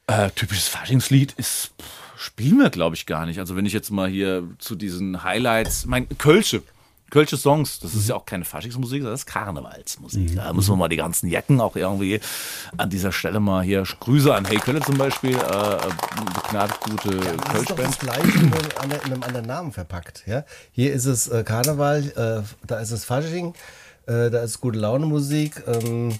Äh, 0.06 0.30
typisches 0.30 0.68
Faschingslied 0.68 1.34
ist, 1.36 1.72
pff, 1.80 2.09
spielen 2.20 2.58
wir, 2.58 2.68
glaube 2.68 2.96
ich, 2.96 3.06
gar 3.06 3.24
nicht. 3.24 3.38
Also 3.38 3.56
wenn 3.56 3.64
ich 3.64 3.72
jetzt 3.72 3.90
mal 3.90 4.08
hier 4.08 4.46
zu 4.58 4.74
diesen 4.76 5.24
Highlights, 5.24 5.86
mein 5.86 6.06
Kölsche, 6.18 6.62
Kölsche 7.08 7.38
Songs, 7.38 7.80
das 7.80 7.94
ist 7.94 8.08
ja 8.08 8.14
auch 8.14 8.26
keine 8.26 8.44
Faschingsmusik, 8.44 9.02
das 9.02 9.20
ist 9.20 9.26
Karnevalsmusik. 9.26 10.36
Da 10.36 10.52
müssen 10.52 10.70
wir 10.70 10.76
mal 10.76 10.88
die 10.88 10.96
ganzen 10.96 11.28
Jacken 11.28 11.60
auch 11.60 11.76
irgendwie 11.76 12.20
an 12.76 12.90
dieser 12.90 13.10
Stelle 13.10 13.40
mal 13.40 13.64
hier 13.64 13.82
Grüße 13.82 14.32
an 14.32 14.44
Hey 14.44 14.58
Kölle 14.58 14.80
zum 14.80 14.98
Beispiel, 14.98 15.34
äh, 15.34 15.78
begnadet 16.34 16.78
gute 16.80 17.16
Das 17.52 17.62
ist 17.62 17.70
doch 17.70 17.76
das 17.76 17.98
gleiche, 17.98 18.38
in 18.38 18.92
einem 18.92 19.22
anderen 19.22 19.46
Namen 19.46 19.72
verpackt. 19.72 20.22
Ja? 20.26 20.44
Hier 20.72 20.92
ist 20.92 21.06
es 21.06 21.26
äh, 21.26 21.42
Karneval, 21.42 22.04
äh, 22.44 22.66
da 22.66 22.78
ist 22.78 22.90
es 22.90 23.06
Fasching, 23.06 23.54
äh, 24.06 24.30
da 24.30 24.42
ist 24.42 24.60
gute 24.60 24.78
Laune 24.78 25.06
Musik, 25.06 25.62
ähm, 25.66 26.18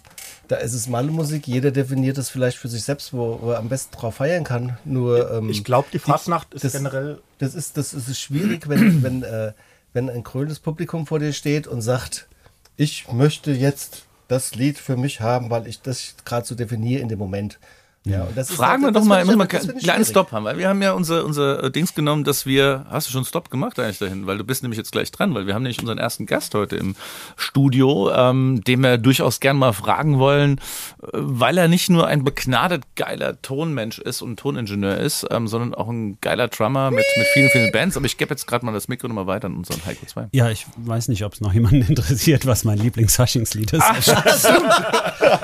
da 0.49 0.57
ist 0.57 0.75
es 0.75 0.88
Malle-Musik. 0.88 1.47
Jeder 1.47 1.71
definiert 1.71 2.19
das 2.19 2.29
vielleicht 2.29 2.59
für 2.59 2.69
sich 2.69 2.83
selbst, 2.83 3.12
wo, 3.12 3.38
wo 3.40 3.51
er 3.53 3.59
am 3.59 3.69
besten 3.69 3.95
drauf 3.97 4.16
feiern 4.16 4.45
kann. 4.45 4.79
Nur 4.85 5.31
ähm, 5.33 5.49
Ich 5.51 5.64
glaube, 5.64 5.88
die 5.93 5.99
Fastnacht 5.99 6.55
ist 6.55 6.64
das- 6.64 6.73
generell 6.73 7.21
das 7.38 7.55
ist, 7.55 7.77
das 7.77 7.95
ist 7.95 8.19
schwierig, 8.21 8.69
wenn, 8.69 9.03
wenn, 9.03 9.23
äh, 9.23 9.53
wenn 9.93 10.11
ein 10.11 10.25
krönendes 10.25 10.59
Publikum 10.61 11.07
vor 11.07 11.19
dir 11.19 11.33
steht 11.33 11.66
und 11.66 11.81
sagt, 11.83 12.29
ich 12.77 13.11
möchte 13.12 13.53
jetzt 13.53 14.05
das 14.29 14.55
Lied 14.55 14.79
für 14.79 14.97
mich 14.97 15.21
haben, 15.21 15.51
weil 15.51 15.66
ich 15.66 15.83
das 15.83 16.14
gerade 16.25 16.47
so 16.47 16.55
definiere 16.55 17.01
in 17.03 17.09
dem 17.09 17.19
Moment. 17.19 17.59
Ja, 18.07 18.23
und 18.23 18.35
das 18.35 18.49
ist 18.49 18.57
Fragen 18.57 18.81
wir 18.81 18.87
halt- 18.87 18.97
doch 18.97 19.01
das 19.03 19.09
mal, 19.09 19.25
muss 19.27 19.33
ich- 19.35 19.39
mal 19.39 19.47
das 19.47 19.69
einen 19.69 19.79
kleinen. 19.79 20.05
Stopp 20.07 20.33
haben, 20.33 20.45
weil 20.45 20.57
wir 20.57 20.69
haben 20.69 20.81
ja 20.81 20.93
unser, 20.93 21.23
unser 21.25 21.69
Dings 21.69 21.95
genommen, 21.95 22.25
dass 22.25 22.47
wir, 22.47 22.87
hast 22.89 23.07
du 23.09 23.13
schon 23.13 23.27
Stopp 23.27 23.51
gemacht 23.51 23.79
eigentlich 23.79 23.99
dahin, 23.99 24.27
weil 24.27 24.39
du 24.39 24.45
bist 24.45 24.63
nämlich 24.63 24.79
jetzt 24.79 24.91
gleich 24.91 25.13
dran, 25.13 25.35
weil 25.35 25.47
wir 25.47 25.53
haben 25.55 25.63
nämlich 25.63 25.81
unseren 25.81 25.99
ersten 25.99 26.25
Gast 26.25 26.55
heute 26.55 26.77
im 26.77 26.97
Studio, 27.37 28.11
ähm, 28.11 28.63
den 28.67 28.81
wir 28.83 28.97
durchaus 28.97 29.39
gern 29.39 29.59
mal 29.59 29.75
fragen 29.75 30.19
wollen, 30.19 30.59
äh, 31.03 31.09
weil 31.13 31.59
er 31.59 31.69
nicht 31.69 31.91
nur 31.91 32.07
ein 32.07 32.25
begnadet 32.25 32.85
geiler 32.97 33.41
Tonmensch 33.43 33.99
ist 33.99 34.23
und 34.23 34.39
Toningenieur 34.41 34.97
ist, 34.97 35.27
ähm, 35.31 35.47
sondern 35.47 35.75
auch 35.75 35.89
ein 35.91 36.17
geiler 36.23 36.49
Drummer 36.49 36.91
mit, 36.91 37.05
mit 37.19 37.27
vielen, 37.35 37.51
vielen 37.51 37.71
Bands, 37.71 37.99
aber 37.99 38.07
ich 38.07 38.17
gebe 38.17 38.31
jetzt 38.31 38.47
gerade 38.47 38.65
mal 38.65 38.73
das 38.73 38.89
Mikro 38.89 39.09
nochmal 39.09 39.27
weiter 39.27 39.47
an 39.47 39.57
unseren 39.57 39.85
Heiko 39.85 40.07
2. 40.07 40.29
Ja, 40.33 40.49
ich 40.49 40.67
weiß 40.77 41.09
nicht, 41.09 41.23
ob 41.25 41.35
es 41.35 41.43
noch 41.43 41.53
jemanden 41.53 41.83
interessiert, 41.89 42.47
was 42.47 42.65
mein 42.65 42.79
Lieblingsfaschingslied 42.79 43.75
ist. 43.75 43.85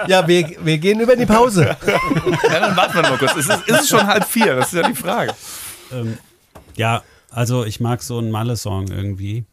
Ja, 0.09 0.27
wir, 0.27 0.51
wir 0.65 0.79
gehen 0.79 0.99
über 1.01 1.15
die 1.17 1.27
Pause. 1.27 1.77
Ja, 2.51 2.61
dann 2.61 2.77
warten 2.77 2.95
wir 2.95 3.03
noch 3.03 3.11
mal 3.11 3.19
kurz. 3.19 3.37
Es 3.37 3.49
ist, 3.49 3.69
ist 3.69 3.81
es 3.81 3.89
schon 3.89 4.07
halb 4.07 4.25
vier? 4.25 4.57
Das 4.57 4.73
ist 4.73 4.75
ja 4.75 4.89
die 4.89 4.95
Frage. 4.95 5.35
ähm, 5.93 6.19
ja, 6.77 7.03
also 7.31 7.65
ich 7.65 7.81
mag 7.81 8.03
so 8.03 8.19
einen 8.19 8.31
Malle-Song 8.31 8.89
irgendwie. 8.89 9.45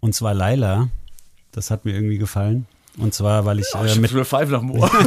Und 0.00 0.14
zwar 0.14 0.34
Laila. 0.34 0.88
Das 1.52 1.70
hat 1.70 1.84
mir 1.84 1.92
irgendwie 1.92 2.18
gefallen. 2.18 2.66
Und 2.96 3.14
zwar, 3.14 3.44
weil 3.44 3.58
ich 3.60 3.66
äh, 3.74 3.98
mit 3.98 4.10
Five 4.10 4.50
nach 4.50 4.60
dem 4.60 4.70
Ohr. 4.70 4.90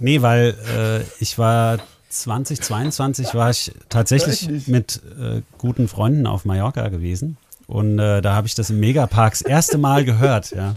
Nee, 0.00 0.20
weil 0.20 0.54
äh, 0.76 1.02
ich 1.18 1.38
war 1.38 1.78
2022 2.10 3.32
war 3.34 3.48
ich 3.48 3.72
tatsächlich 3.88 4.68
mit 4.68 5.00
äh, 5.18 5.40
guten 5.56 5.88
Freunden 5.88 6.26
auf 6.26 6.44
Mallorca 6.44 6.88
gewesen 6.88 7.38
und 7.66 7.98
äh, 7.98 8.20
da 8.20 8.34
habe 8.34 8.46
ich 8.46 8.54
das 8.54 8.68
im 8.68 8.80
Megapark 8.80 9.32
das 9.32 9.40
erste 9.40 9.78
Mal 9.78 10.04
gehört, 10.04 10.50
ja. 10.50 10.74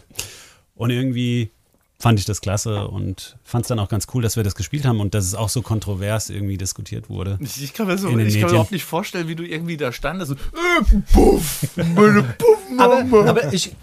Und 0.76 0.91
irgendwie 0.91 1.52
fand 2.00 2.20
ich 2.20 2.26
das 2.26 2.42
klasse 2.42 2.88
und 2.88 3.38
fand 3.44 3.66
es 3.66 3.70
dann 3.70 3.80
auch 3.80 3.90
ganz 3.90 4.08
cool, 4.14 4.22
dass 4.22 4.36
wir 4.36 4.44
das 4.44 4.56
gespielt 4.56 4.86
haben 4.86 5.00
und 5.00 5.14
dass 5.16 5.26
es 5.26 5.34
auch 5.36 5.50
so 5.50 5.62
kontrovers 5.62 6.30
irgendwie 6.30 6.58
diskutiert 6.58 7.10
wurde. 7.10 7.38
Ich, 7.42 7.62
ich 7.64 7.74
kann 7.74 7.88
mir, 7.88 7.98
so, 7.98 8.08
ich 8.10 8.14
kann 8.14 8.44
mir 8.44 8.50
überhaupt 8.50 8.72
nicht 8.72 8.84
vorstellen, 8.86 9.28
wie 9.28 9.36
du 9.36 9.44
irgendwie 9.44 9.78
da 9.78 9.92
standest. 9.92 10.32
Und, 10.32 10.40
äh, 10.40 11.02
puff, 11.12 11.68
meine 11.76 12.24
Puff, 12.38 12.58
Aber, 12.78 13.04
Mama. 13.04 13.30
aber 13.30 13.54
ich 13.54 13.76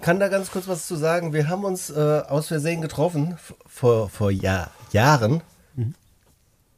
kann 0.00 0.18
da 0.18 0.28
ganz 0.28 0.50
kurz 0.50 0.66
was 0.66 0.86
zu 0.86 0.96
sagen. 0.96 1.32
Wir 1.32 1.48
haben 1.48 1.64
uns 1.64 1.90
äh, 1.90 2.22
aus 2.28 2.48
Versehen 2.48 2.80
getroffen 2.80 3.36
vor, 3.66 4.08
vor 4.08 4.30
Jahr, 4.30 4.70
Jahren. 4.92 5.42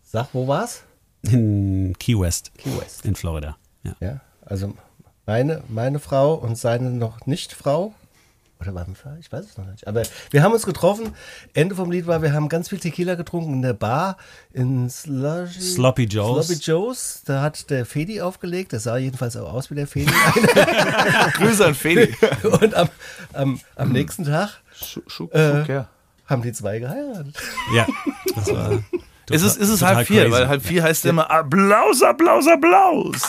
Sag, 0.03 0.29
wo 0.35 0.47
war's? 0.47 0.83
In 1.23 1.95
Key 1.99 2.19
West, 2.19 2.53
Key 2.59 2.71
West. 2.79 3.05
in 3.07 3.15
Florida. 3.15 3.57
Ja. 3.83 3.95
Ja, 4.01 4.21
also 4.45 4.75
meine, 5.25 5.63
meine 5.69 6.01
Frau 6.01 6.35
und 6.35 6.59
seine 6.59 6.91
noch 6.91 7.27
nicht 7.27 7.53
Frau. 7.55 7.95
Oder 8.63 8.75
waren 8.75 8.95
wir? 9.03 9.17
Ich 9.21 9.31
weiß 9.33 9.45
es 9.45 9.59
noch 9.59 9.67
nicht. 9.67 9.87
Aber 9.87 10.03
wir 10.31 10.43
haben 10.43 10.53
uns 10.53 10.65
getroffen. 10.65 11.15
Ende 11.53 11.75
vom 11.75 11.91
Lied 11.91 12.07
war, 12.07 12.23
wir 12.23 12.33
haben 12.33 12.49
ganz 12.49 12.69
viel 12.69 12.79
Tequila 12.79 13.17
getrunken 13.17 13.55
in 13.55 13.63
der 13.63 13.73
Bar 13.75 14.17
in 14.53 14.89
Slushy, 14.89 15.61
Sloppy 15.61 16.05
Joe's. 16.05 16.47
Sloppy 16.47 16.61
Joe's. 16.63 17.23
Da 17.27 17.43
hat 17.43 17.69
der 17.71 17.85
Fedi 17.85 18.21
aufgelegt. 18.21 18.73
Der 18.73 18.81
sah 18.81 18.97
jedenfalls 18.97 19.37
auch 19.37 19.53
aus 19.53 19.71
wie 19.71 19.75
der 19.75 19.87
Fedi. 19.87 20.13
Grüße 21.35 21.67
an 21.67 21.75
Feli. 21.75 22.15
und 22.61 22.75
am, 22.75 22.89
am, 23.33 23.61
am 23.77 23.93
nächsten 23.93 24.25
Tag 24.25 24.61
Schuck, 24.75 25.11
Schuck, 25.11 25.35
Äh, 25.35 25.65
ja. 25.67 25.89
haben 26.27 26.43
die 26.43 26.53
zwei 26.53 26.79
geheiratet. 26.79 27.37
ja, 27.75 27.87
das 28.35 28.49
war 28.53 28.71
Ist 29.31 29.43
es, 29.43 29.57
ist 29.57 29.69
es 29.71 29.79
total 29.81 29.97
halb 29.97 30.07
vier, 30.09 30.23
crazy. 30.23 30.33
weil 30.33 30.49
halb 30.49 30.63
vier 30.63 30.83
heißt 30.83 31.05
ja 31.05 31.11
immer 31.11 31.31
Applaus, 31.31 32.03
Applaus, 32.03 32.47
Applaus. 32.49 33.21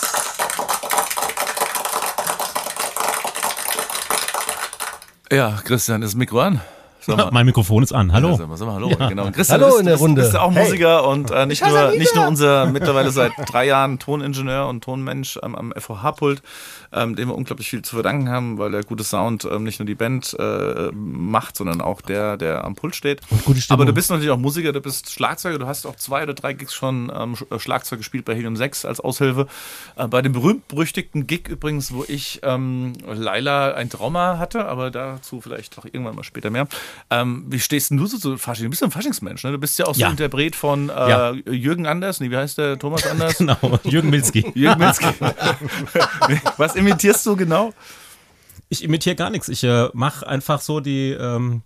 Ja, 5.34 5.60
Christian, 5.64 6.04
ist 6.04 6.12
das 6.12 6.16
Mikro 6.16 6.42
an? 6.42 6.62
Sag 7.06 7.18
mal. 7.18 7.30
Mein 7.32 7.46
Mikrofon 7.46 7.84
ist 7.84 7.92
an. 7.92 8.14
Hallo. 8.14 8.30
Ja, 8.30 8.36
sag 8.38 8.48
mal, 8.50 8.58
sag 8.58 8.68
mal 8.68 8.76
hallo. 8.76 8.90
Genau. 8.90 9.26
Und 9.26 9.34
Christian, 9.34 9.62
Hallo 9.62 9.72
du 9.72 9.78
bist, 9.78 9.80
in 9.82 9.86
der 9.86 9.94
du 9.96 9.98
bist, 9.98 10.02
Runde. 10.04 10.22
bist 10.22 10.34
ja 10.34 10.42
auch 10.42 10.54
Hey. 10.54 10.64
Musiker 10.66 11.08
und 11.08 11.32
äh, 11.32 11.46
nicht, 11.46 11.66
nur, 11.66 11.92
nicht 11.92 12.16
nur 12.16 12.28
unser 12.28 12.66
mittlerweile 12.72 13.12
seit 13.12 13.32
drei 13.46 13.66
Jahren 13.66 14.00
Toningenieur 14.00 14.68
und 14.68 14.84
Tonmensch 14.84 15.38
am, 15.42 15.56
am 15.56 15.74
FOH-Pult, 15.78 16.42
ähm, 16.94 17.16
dem 17.16 17.30
wir 17.30 17.36
unglaublich 17.36 17.70
viel 17.70 17.82
zu 17.82 17.96
verdanken 17.96 18.30
haben, 18.30 18.58
weil 18.58 18.72
der 18.72 18.84
gute 18.84 19.04
Sound 19.04 19.46
ähm, 19.46 19.64
nicht 19.64 19.80
nur 19.80 19.86
die 19.86 19.96
Band 19.96 20.36
äh, 20.40 20.92
macht, 20.94 21.58
sondern 21.58 21.82
auch 21.82 22.02
der, 22.02 22.38
der 22.38 22.64
am 22.64 22.76
Pult 22.76 22.96
steht. 22.96 23.22
gute 23.46 23.60
Stimmung. 23.62 23.82
Aber 23.82 23.86
du 23.86 23.94
bist 23.94 24.10
natürlich 24.10 24.32
auch 24.32 24.38
Musiker, 24.38 24.72
du 24.72 24.82
bist 24.82 25.12
Schlagzeuger, 25.12 25.60
du 25.60 25.68
hast 25.68 25.86
auch 25.86 25.96
zwei 25.96 26.24
oder 26.24 26.34
drei 26.34 26.54
Gigs 26.54 26.74
schon 26.74 27.12
ähm, 27.16 27.36
äh, 27.50 27.60
Schlagzeug 27.60 28.00
gespielt 28.00 28.26
bei 28.26 28.36
Helium 28.36 28.56
6 28.56 28.86
als 28.86 29.00
Aushilfe. 29.00 29.48
Äh, 29.96 30.08
bei 30.08 30.22
dem 30.22 30.32
berühmt-berüchtigten 30.34 31.28
Gig 31.28 31.48
übrigens, 31.50 31.94
wo 31.94 32.06
ich 32.08 32.40
ähm, 32.44 32.94
Laila 33.06 33.74
ein 33.74 33.90
Trauma 33.90 34.38
hatte, 34.38 34.66
aber 34.66 34.92
dazu 34.92 35.42
vielleicht 35.42 35.78
auch 35.78 35.86
irgendwann 35.86 36.16
mal 36.16 36.24
später 36.24 36.50
mehr. 36.50 36.68
Ähm, 37.10 37.46
wie 37.50 37.60
stehst 37.60 37.90
denn 37.92 37.98
du 37.98 38.06
so 38.08 38.18
zu 38.18 38.38
Fasching? 38.38 38.66
Du 38.66 38.70
bist 38.70 38.82
ja 38.82 38.88
ein 38.88 38.92
Faschingsmensch, 38.92 39.44
ne? 39.44 39.52
Du 39.52 39.58
bist 39.58 39.78
ja 39.80 39.86
auch 39.86 39.94
so 39.96 40.02
Ja. 40.02 40.10
Interpret 40.10 40.56
von 40.56 40.90
äh, 40.90 40.94
Ja. 40.94 41.32
Jürgen 41.50 41.86
Anders, 41.88 42.20
nee, 42.20 42.30
wie 42.32 42.38
heißt 42.38 42.58
der? 42.58 42.78
Thomas 42.80 43.06
Anders? 43.08 43.38
Genau, 43.38 43.58
Jürgen 43.84 44.10
Milski. 44.10 44.52
Jürgen 44.56 44.80
Milzki. 44.80 45.06
Was 46.58 46.76
imitierst 46.76 47.26
du 47.26 47.36
genau? 47.36 47.72
Ich 48.70 48.84
imitiere 48.84 49.16
gar 49.16 49.30
nichts. 49.30 49.50
Ich 49.50 49.64
äh, 49.64 49.88
mache 49.94 50.28
einfach 50.28 50.62
so 50.62 50.80
die 50.80 51.12
ähm, 51.12 51.62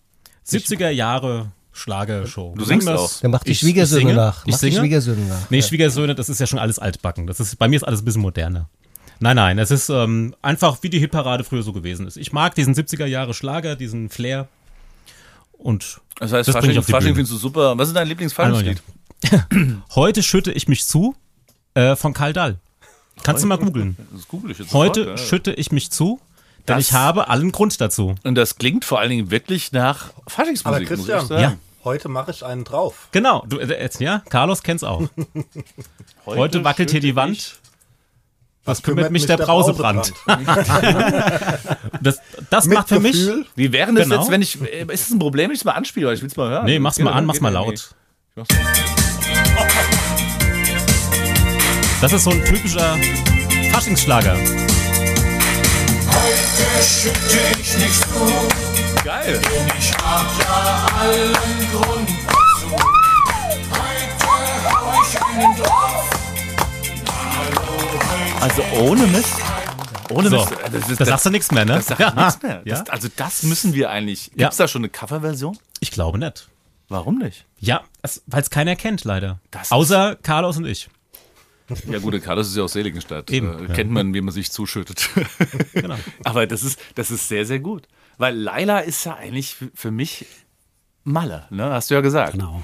70er 0.47 0.89
Jahre 0.89 1.51
Schlagershow. 1.71 2.55
Du 2.57 2.65
singst 2.65 2.87
Das- 2.87 2.99
auch. 2.99 3.21
Dann 3.21 3.31
macht 3.31 3.47
die 3.47 3.51
Ich- 3.51 3.59
Schwiegersöhne 3.59 4.01
ich 4.01 4.07
singe. 4.07 4.15
nach. 4.15 4.45
Ich 4.45 4.51
Macht 4.51 4.61
die 4.63 4.65
singe. 4.69 4.79
Schwiegersöhne 4.81 5.25
nach. 5.27 5.49
Nee, 5.49 5.61
Schwiegersöhne, 5.61 6.15
das 6.15 6.29
ist 6.29 6.39
ja 6.39 6.47
schon 6.47 6.59
alles 6.59 6.79
altbacken. 6.79 7.27
Das 7.27 7.39
ist, 7.39 7.55
bei 7.57 7.67
mir 7.67 7.75
ist 7.77 7.83
alles 7.83 8.01
ein 8.01 8.05
bisschen 8.05 8.21
moderner. 8.21 8.67
Nein, 9.19 9.35
nein, 9.35 9.57
es 9.57 9.71
ist 9.71 9.89
ähm, 9.89 10.35
einfach 10.43 10.77
wie 10.81 10.89
die 10.89 10.99
Hitparade 10.99 11.43
früher 11.43 11.63
so 11.63 11.73
gewesen 11.73 12.05
ist. 12.05 12.17
Ich 12.17 12.33
mag 12.33 12.53
diesen 12.55 12.75
70er 12.75 13.05
Jahre 13.05 13.33
Schlager, 13.33 13.75
diesen 13.75 14.09
Flair. 14.09 14.47
Und 15.57 15.99
Das 16.19 16.31
heißt, 16.33 16.47
Das 16.47 16.55
Fasching, 16.55 16.77
auf 16.77 16.85
die 16.85 16.91
Fasching 16.91 17.13
Bühne. 17.13 17.15
findest 17.25 17.33
du 17.33 17.37
super. 17.37 17.77
Was 17.77 17.87
ist 17.89 17.95
dein 17.95 18.07
Lieblingsfaschingslied? 18.07 18.81
heute 19.95 20.23
schütte 20.23 20.51
ich 20.51 20.67
mich 20.67 20.85
zu 20.85 21.15
äh, 21.73 21.95
von 21.95 22.13
Karl 22.13 22.33
Dahl. 22.33 22.57
Kannst 23.23 23.43
du 23.43 23.47
mal 23.47 23.57
googeln. 23.57 23.97
Das 24.13 24.27
google 24.27 24.51
ich 24.51 24.59
jetzt 24.59 24.73
Heute 24.73 25.01
sofort, 25.05 25.19
ja. 25.19 25.25
schütte 25.25 25.53
ich 25.53 25.71
mich 25.71 25.89
zu, 25.91 26.19
denn 26.67 26.75
Das- 26.77 26.87
ich 26.87 26.93
habe 26.93 27.27
allen 27.29 27.51
Grund 27.51 27.79
dazu. 27.81 28.13
Und 28.23 28.35
das 28.35 28.57
klingt 28.57 28.85
vor 28.85 28.99
allen 28.99 29.09
Dingen 29.09 29.31
wirklich 29.31 29.71
nach 29.71 30.11
Aber 30.15 30.29
Faschingsmusik, 30.29 30.81
muss 30.91 30.99
ich 30.99 31.05
Christian, 31.07 31.25
sagen. 31.27 31.41
Ja. 31.41 31.55
heute 31.83 32.09
mache 32.09 32.29
ich 32.31 32.43
einen 32.45 32.63
drauf. 32.63 33.07
Genau, 33.11 33.43
du, 33.47 33.57
äh, 33.57 33.81
jetzt, 33.81 33.99
ja, 33.99 34.21
Carlos 34.29 34.61
kennt's 34.61 34.83
auch. 34.83 35.01
Heute 36.25 36.63
wackelt 36.63 36.91
hier 36.91 36.99
die 36.99 37.15
Wand. 37.15 37.59
Was 38.67 38.83
kümmert 38.83 39.11
mich 39.11 39.25
der 39.25 39.37
Brausebrand? 39.37 40.13
Das, 42.01 42.19
das 42.51 42.67
macht 42.67 42.89
für 42.89 42.99
mich. 42.99 43.13
Gefühl. 43.13 43.45
Wie 43.55 43.71
wäre 43.73 43.91
das 43.93 44.03
Genau. 44.03 44.19
jetzt, 44.21 44.29
wenn 44.29 44.41
ich. 44.41 44.61
äh, 44.61 44.85
Ist 44.93 45.07
es 45.07 45.11
ein 45.11 45.19
Problem, 45.19 45.45
wenn 45.49 45.55
ich 45.55 45.61
es 45.61 45.65
mal 45.65 45.71
anspiele? 45.71 46.13
Ich 46.13 46.21
will 46.21 46.27
es 46.29 46.35
mal 46.37 46.49
hören. 46.49 46.65
Nee, 46.65 46.77
mach's 46.79 46.99
mal 46.99 47.11
an, 47.11 47.25
mach's 47.25 47.41
mal 47.41 47.49
laut. 47.49 47.73
Ich 47.73 48.43
Das 52.01 52.13
ist 52.13 52.23
so 52.23 52.29
ein 52.29 52.45
typischer 52.45 52.95
Faschingsschlager. 53.71 54.35
Geil. 59.03 59.39
Also 68.41 68.61
ohne 68.79 69.07
Mist. 69.07 69.35
Ohne 70.09 70.29
So, 70.29 70.37
Mist, 70.37 70.51
äh, 70.53 70.69
das 70.71 70.89
ist- 70.89 70.99
da 71.01 71.05
sagst 71.05 71.25
du 71.25 71.29
nichts 71.29 71.51
mehr, 71.51 71.65
ne? 71.65 71.73
Das 71.75 71.87
sagt 71.87 72.15
nichts 72.15 72.41
mehr. 72.41 72.61
Ja? 72.65 72.79
Das, 72.79 72.89
also 72.89 73.07
das 73.15 73.43
müssen 73.43 73.73
wir 73.73 73.89
eigentlich. 73.89 74.25
Gibt 74.25 74.39
Ja. 74.41 74.49
es 74.49 74.57
da 74.57 74.67
schon 74.67 74.81
eine 74.81 74.89
Coverversion? 74.89 75.57
Ich 75.79 75.91
glaube 75.91 76.17
nicht. 76.17 76.47
Warum 76.89 77.17
nicht? 77.17 77.45
Ja, 77.59 77.83
weil 78.27 78.41
es 78.41 78.49
keiner 78.49 78.75
kennt, 78.77 79.03
leider. 79.03 79.39
Das 79.51 79.71
Außer 79.71 80.15
Carlos 80.15 80.57
und 80.57 80.65
ich. 80.65 80.89
Ja 81.89 81.99
gut, 81.99 82.21
Carlos 82.23 82.47
ist 82.47 82.55
ja 82.55 82.63
aus 82.63 82.71
Seligenstadt. 82.73 83.29
Eben, 83.29 83.59
Äh, 83.65 83.67
ja. 83.67 83.73
Kennt 83.73 83.91
man, 83.91 84.13
wie 84.13 84.21
man 84.21 84.33
sich 84.33 84.51
zuschüttet. 84.51 85.09
Genau. 85.73 85.97
Aber 86.23 86.47
das 86.47 86.63
ist, 86.63 86.79
das 86.95 87.11
ist 87.11 87.27
sehr, 87.27 87.45
sehr 87.45 87.59
gut. 87.59 87.87
Weil 88.17 88.35
Laila 88.37 88.79
ist 88.79 89.03
ja 89.05 89.15
eigentlich 89.15 89.53
für, 89.55 89.69
für 89.75 89.91
mich 89.91 90.25
Malle, 91.03 91.45
ne? 91.49 91.69
hast 91.71 91.89
du 91.89 91.95
ja 91.95 92.01
gesagt. 92.01 92.33
Genau. 92.33 92.63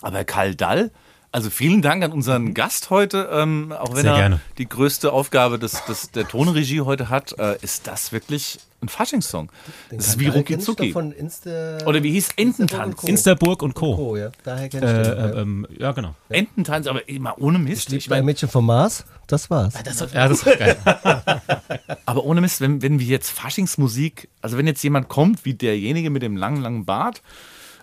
Aber 0.00 0.24
Karl 0.24 0.54
Dall, 0.54 0.90
also 1.32 1.48
vielen 1.50 1.80
Dank 1.82 2.02
an 2.02 2.12
unseren 2.12 2.54
Gast 2.54 2.90
heute, 2.90 3.28
ähm, 3.32 3.72
auch 3.72 3.94
wenn 3.94 4.02
Sehr 4.02 4.12
er 4.12 4.18
gerne. 4.18 4.40
die 4.58 4.68
größte 4.68 5.12
Aufgabe 5.12 5.58
des, 5.58 5.84
des, 5.84 6.10
der 6.10 6.26
Tonregie 6.26 6.80
heute 6.80 7.08
hat, 7.08 7.38
äh, 7.38 7.56
ist 7.62 7.86
das 7.86 8.12
wirklich 8.12 8.58
ein 8.82 8.88
Faschingssong. 8.88 9.50
Das 9.90 10.08
ist 10.08 10.18
wie 10.18 10.28
Rucki 10.28 10.58
Zucki. 10.58 10.92
Von 10.92 11.12
Insta 11.12 11.78
Oder 11.86 12.02
wie 12.02 12.10
hieß 12.12 12.30
Ententanz? 12.36 13.02
Insterburg 13.04 13.62
und 13.62 13.74
Co. 13.74 13.94
Oh, 13.94 14.16
ja. 14.16 14.30
Daher 14.42 14.68
kenn 14.68 14.82
Äh, 14.82 15.02
ich 15.02 15.08
den. 15.08 15.18
äh, 15.18 15.20
ja. 15.20 15.34
ähm, 15.36 15.66
ja, 15.78 15.92
genau. 15.92 16.14
Ententanz, 16.30 16.86
aber 16.86 17.08
immer 17.08 17.38
ohne 17.38 17.58
Mist. 17.58 17.92
Ich 17.92 18.10
ein 18.10 18.24
Mädchen 18.24 18.48
vom 18.48 18.66
Mars, 18.66 19.04
das 19.26 19.50
war's. 19.50 19.74
Ja, 20.12 20.28
das 20.28 20.42
ist 20.42 20.58
geil. 20.58 20.76
Aber 22.06 22.24
ohne 22.24 22.40
Mist, 22.40 22.60
wenn, 22.60 22.82
wenn 22.82 22.98
wir 22.98 23.06
jetzt 23.06 23.30
Faschingsmusik, 23.30 24.28
also 24.40 24.56
wenn 24.58 24.66
jetzt 24.66 24.82
jemand 24.82 25.08
kommt, 25.08 25.44
wie 25.44 25.54
derjenige 25.54 26.10
mit 26.10 26.22
dem 26.22 26.36
langen, 26.36 26.60
langen 26.60 26.84
Bart, 26.84 27.22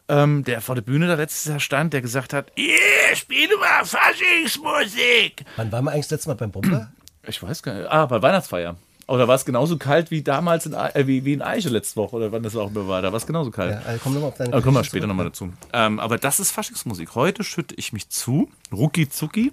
ähm, 0.10 0.44
der 0.44 0.62
vor 0.62 0.76
der 0.76 0.82
Bühne 0.82 1.08
da 1.08 1.16
letztes 1.16 1.46
Jahr 1.46 1.60
stand, 1.60 1.94
der 1.94 2.02
gesagt 2.02 2.34
hat, 2.34 2.52
yeah, 2.58 3.16
spiel 3.16 3.48
du 3.48 3.58
mal 3.58 3.84
Faschingsmusik. 3.86 5.46
Wann 5.56 5.72
waren 5.72 5.86
wir 5.86 5.92
eigentlich 5.92 6.06
das 6.06 6.12
letzte 6.12 6.30
Mal 6.30 6.36
beim 6.36 6.52
Bomber? 6.52 6.92
Ich 7.30 7.44
weiß 7.44 7.62
gar 7.62 7.74
nicht. 7.74 7.92
Ah, 7.92 8.06
bei 8.06 8.22
Weihnachtsfeier. 8.22 8.78
Oder 9.06 9.28
war 9.28 9.36
es 9.36 9.44
genauso 9.44 9.78
kalt 9.78 10.12
wie 10.12 10.22
damals 10.22 10.66
in, 10.66 10.74
äh, 10.74 11.08
wie, 11.08 11.26
wie 11.26 11.34
in 11.34 11.42
Eiche 11.42 11.68
letzte 11.68 11.98
Woche? 11.98 12.16
Oder 12.16 12.32
wann 12.32 12.42
das 12.42 12.56
auch 12.56 12.70
immer 12.70 12.88
war? 12.88 13.02
Da 13.02 13.12
war 13.12 13.18
es 13.18 13.28
genauso 13.28 13.52
kalt. 13.52 13.72
ja, 13.72 13.82
also 13.86 14.00
komm 14.02 14.14
nochmal 14.14 14.30
auf 14.30 14.38
deine 14.38 14.54
Aber 14.54 14.62
kommen 14.62 14.78
wir 14.78 14.84
später 14.86 15.08
nochmal 15.08 15.26
dazu. 15.26 15.52
Ähm, 15.74 16.00
aber 16.00 16.18
das 16.18 16.40
ist 16.40 16.52
Faschingsmusik. 16.52 17.16
Heute 17.16 17.44
schütte 17.44 17.76
ich 17.76 17.92
mich 17.92 18.08
zu. 18.08 18.50
Rucki 18.72 19.10
Zucki. 19.10 19.52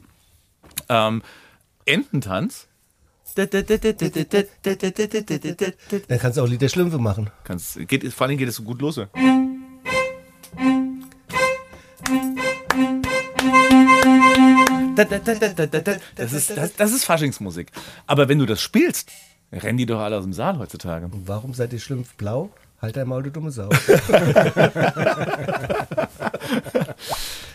Ähm, 0.88 1.22
Ententanz. 1.84 2.68
Dann 3.34 3.50
kannst 6.20 6.38
du 6.38 6.42
auch 6.42 6.46
Lied 6.48 6.62
der 6.62 6.68
Schlümpfe 6.68 6.98
machen. 6.98 7.30
Kannst, 7.42 7.88
geht, 7.88 8.12
vor 8.12 8.28
allem 8.28 8.38
geht 8.38 8.48
es 8.48 8.54
so 8.54 8.62
gut 8.62 8.80
los. 8.80 8.96
ja. 8.96 9.08
Das 16.16 16.32
ist, 16.32 16.56
das, 16.56 16.74
das 16.74 16.92
ist 16.92 17.04
Faschingsmusik. 17.04 17.70
Aber 18.06 18.28
wenn 18.28 18.38
du 18.38 18.46
das 18.46 18.60
spielst, 18.60 19.10
rennen 19.52 19.78
die 19.78 19.86
doch 19.86 20.00
alle 20.00 20.16
aus 20.16 20.24
dem 20.24 20.32
Saal 20.32 20.58
heutzutage. 20.58 21.06
Und 21.06 21.28
warum 21.28 21.54
seid 21.54 21.72
ihr 21.72 21.80
Schlümpf 21.80 22.14
blau? 22.14 22.50
Halt 22.80 22.96
dein 22.96 23.08
Maul, 23.08 23.22
du 23.22 23.30
dumme 23.30 23.50
Sau. 23.50 23.70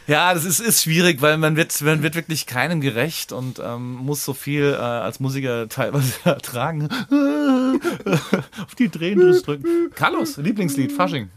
Ja, 0.09 0.33
das 0.33 0.43
ist, 0.43 0.59
ist 0.59 0.81
schwierig, 0.81 1.21
weil 1.21 1.37
man 1.37 1.55
wird, 1.55 1.79
man 1.81 2.01
wird 2.01 2.15
wirklich 2.15 2.47
keinem 2.47 2.81
gerecht 2.81 3.31
und 3.31 3.59
ähm, 3.59 3.93
muss 3.93 4.25
so 4.25 4.33
viel 4.33 4.73
äh, 4.73 4.75
als 4.81 5.19
Musiker 5.19 5.69
teilweise 5.69 6.13
ertragen. 6.23 6.89
Auf 8.65 8.73
die 8.73 8.89
Tränendrüse 8.89 9.43
drücken. 9.43 9.91
Carlos, 9.93 10.37
Lieblingslied, 10.37 10.91
Fasching. 10.91 11.29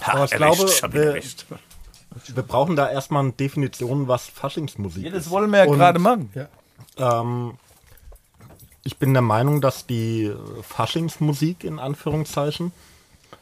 Ha, 0.00 0.12
Aber 0.12 0.24
ich 0.24 0.32
erwischt, 0.32 0.78
glaube, 0.78 0.94
wir-. 0.94 1.20
Wir 2.34 2.42
brauchen 2.42 2.76
da 2.76 2.90
erstmal 2.90 3.22
eine 3.22 3.32
Definition, 3.32 4.08
was 4.08 4.28
Faschingsmusik 4.28 5.04
Ja, 5.04 5.08
ist. 5.10 5.26
das 5.26 5.30
wollen 5.30 5.50
wir 5.50 5.60
ja 5.60 5.66
gerade 5.66 5.98
machen. 5.98 6.30
Ähm, 6.96 7.54
ich 8.84 8.98
bin 8.98 9.12
der 9.12 9.22
Meinung, 9.22 9.60
dass 9.60 9.86
die 9.86 10.32
Faschingsmusik 10.62 11.64
in 11.64 11.78
Anführungszeichen 11.78 12.72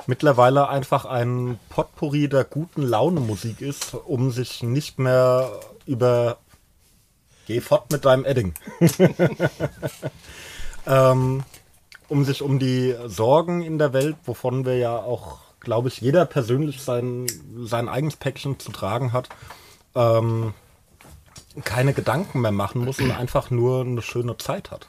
mittlerweile 0.07 0.69
einfach 0.69 1.05
ein 1.05 1.59
Potpourri 1.69 2.29
der 2.29 2.45
guten 2.45 2.83
Laune 2.83 3.21
Musik 3.21 3.61
ist, 3.61 3.95
um 3.95 4.31
sich 4.31 4.63
nicht 4.63 4.99
mehr 4.99 5.51
über 5.87 6.39
Geh 7.47 7.61
fort 7.61 7.91
mit 7.91 8.05
deinem 8.05 8.25
Edding. 8.25 8.55
ähm, 10.87 11.43
um 12.09 12.25
sich 12.25 12.43
um 12.43 12.59
die 12.59 12.95
Sorgen 13.07 13.63
in 13.63 13.79
der 13.79 13.93
Welt, 13.93 14.17
wovon 14.25 14.65
wir 14.65 14.77
ja 14.77 14.97
auch, 14.97 15.39
glaube 15.63 15.89
ich, 15.89 16.01
jeder 16.01 16.27
persönlich 16.27 16.83
sein, 16.83 17.27
sein 17.65 17.89
eigenes 17.89 18.17
Päckchen 18.17 18.59
zu 18.59 18.73
tragen 18.73 19.13
hat, 19.13 19.29
ähm, 19.95 20.55
keine 21.65 21.93
Gedanken 21.93 22.41
mehr 22.41 22.53
machen 22.53 22.85
muss 22.85 22.99
und 22.99 23.11
einfach 23.11 23.51
nur 23.51 23.83
eine 23.83 24.03
schöne 24.03 24.37
Zeit 24.37 24.71
hat. 24.71 24.89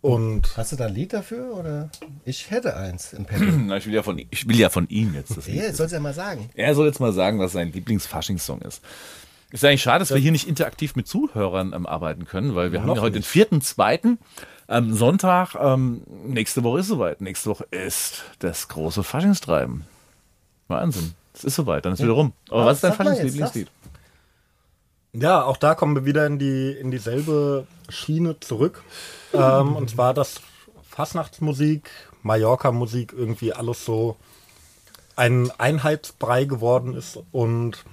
Und 0.00 0.56
Hast 0.56 0.72
du 0.72 0.76
da 0.76 0.86
ein 0.86 0.94
Lied 0.94 1.12
dafür? 1.12 1.56
Oder? 1.56 1.88
Ich 2.24 2.50
hätte 2.50 2.76
eins 2.76 3.12
im 3.12 3.24
Petto. 3.24 3.44
Na, 3.66 3.76
ich, 3.76 3.86
will 3.86 3.94
ja 3.94 4.02
von, 4.02 4.18
ich 4.18 4.48
will 4.48 4.58
ja 4.58 4.68
von 4.68 4.88
ihm 4.88 5.14
jetzt 5.14 5.36
das 5.36 5.46
Lied. 5.46 5.62
Ja, 5.62 5.72
sollst 5.72 5.92
du 5.92 5.96
ja 5.96 6.00
mal 6.00 6.12
sagen. 6.12 6.50
Er 6.54 6.74
soll 6.74 6.86
jetzt 6.86 6.98
mal 6.98 7.12
sagen, 7.12 7.38
was 7.38 7.52
sein 7.52 7.72
Lieblingsfaschingssong 7.72 8.62
ist. 8.62 8.82
Ist 9.52 9.64
eigentlich 9.64 9.82
schade, 9.82 10.00
dass 10.00 10.10
wir 10.10 10.16
hier 10.16 10.32
nicht 10.32 10.48
interaktiv 10.48 10.96
mit 10.96 11.06
Zuhörern 11.06 11.72
ähm, 11.72 11.86
arbeiten 11.86 12.24
können, 12.24 12.56
weil 12.56 12.72
wir 12.72 12.82
haben 12.82 12.94
ja 12.94 13.00
heute 13.00 13.14
den 13.14 13.22
vierten, 13.22 13.60
zweiten 13.60 14.18
ähm, 14.68 14.94
Sonntag. 14.94 15.54
Ähm, 15.60 16.02
nächste 16.26 16.62
Woche 16.64 16.80
ist 16.80 16.88
soweit. 16.88 17.20
Nächste 17.20 17.50
Woche 17.50 17.64
ist 17.70 18.24
das 18.38 18.68
große 18.68 19.02
Faschingstreiben. 19.02 19.84
Wahnsinn. 20.68 21.14
Es 21.34 21.44
ist 21.44 21.54
soweit, 21.56 21.84
dann 21.84 21.94
ist 21.94 22.02
wieder 22.02 22.12
rum. 22.12 22.32
Aber 22.50 22.62
Ah, 22.62 22.66
was 22.66 22.76
ist 22.78 22.84
dein 22.84 22.92
Faschingslieblingslied? 22.94 23.68
ja, 25.14 25.42
auch 25.44 25.56
da 25.56 25.74
kommen 25.74 25.94
wir 25.94 26.04
wieder 26.04 26.26
in, 26.26 26.38
die, 26.38 26.72
in 26.72 26.90
dieselbe 26.90 27.66
Schiene 27.88 28.38
zurück. 28.40 28.82
ähm, 29.34 29.76
und 29.76 29.90
zwar, 29.90 30.14
dass 30.14 30.40
Fastnachtsmusik, 30.88 31.90
Mallorca-Musik 32.22 33.12
irgendwie 33.16 33.52
alles 33.52 33.84
so 33.84 34.16
ein 35.16 35.50
Einheitsbrei 35.58 36.44
geworden 36.44 36.94
ist. 36.94 37.18
Und 37.32 37.84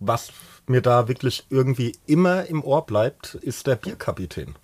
was 0.00 0.30
mir 0.66 0.82
da 0.82 1.08
wirklich 1.08 1.46
irgendwie 1.50 1.96
immer 2.06 2.46
im 2.46 2.62
Ohr 2.62 2.84
bleibt, 2.84 3.34
ist 3.36 3.66
der 3.66 3.76
Bierkapitän 3.76 4.54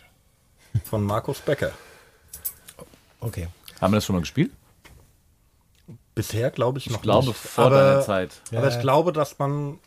von 0.83 1.03
Markus 1.05 1.41
Becker. 1.41 1.73
Okay. 3.21 3.49
Haben 3.81 3.93
wir 3.93 3.97
das 3.99 4.05
schon 4.07 4.15
mal 4.17 4.21
gespielt? 4.21 4.51
Bisher 6.15 6.51
glaube 6.51 6.79
ich 6.79 6.87
noch 6.89 6.97
Ich 6.97 7.03
glaube, 7.03 7.29
nicht. 7.29 7.37
vor 7.39 7.65
aber, 7.67 7.77
deiner 7.83 8.01
Zeit. 8.03 8.31
Aber 8.55 8.69
ich 8.69 8.81
glaube, 8.81 9.13
dass 9.13 9.39
man 9.39 9.79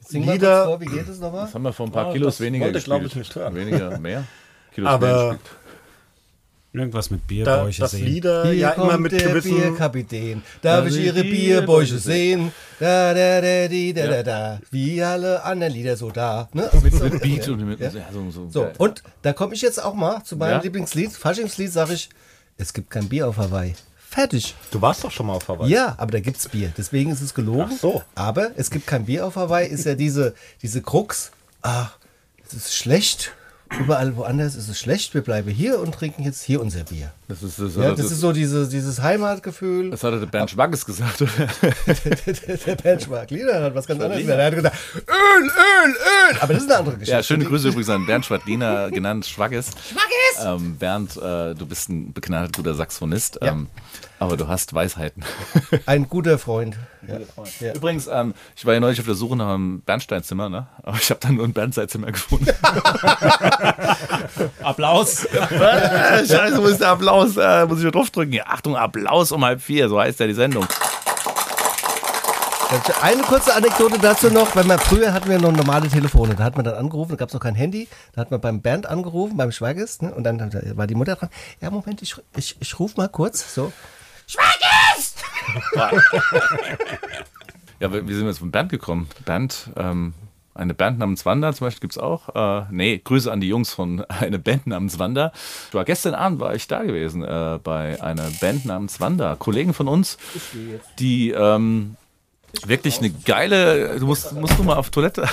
Sing 0.00 0.24
mal 0.24 0.32
Lieder- 0.32 0.64
kurz 0.64 0.66
vor, 0.68 0.80
wie 0.80 0.86
geht 0.96 1.08
es 1.08 1.18
nochmal? 1.18 1.44
Das 1.46 1.54
haben 1.54 1.62
wir 1.62 1.72
vor 1.72 1.86
ein 1.86 1.92
paar 1.92 2.08
Ah, 2.08 2.12
Kilos 2.12 2.34
das 2.36 2.40
weniger 2.40 2.64
wollte, 2.66 2.74
gespielt. 2.78 2.98
glaub 3.00 3.06
ich, 3.08 3.16
nicht 3.16 3.34
hören. 3.34 3.54
Weniger, 3.54 3.98
mehr? 3.98 4.24
Kilos 4.74 4.86
mehr 4.86 4.92
aber 4.94 5.28
gespielt. 5.38 5.50
Irgendwas 6.74 7.10
mit 7.10 7.20
da, 7.20 7.26
Bierbäuche 7.26 7.80
das 7.82 7.90
sehen. 7.90 8.06
Lieder 8.06 8.44
Hier 8.44 8.54
ja 8.54 8.70
immer 8.70 8.88
kommt 8.92 9.00
mit 9.02 9.12
der 9.12 9.28
gewissen 9.28 9.56
Bierkapitän. 9.56 10.42
Darf 10.62 10.86
ich 10.86 10.96
Ihre 10.96 11.22
Bierbäuche 11.22 11.98
sehen? 11.98 12.50
Da, 12.80 13.12
da, 13.12 13.42
da, 13.42 13.68
di, 13.68 13.92
da, 13.92 14.06
da, 14.06 14.22
da. 14.22 14.60
Wie 14.70 15.02
alle 15.02 15.42
anderen 15.44 15.74
Lieder 15.74 15.96
so 15.98 16.10
da. 16.10 16.48
Ne? 16.54 16.70
Mit, 16.82 16.94
mit 16.98 17.20
Beat 17.22 17.48
und 17.48 17.66
mit 17.66 17.78
Ja. 17.78 17.90
ja, 17.90 18.06
so, 18.10 18.30
so, 18.30 18.48
So, 18.48 18.68
und 18.78 19.02
da 19.20 19.34
komme 19.34 19.54
ich 19.54 19.60
jetzt 19.60 19.82
auch 19.82 19.94
mal 19.94 20.24
zu 20.24 20.36
meinem 20.36 20.52
Ja? 20.52 20.60
Lieblingslied. 20.62 21.12
Faschingslied 21.12 21.70
sage 21.70 21.92
ich, 21.92 22.08
es 22.56 22.72
gibt 22.72 22.88
kein 22.90 23.06
Bier 23.06 23.28
auf 23.28 23.36
Hawaii. 23.36 23.74
Fertig. 24.08 24.54
Du 24.70 24.80
warst 24.80 25.04
doch 25.04 25.10
schon 25.10 25.26
mal 25.26 25.34
auf 25.34 25.48
Hawaii. 25.48 25.70
Ja, 25.70 25.94
aber 25.98 26.12
da 26.12 26.20
gibt's 26.20 26.48
Bier. 26.48 26.72
Deswegen 26.76 27.10
ist 27.10 27.20
es 27.20 27.34
gelogen. 27.34 27.70
Ach 27.74 27.78
so. 27.80 28.02
Aber 28.14 28.50
es 28.56 28.70
gibt 28.70 28.86
kein 28.86 29.04
Bier 29.04 29.26
auf 29.26 29.36
Hawaii. 29.36 29.68
Ist 29.68 29.84
ja 29.84 29.94
diese, 29.94 30.34
diese 30.62 30.80
Krux. 30.80 31.32
Ah, 31.62 31.88
es 32.46 32.54
ist 32.54 32.74
schlecht. 32.74 33.32
Überall 33.80 34.16
woanders 34.16 34.54
ist 34.54 34.68
es 34.68 34.78
schlecht. 34.78 35.14
Wir 35.14 35.22
bleiben 35.22 35.50
hier 35.50 35.78
und 35.78 35.94
trinken 35.94 36.22
jetzt 36.22 36.42
hier 36.42 36.60
unser 36.60 36.84
Bier. 36.84 37.12
das 37.28 37.42
ist, 37.42 37.58
das, 37.58 37.74
Ja, 37.76 37.90
das, 37.90 37.98
das 37.98 38.12
ist 38.12 38.20
so 38.20 38.32
diese, 38.32 38.68
dieses 38.68 39.00
Heimatgefühl. 39.02 39.90
das 39.90 40.04
hat 40.04 40.12
der 40.14 40.26
Bernd 40.26 40.50
Schwaggis 40.50 40.84
gesagt. 40.84 41.22
Oder? 41.22 41.30
der 42.66 42.76
Benchmark 42.76 43.30
Lieder 43.30 43.62
hat 43.62 43.74
was 43.74 43.86
ganz 43.86 44.00
anderes 44.00 44.22
gesagt. 44.22 44.38
Er 44.38 44.46
hat 44.46 44.54
gesagt, 44.54 44.76
Öl, 44.96 45.44
Öl, 45.44 45.90
Öl. 45.90 46.36
Aber 46.40 46.52
das 46.52 46.62
ist 46.62 46.70
eine 46.70 46.78
andere 46.78 46.94
Geschichte. 46.96 47.16
Ja, 47.16 47.22
schöne 47.22 47.44
Grüße 47.44 47.68
übrigens 47.68 47.88
an 47.90 48.06
Bernd 48.06 48.26
Schwadliner, 48.26 48.90
genannt 48.90 49.26
Schwaggis. 49.26 49.70
Schwaggis! 49.88 50.44
Ähm, 50.44 50.76
Bernd, 50.76 51.16
äh, 51.16 51.54
du 51.54 51.66
bist 51.66 51.88
ein 51.88 52.12
begnadeter 52.12 52.56
guter 52.56 52.74
Saxophonist, 52.74 53.38
ähm, 53.42 53.68
aber 54.18 54.36
du 54.36 54.48
hast 54.48 54.74
Weisheiten. 54.74 55.24
Ein 55.86 56.08
guter 56.08 56.38
Freund. 56.38 56.76
Ja. 57.06 57.18
Ja. 57.60 57.72
Übrigens, 57.74 58.06
ähm, 58.06 58.34
ich 58.54 58.64
war 58.64 58.74
ja 58.74 58.80
neulich 58.80 59.00
auf 59.00 59.06
der 59.06 59.14
Suche 59.14 59.36
nach 59.36 59.54
einem 59.54 59.80
Bernsteinzimmer, 59.82 60.48
ne? 60.48 60.68
aber 60.82 60.96
ich 60.96 61.10
habe 61.10 61.20
dann 61.20 61.34
nur 61.34 61.44
ein 61.44 61.52
Bernsteinzimmer 61.52 62.12
gefunden. 62.12 62.46
Applaus. 64.62 65.26
Scheiße, 65.28 66.62
wo 66.62 66.66
ist 66.66 66.80
der 66.80 66.90
Applaus? 66.90 67.36
Äh, 67.36 67.66
muss 67.66 67.78
ich 67.78 67.82
nur 67.84 67.92
draufdrücken? 67.92 68.32
Ja, 68.32 68.44
Achtung, 68.46 68.76
Applaus 68.76 69.32
um 69.32 69.44
halb 69.44 69.60
vier, 69.60 69.88
so 69.88 70.00
heißt 70.00 70.20
ja 70.20 70.26
die 70.26 70.34
Sendung. 70.34 70.66
Eine 73.02 73.22
kurze 73.22 73.54
Anekdote 73.54 73.98
dazu 73.98 74.30
noch, 74.30 74.56
weil 74.56 74.64
man 74.64 74.78
früher 74.78 75.12
hatten 75.12 75.28
wir 75.28 75.38
noch 75.38 75.52
normale 75.52 75.88
Telefone, 75.88 76.34
da 76.34 76.44
hat 76.44 76.56
man 76.56 76.64
dann 76.64 76.74
angerufen, 76.74 77.10
da 77.10 77.16
gab 77.16 77.28
es 77.28 77.34
noch 77.34 77.40
kein 77.42 77.54
Handy, 77.54 77.86
da 78.14 78.22
hat 78.22 78.30
man 78.30 78.40
beim 78.40 78.62
Bernd 78.62 78.86
angerufen, 78.86 79.36
beim 79.36 79.52
Schwaggis, 79.52 80.00
ne, 80.00 80.14
und 80.14 80.24
dann 80.24 80.40
war 80.74 80.86
die 80.86 80.94
Mutter 80.94 81.16
dran, 81.16 81.28
ja 81.60 81.70
Moment, 81.70 82.00
ich, 82.00 82.14
ich, 82.34 82.56
ich 82.60 82.78
rufe 82.78 82.94
mal 82.96 83.08
kurz, 83.08 83.54
so, 83.54 83.70
Ja, 87.80 87.92
wie 87.92 88.14
sind 88.14 88.22
wir 88.22 88.28
jetzt 88.28 88.38
von 88.38 88.52
Bernd 88.52 88.70
gekommen? 88.70 89.08
Bernd, 89.24 89.70
ähm, 89.74 90.14
eine 90.54 90.72
Band 90.72 91.00
namens 91.00 91.26
Wanda 91.26 91.52
zum 91.52 91.66
Beispiel 91.66 91.80
gibt 91.80 91.94
es 91.94 91.98
auch. 91.98 92.28
Äh, 92.34 92.66
nee, 92.70 93.00
Grüße 93.02 93.30
an 93.30 93.40
die 93.40 93.48
Jungs 93.48 93.72
von 93.72 94.04
einer 94.08 94.38
Band 94.38 94.68
namens 94.68 95.00
Wanda. 95.00 95.32
Ich 95.68 95.74
war 95.74 95.84
gestern 95.84 96.14
Abend 96.14 96.38
war 96.38 96.54
ich 96.54 96.68
da 96.68 96.84
gewesen 96.84 97.24
äh, 97.24 97.58
bei 97.60 98.00
einer 98.00 98.30
Band 98.40 98.66
namens 98.66 99.00
Wanda. 99.00 99.34
Kollegen 99.34 99.74
von 99.74 99.88
uns, 99.88 100.16
die 101.00 101.30
ähm, 101.30 101.96
wirklich 102.64 102.98
eine 102.98 103.10
geile, 103.10 103.98
du 103.98 104.06
musst, 104.06 104.32
musst 104.32 104.56
du 104.58 104.62
mal 104.62 104.76
auf 104.76 104.90
Toilette, 104.90 105.26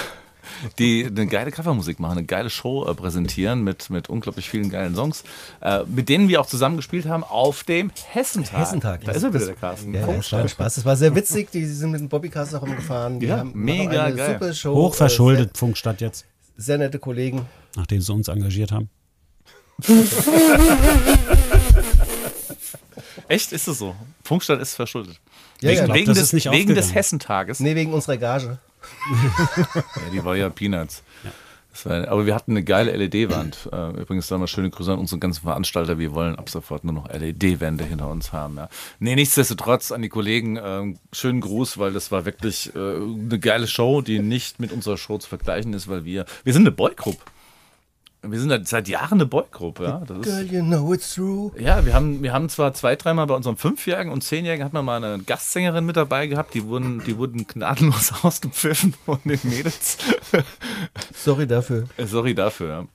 die 0.78 1.06
eine 1.06 1.28
geile 1.28 1.52
Covermusik 1.52 2.00
machen, 2.00 2.18
eine 2.20 2.26
geile 2.26 2.50
Show 2.50 2.86
äh, 2.88 2.94
präsentieren 2.96 3.64
mit, 3.64 3.90
mit 3.90 4.10
unglaublich 4.10 4.50
vielen 4.50 4.70
geilen 4.70 4.96
Songs, 4.96 5.24
äh, 5.62 5.84
mit 5.86 6.10
denen 6.10 6.28
wir 6.30 6.42
auch 6.42 6.46
zusammen 6.46 6.78
gespielt 6.78 7.06
haben 7.08 7.24
auf 7.24 7.64
dem 7.64 7.92
Hessentag. 8.12 8.60
Hessentag. 8.60 9.04
Da 9.06 9.12
ist 9.12 9.24
er 9.24 9.34
wieder, 9.34 9.46
der 9.46 9.56
Carsten. 9.56 9.94
Ja, 9.94 10.02
ja, 10.08 10.14
es 10.16 10.32
war 10.32 10.48
Spaß. 10.48 10.78
Es 10.78 10.86
war 10.86 10.96
sehr 10.96 11.14
witzig. 11.16 11.52
Die 11.52 11.66
sind 11.66 11.92
mit 11.92 12.00
dem 12.02 12.10
Bobbycast 12.10 12.56
auch 12.56 12.62
rumgefahren. 12.62 13.20
Die 13.20 13.28
Ja, 13.28 13.40
haben 13.40 13.52
mega 13.54 14.06
eine 14.06 14.16
geil. 14.16 14.34
Super 14.40 14.54
Show. 14.54 14.76
Hochverschuldet 14.76 15.58
Funkstadt 15.58 16.02
jetzt, 16.02 16.24
Äh, 16.24 16.26
Sehr, 16.62 16.78
nette 16.78 17.00
Kollegen. 17.00 17.46
nachdem 17.76 18.02
sie 18.02 18.14
uns 18.14 18.28
engagiert 18.28 18.72
haben. 18.72 18.90
Echt, 23.28 23.52
ist 23.52 23.68
es 23.68 23.78
so? 23.80 23.96
Funkstadt 24.24 24.60
ist 24.62 24.76
verschuldet. 24.76 25.20
Ja, 25.62 25.70
wegen 25.70 25.78
ja. 25.80 25.86
glaub, 25.86 25.98
wegen, 25.98 26.06
das 26.08 26.18
des, 26.18 26.24
ist 26.28 26.34
nicht 26.34 26.52
wegen 26.52 26.76
des. 26.76 26.94
Hessentages. 26.94 27.60
Nee, 27.60 27.76
wegen 27.76 27.94
unserer 27.94 28.18
Gage. 28.18 28.58
Ja, 29.76 30.12
die 30.12 30.24
war 30.24 30.36
ja 30.36 30.50
Peanuts. 30.50 31.04
Das 31.72 31.86
war, 31.86 32.08
aber 32.08 32.26
wir 32.26 32.36
hatten 32.36 32.52
eine 32.52 32.64
geile 32.64 32.96
LED-Wand. 32.96 33.70
Äh, 33.72 34.02
übrigens 34.02 34.28
da 34.28 34.38
mal 34.38 34.48
schöne 34.48 34.70
Grüße 34.70 34.92
an 34.92 35.00
unsere 35.00 35.20
ganzen 35.20 35.44
Veranstalter. 35.44 36.00
Wir 36.00 36.14
wollen 36.14 36.36
ab 36.36 36.50
sofort 36.50 36.84
nur 36.84 36.94
noch 36.94 37.08
LED-Wände 37.08 37.84
hinter 37.84 38.10
uns 38.10 38.34
haben. 38.34 38.58
Ja. 38.58 38.70
Nee, 39.00 39.16
nichtsdestotrotz 39.16 39.92
an 39.92 40.02
die 40.02 40.10
Kollegen 40.10 40.60
ähm, 40.62 40.98
schönen 41.14 41.42
Gruß, 41.42 41.78
weil 41.78 41.94
das 41.94 42.12
war 42.12 42.26
wirklich 42.26 42.74
äh, 42.76 42.80
eine 42.80 43.40
geile 43.40 43.68
Show, 43.68 44.02
die 44.02 44.20
nicht 44.20 44.60
mit 44.60 44.72
unserer 44.72 44.98
Show 44.98 45.18
zu 45.20 45.30
vergleichen 45.30 45.74
ist, 45.74 45.88
weil 45.88 46.06
wir, 46.06 46.26
wir 46.44 46.54
sind 46.54 46.64
eine 46.64 46.72
Boygroup. 46.72 47.18
Wir 48.22 48.38
sind 48.40 48.50
seit- 48.50 48.68
seit 48.68 48.88
Jahren 48.90 49.14
eine 49.14 49.26
Boygroup, 49.26 49.80
ja. 49.80 50.02
Das 50.06 50.22
Girl, 50.22 50.46
you 50.52 50.62
know 50.62 50.94
it's 50.94 51.16
true. 51.16 51.52
ja, 51.58 51.86
wir 51.86 51.94
haben, 51.94 52.22
wir 52.22 52.34
haben 52.34 52.50
zwar 52.50 52.74
zwei, 52.74 52.96
dreimal 52.98 53.28
bei 53.28 53.34
unserem 53.36 53.56
Fünfjährigen 53.56 54.12
und 54.12 54.24
Zehnjährigen 54.24 54.66
hat 54.66 54.74
man 54.74 54.84
mal 54.84 55.02
eine 55.04 55.24
Gastsängerin 55.24 55.86
mit 55.86 55.96
dabei 55.96 56.28
gehabt, 56.28 56.54
die 56.54 56.66
wurden, 56.66 57.02
die 57.06 57.18
wurden 57.18 57.48
gnadenlos 57.48 58.12
ausgepfiffen 58.24 58.94
von 59.06 59.20
den 59.24 59.40
Mädels. 59.44 59.98
Sorry 61.16 61.48
dafür. 61.48 61.86
Äh, 61.98 62.06
Sorry 62.06 62.36
dafür. 62.36 62.68
ja. 62.70 62.86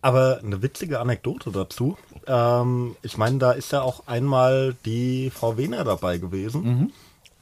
Aber 0.00 0.38
eine 0.44 0.62
witzige 0.62 1.00
Anekdote 1.00 1.50
dazu. 1.50 1.98
Ähm, 2.28 2.94
ich 3.02 3.16
meine, 3.16 3.38
da 3.38 3.50
ist 3.50 3.72
ja 3.72 3.82
auch 3.82 4.06
einmal 4.06 4.76
die 4.84 5.30
Frau 5.34 5.56
Wehner 5.56 5.82
dabei 5.82 6.18
gewesen. 6.18 6.92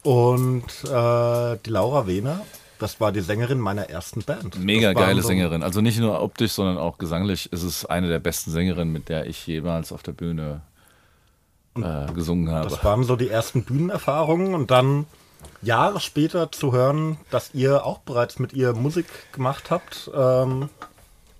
Und 0.03 0.64
äh, 0.84 1.57
die 1.66 1.70
Laura 1.70 2.07
Wehner, 2.07 2.41
das 2.79 3.01
war 3.01 3.12
die 3.12 3.20
Sängerin 3.20 3.59
meiner 3.59 3.89
ersten 3.91 4.22
Band. 4.22 4.59
Mega 4.59 4.93
geile 4.93 5.22
so- 5.22 5.29
Sängerin. 5.29 5.62
Also 5.62 5.81
nicht 5.81 5.99
nur 5.99 6.20
optisch, 6.22 6.53
sondern 6.53 6.79
auch 6.79 6.99
gesanglich 6.99 7.51
ist 7.53 7.62
es 7.62 7.85
eine 7.87 8.09
der 8.09 8.18
besten 8.18 8.51
Sängerinnen, 8.51 8.93
mit 8.93 9.09
der 9.09 9.27
ich 9.27 9.47
jemals 9.47 9.93
auf 9.93 10.03
der 10.03 10.12
Bühne 10.12 10.61
äh, 11.77 12.12
gesungen 12.12 12.51
habe. 12.51 12.68
Das 12.68 12.85
waren 12.85 13.05
so 13.05 13.16
die 13.16 13.29
ersten 13.29 13.64
Bühnenerfahrungen 13.64 14.55
und 14.55 14.70
dann 14.70 15.07
Jahre 15.62 16.01
später 16.01 16.51
zu 16.53 16.72
hören, 16.72 17.18
dass 17.31 17.55
ihr 17.55 17.85
auch 17.85 17.99
bereits 17.99 18.39
mit 18.39 18.53
ihr 18.53 18.72
Musik 18.72 19.07
gemacht 19.33 19.70
habt. 19.70 20.11
Ähm, 20.14 20.68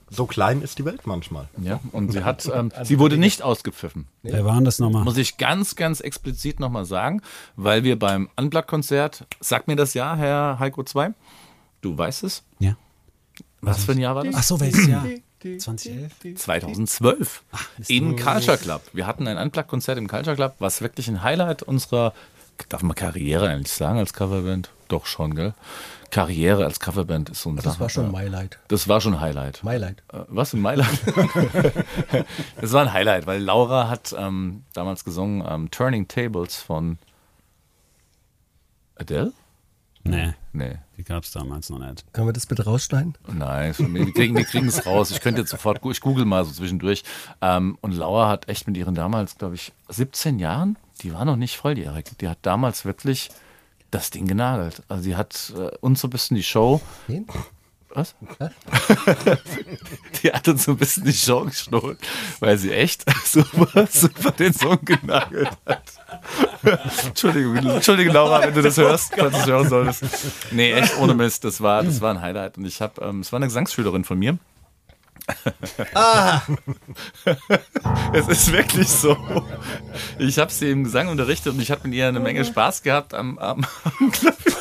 so 0.09 0.27
klein 0.27 0.63
ist 0.63 0.79
die 0.79 0.85
Welt 0.85 1.07
manchmal. 1.07 1.49
Ja, 1.61 1.81
und 1.93 2.13
sie 2.13 2.23
hat, 2.25 2.49
ähm, 2.55 2.71
sie 2.85 2.99
wurde 2.99 3.17
nicht 3.17 3.43
ausgepfiffen. 3.43 4.07
Wer 4.23 4.45
war 4.45 4.55
denn 4.55 4.65
das 4.65 4.79
nochmal? 4.79 5.03
Muss 5.05 5.17
ich 5.17 5.37
ganz, 5.37 5.75
ganz 5.77 6.01
explizit 6.01 6.61
nochmal 6.61 6.85
sagen, 6.85 7.23
weil 7.57 7.83
wir 7.85 7.99
beim 7.99 8.29
Unplugged-Konzert, 8.37 9.27
sag 9.41 9.67
mir 9.67 9.77
das 9.77 9.95
Jahr, 9.95 10.17
Herr 10.17 10.59
Heiko 10.61 10.85
2, 10.85 11.11
du 11.81 11.99
weißt 11.99 12.23
es, 12.25 12.45
Ja. 12.61 12.77
was 13.61 13.85
für 13.85 13.93
ein 13.93 13.99
Jahr 13.99 14.15
war 14.15 14.25
das? 14.25 14.35
Ach 14.37 14.43
so, 14.43 14.61
welches 14.61 14.87
Jahr? 14.87 15.05
2011? 15.59 16.13
2012 16.37 17.43
im 17.89 18.17
Culture 18.17 18.59
Club. 18.59 18.83
Wir 18.93 19.07
hatten 19.07 19.27
ein 19.29 19.37
Unplugged-Konzert 19.39 19.99
im 19.99 20.09
Culture 20.09 20.35
Club, 20.37 20.55
was 20.59 20.81
wirklich 20.81 21.09
ein 21.09 21.23
Highlight 21.23 21.63
unserer, 21.63 22.15
darf 22.69 22.83
man 22.83 22.95
Karriere 22.95 23.49
eigentlich 23.49 23.73
sagen 23.73 23.99
als 23.99 24.13
Coverband? 24.13 24.71
Doch 24.89 25.07
schon, 25.07 25.35
gell? 25.35 25.55
Karriere 26.11 26.65
als 26.65 26.81
Coverband 26.81 27.31
ist 27.31 27.43
so 27.43 27.51
ein 27.51 27.57
Das 27.57 27.79
war 27.81 27.89
schon 27.89 28.11
my 28.13 28.27
light. 28.27 28.59
Das 28.69 28.89
war 28.89 29.01
schon 29.01 29.21
Highlight. 29.21 29.63
My 29.65 29.77
light. 29.77 30.03
Äh, 30.13 30.21
Was 30.29 30.55
in 30.55 30.61
Mailand? 30.61 30.89
das 32.61 32.73
war 32.73 32.83
ein 32.83 32.93
Highlight, 32.93 33.27
weil 33.27 33.43
Laura 33.43 33.89
hat 33.89 34.15
ähm, 34.19 34.63
damals 34.73 35.05
gesungen 35.05 35.45
ähm, 35.49 35.71
Turning 35.71 36.09
Tables 36.09 36.57
von 36.57 36.99
Adele? 38.97 39.33
Nee, 40.05 40.35
Nee. 40.53 40.77
die 40.97 41.03
gab 41.03 41.25
es 41.25 41.33
damals 41.33 41.69
noch 41.69 41.81
nicht. 41.81 42.05
Können 42.13 42.29
wir 42.29 42.33
das 42.33 42.47
bitte 42.47 42.65
rausschneiden? 42.65 43.19
Nein, 43.27 43.71
ist 43.73 43.79
von 43.79 43.91
mir. 43.93 44.07
wir 44.07 44.13
kriegen 44.13 44.37
wir 44.37 44.45
kriegen 44.45 44.69
es 44.69 44.87
raus. 44.87 45.11
Ich 45.11 45.21
könnte 45.21 45.41
jetzt 45.41 45.51
sofort, 45.51 45.85
ich 45.85 46.01
google 46.01 46.25
mal 46.25 46.45
so 46.45 46.53
zwischendurch. 46.53 47.03
Ähm, 47.43 47.77
und 47.81 47.93
Laura 47.93 48.29
hat 48.29 48.49
echt 48.49 48.67
mit 48.69 48.77
ihren 48.77 48.95
damals, 48.95 49.37
glaube 49.37 49.57
ich, 49.57 49.73
17 49.89 50.39
Jahren, 50.39 50.79
die 51.03 51.13
war 51.13 51.25
noch 51.25 51.37
nicht 51.37 51.57
volljährig, 51.57 52.05
die 52.21 52.29
hat 52.29 52.39
damals 52.43 52.85
wirklich 52.85 53.31
das 53.91 54.11
Ding 54.11 54.26
genagelt. 54.26 54.82
Also 54.89 55.03
sie 55.03 55.16
hat 55.16 55.53
äh, 55.57 55.76
uns 55.80 56.01
so 56.01 56.09
ein 56.09 56.11
bisschen 56.11 56.37
die 56.37 56.43
Show. 56.43 56.80
Wen? 57.07 57.26
Was? 57.97 58.14
die 60.22 60.30
hat 60.30 60.47
uns 60.49 60.64
so 60.64 60.72
ein 60.72 60.76
bisschen 60.76 61.05
die 61.05 61.14
Show 61.14 61.45
gestohlen, 61.45 61.97
weil 62.41 62.59
sie 62.59 62.70
echt 62.70 63.05
super, 63.24 63.87
super 63.91 64.32
den 64.32 64.53
Song 64.53 64.78
genagelt 64.84 65.49
hat. 65.64 65.82
Entschuldigung, 67.07 67.57
Entschuldigung, 67.57 68.12
Laura, 68.12 68.43
wenn 68.43 68.53
du 68.53 68.61
das 68.61 68.76
hörst, 68.76 69.14
falls 69.16 69.32
du 69.32 69.41
es 69.41 69.47
hören 69.47 69.68
solltest. 69.68 70.05
Nee, 70.51 70.72
echt 70.72 70.99
ohne 70.99 71.14
Mist, 71.14 71.45
das 71.45 71.62
war, 71.62 71.82
das 71.82 72.03
war 72.03 72.12
ein 72.12 72.20
Highlight. 72.20 72.59
Und 72.59 72.66
ich 72.66 72.82
habe, 72.82 73.01
ähm, 73.03 73.20
es 73.20 73.32
war 73.32 73.39
eine 73.39 73.47
Gesangsschülerin 73.47 74.05
von 74.05 74.18
mir. 74.18 74.37
es 78.12 78.29
ist 78.29 78.53
wirklich 78.53 78.89
so. 78.89 79.16
Ich 80.18 80.39
habe 80.39 80.53
sie 80.53 80.70
im 80.70 80.85
Gesang 80.85 81.09
unterrichtet 81.09 81.55
und 81.55 81.61
ich 81.61 81.70
habe 81.70 81.89
mit 81.89 81.97
ihr 81.97 82.09
eine 82.09 82.20
Menge 82.20 82.45
Spaß 82.45 82.83
gehabt 82.83 83.14
am, 83.14 83.39
am, 83.39 83.64
am 83.85 84.12
Klavier. 84.12 84.53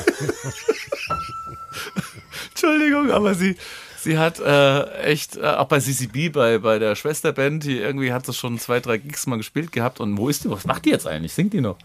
Entschuldigung, 2.50 3.12
aber 3.12 3.36
sie, 3.36 3.58
sie 4.00 4.18
hat 4.18 4.40
äh, 4.40 5.04
echt, 5.04 5.38
äh, 5.38 5.46
auch 5.46 5.68
bei 5.68 5.80
CCB, 5.80 6.32
bei, 6.32 6.58
bei 6.58 6.80
der 6.80 6.96
Schwesterband, 6.96 7.64
die 7.64 7.78
irgendwie 7.78 8.12
hat 8.12 8.26
sie 8.26 8.34
schon 8.34 8.58
zwei, 8.60 8.80
drei 8.80 8.98
Gigs 8.98 9.28
mal 9.28 9.38
gespielt 9.38 9.72
gehabt. 9.72 10.00
Und 10.00 10.18
wo 10.18 10.30
ist 10.30 10.46
die? 10.46 10.50
Was 10.50 10.66
macht 10.66 10.86
die 10.86 10.90
jetzt 10.90 11.06
eigentlich? 11.06 11.34
Singt 11.34 11.54
die 11.54 11.62
noch? 11.62 11.78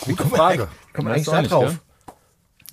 Gute 0.00 0.26
Frage. 0.26 0.66
Kommen 0.92 1.06
wir 1.08 1.14
Weißt 1.14 1.28
eigentlich 1.28 1.50
da 1.50 1.60
drauf? 1.60 1.76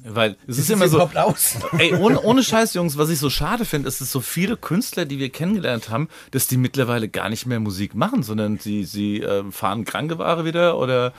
Weil 0.09 0.37
es 0.47 0.57
ist 0.57 0.65
Ist 0.65 0.69
immer 0.71 0.87
so. 0.87 1.01
aus? 1.01 1.55
Ey, 1.77 1.93
ohne, 1.95 2.21
ohne 2.21 2.43
Scheiß, 2.43 2.73
Jungs, 2.73 2.97
was 2.97 3.09
ich 3.09 3.19
so 3.19 3.29
schade 3.29 3.65
finde, 3.65 3.87
ist, 3.89 3.99
dass 4.01 4.11
so 4.11 4.21
viele 4.21 4.55
Künstler, 4.57 5.05
die 5.05 5.19
wir 5.19 5.29
kennengelernt 5.29 5.89
haben, 5.89 6.07
dass 6.31 6.47
die 6.47 6.57
mittlerweile 6.57 7.09
gar 7.09 7.29
nicht 7.29 7.45
mehr 7.45 7.59
Musik 7.59 7.93
machen, 7.95 8.23
sondern 8.23 8.57
sie, 8.57 8.83
sie 8.85 9.21
äh, 9.21 9.43
fahren 9.51 9.83
Krankeware 9.85 10.45
wieder 10.45 10.77
oder, 10.77 11.13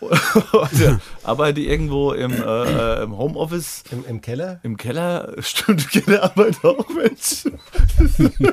oder 0.52 1.00
arbeiten 1.24 1.60
irgendwo 1.60 2.12
im, 2.12 2.32
äh, 2.32 2.36
äh, 3.00 3.02
im 3.02 3.16
Homeoffice. 3.18 3.84
Im, 3.90 4.04
Im 4.06 4.20
Keller? 4.20 4.60
Im 4.62 4.76
Keller, 4.76 5.34
stimmt, 5.40 5.90
Kellerarbeit 5.90 6.64
auch, 6.64 6.88
Mensch. 6.88 7.44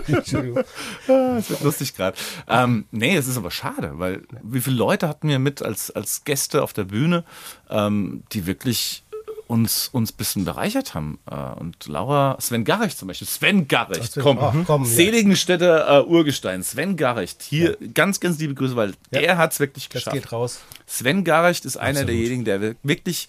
Entschuldigung. 0.07 0.63
Ah, 1.07 1.37
Es 1.37 1.49
wird 1.49 1.61
lustig 1.63 1.95
gerade. 1.95 2.17
Ähm, 2.47 2.85
nee, 2.91 3.15
es 3.15 3.27
ist 3.27 3.37
aber 3.37 3.51
schade, 3.51 3.93
weil 3.93 4.23
wie 4.43 4.59
viele 4.61 4.75
Leute 4.75 5.07
hatten 5.07 5.29
wir 5.29 5.39
mit 5.39 5.61
als, 5.61 5.91
als 5.91 6.23
Gäste 6.25 6.63
auf 6.63 6.73
der 6.73 6.83
Bühne, 6.85 7.23
ähm, 7.69 8.23
die 8.33 8.45
wirklich 8.45 9.03
uns, 9.49 9.89
uns 9.91 10.13
ein 10.13 10.17
bisschen 10.17 10.45
bereichert 10.45 10.93
haben. 10.93 11.17
Äh, 11.29 11.35
und 11.59 11.87
Laura, 11.87 12.37
Sven 12.39 12.63
Garrecht 12.63 12.97
zum 12.97 13.07
Beispiel. 13.07 13.27
Sven 13.27 13.67
Garrecht, 13.67 14.15
komm. 14.21 14.37
ach, 14.39 14.53
komm, 14.65 14.83
ja. 14.83 14.89
Seligenstädter 14.89 16.01
äh, 16.01 16.05
Urgestein. 16.05 16.61
Sven 16.63 16.95
Garrecht. 16.95 17.41
Hier 17.41 17.75
ganz, 17.95 18.19
ganz 18.19 18.37
liebe 18.37 18.53
Grüße, 18.53 18.75
weil 18.75 18.93
der 19.11 19.37
hat 19.37 19.51
es 19.53 19.59
wirklich 19.59 19.89
Das 19.89 19.93
geschafft. 20.03 20.13
geht 20.15 20.31
raus. 20.31 20.61
Sven 20.85 21.23
Garrecht 21.23 21.65
ist 21.65 21.77
einer 21.77 22.05
derjenigen, 22.05 22.45
der 22.45 22.75
wirklich 22.83 23.27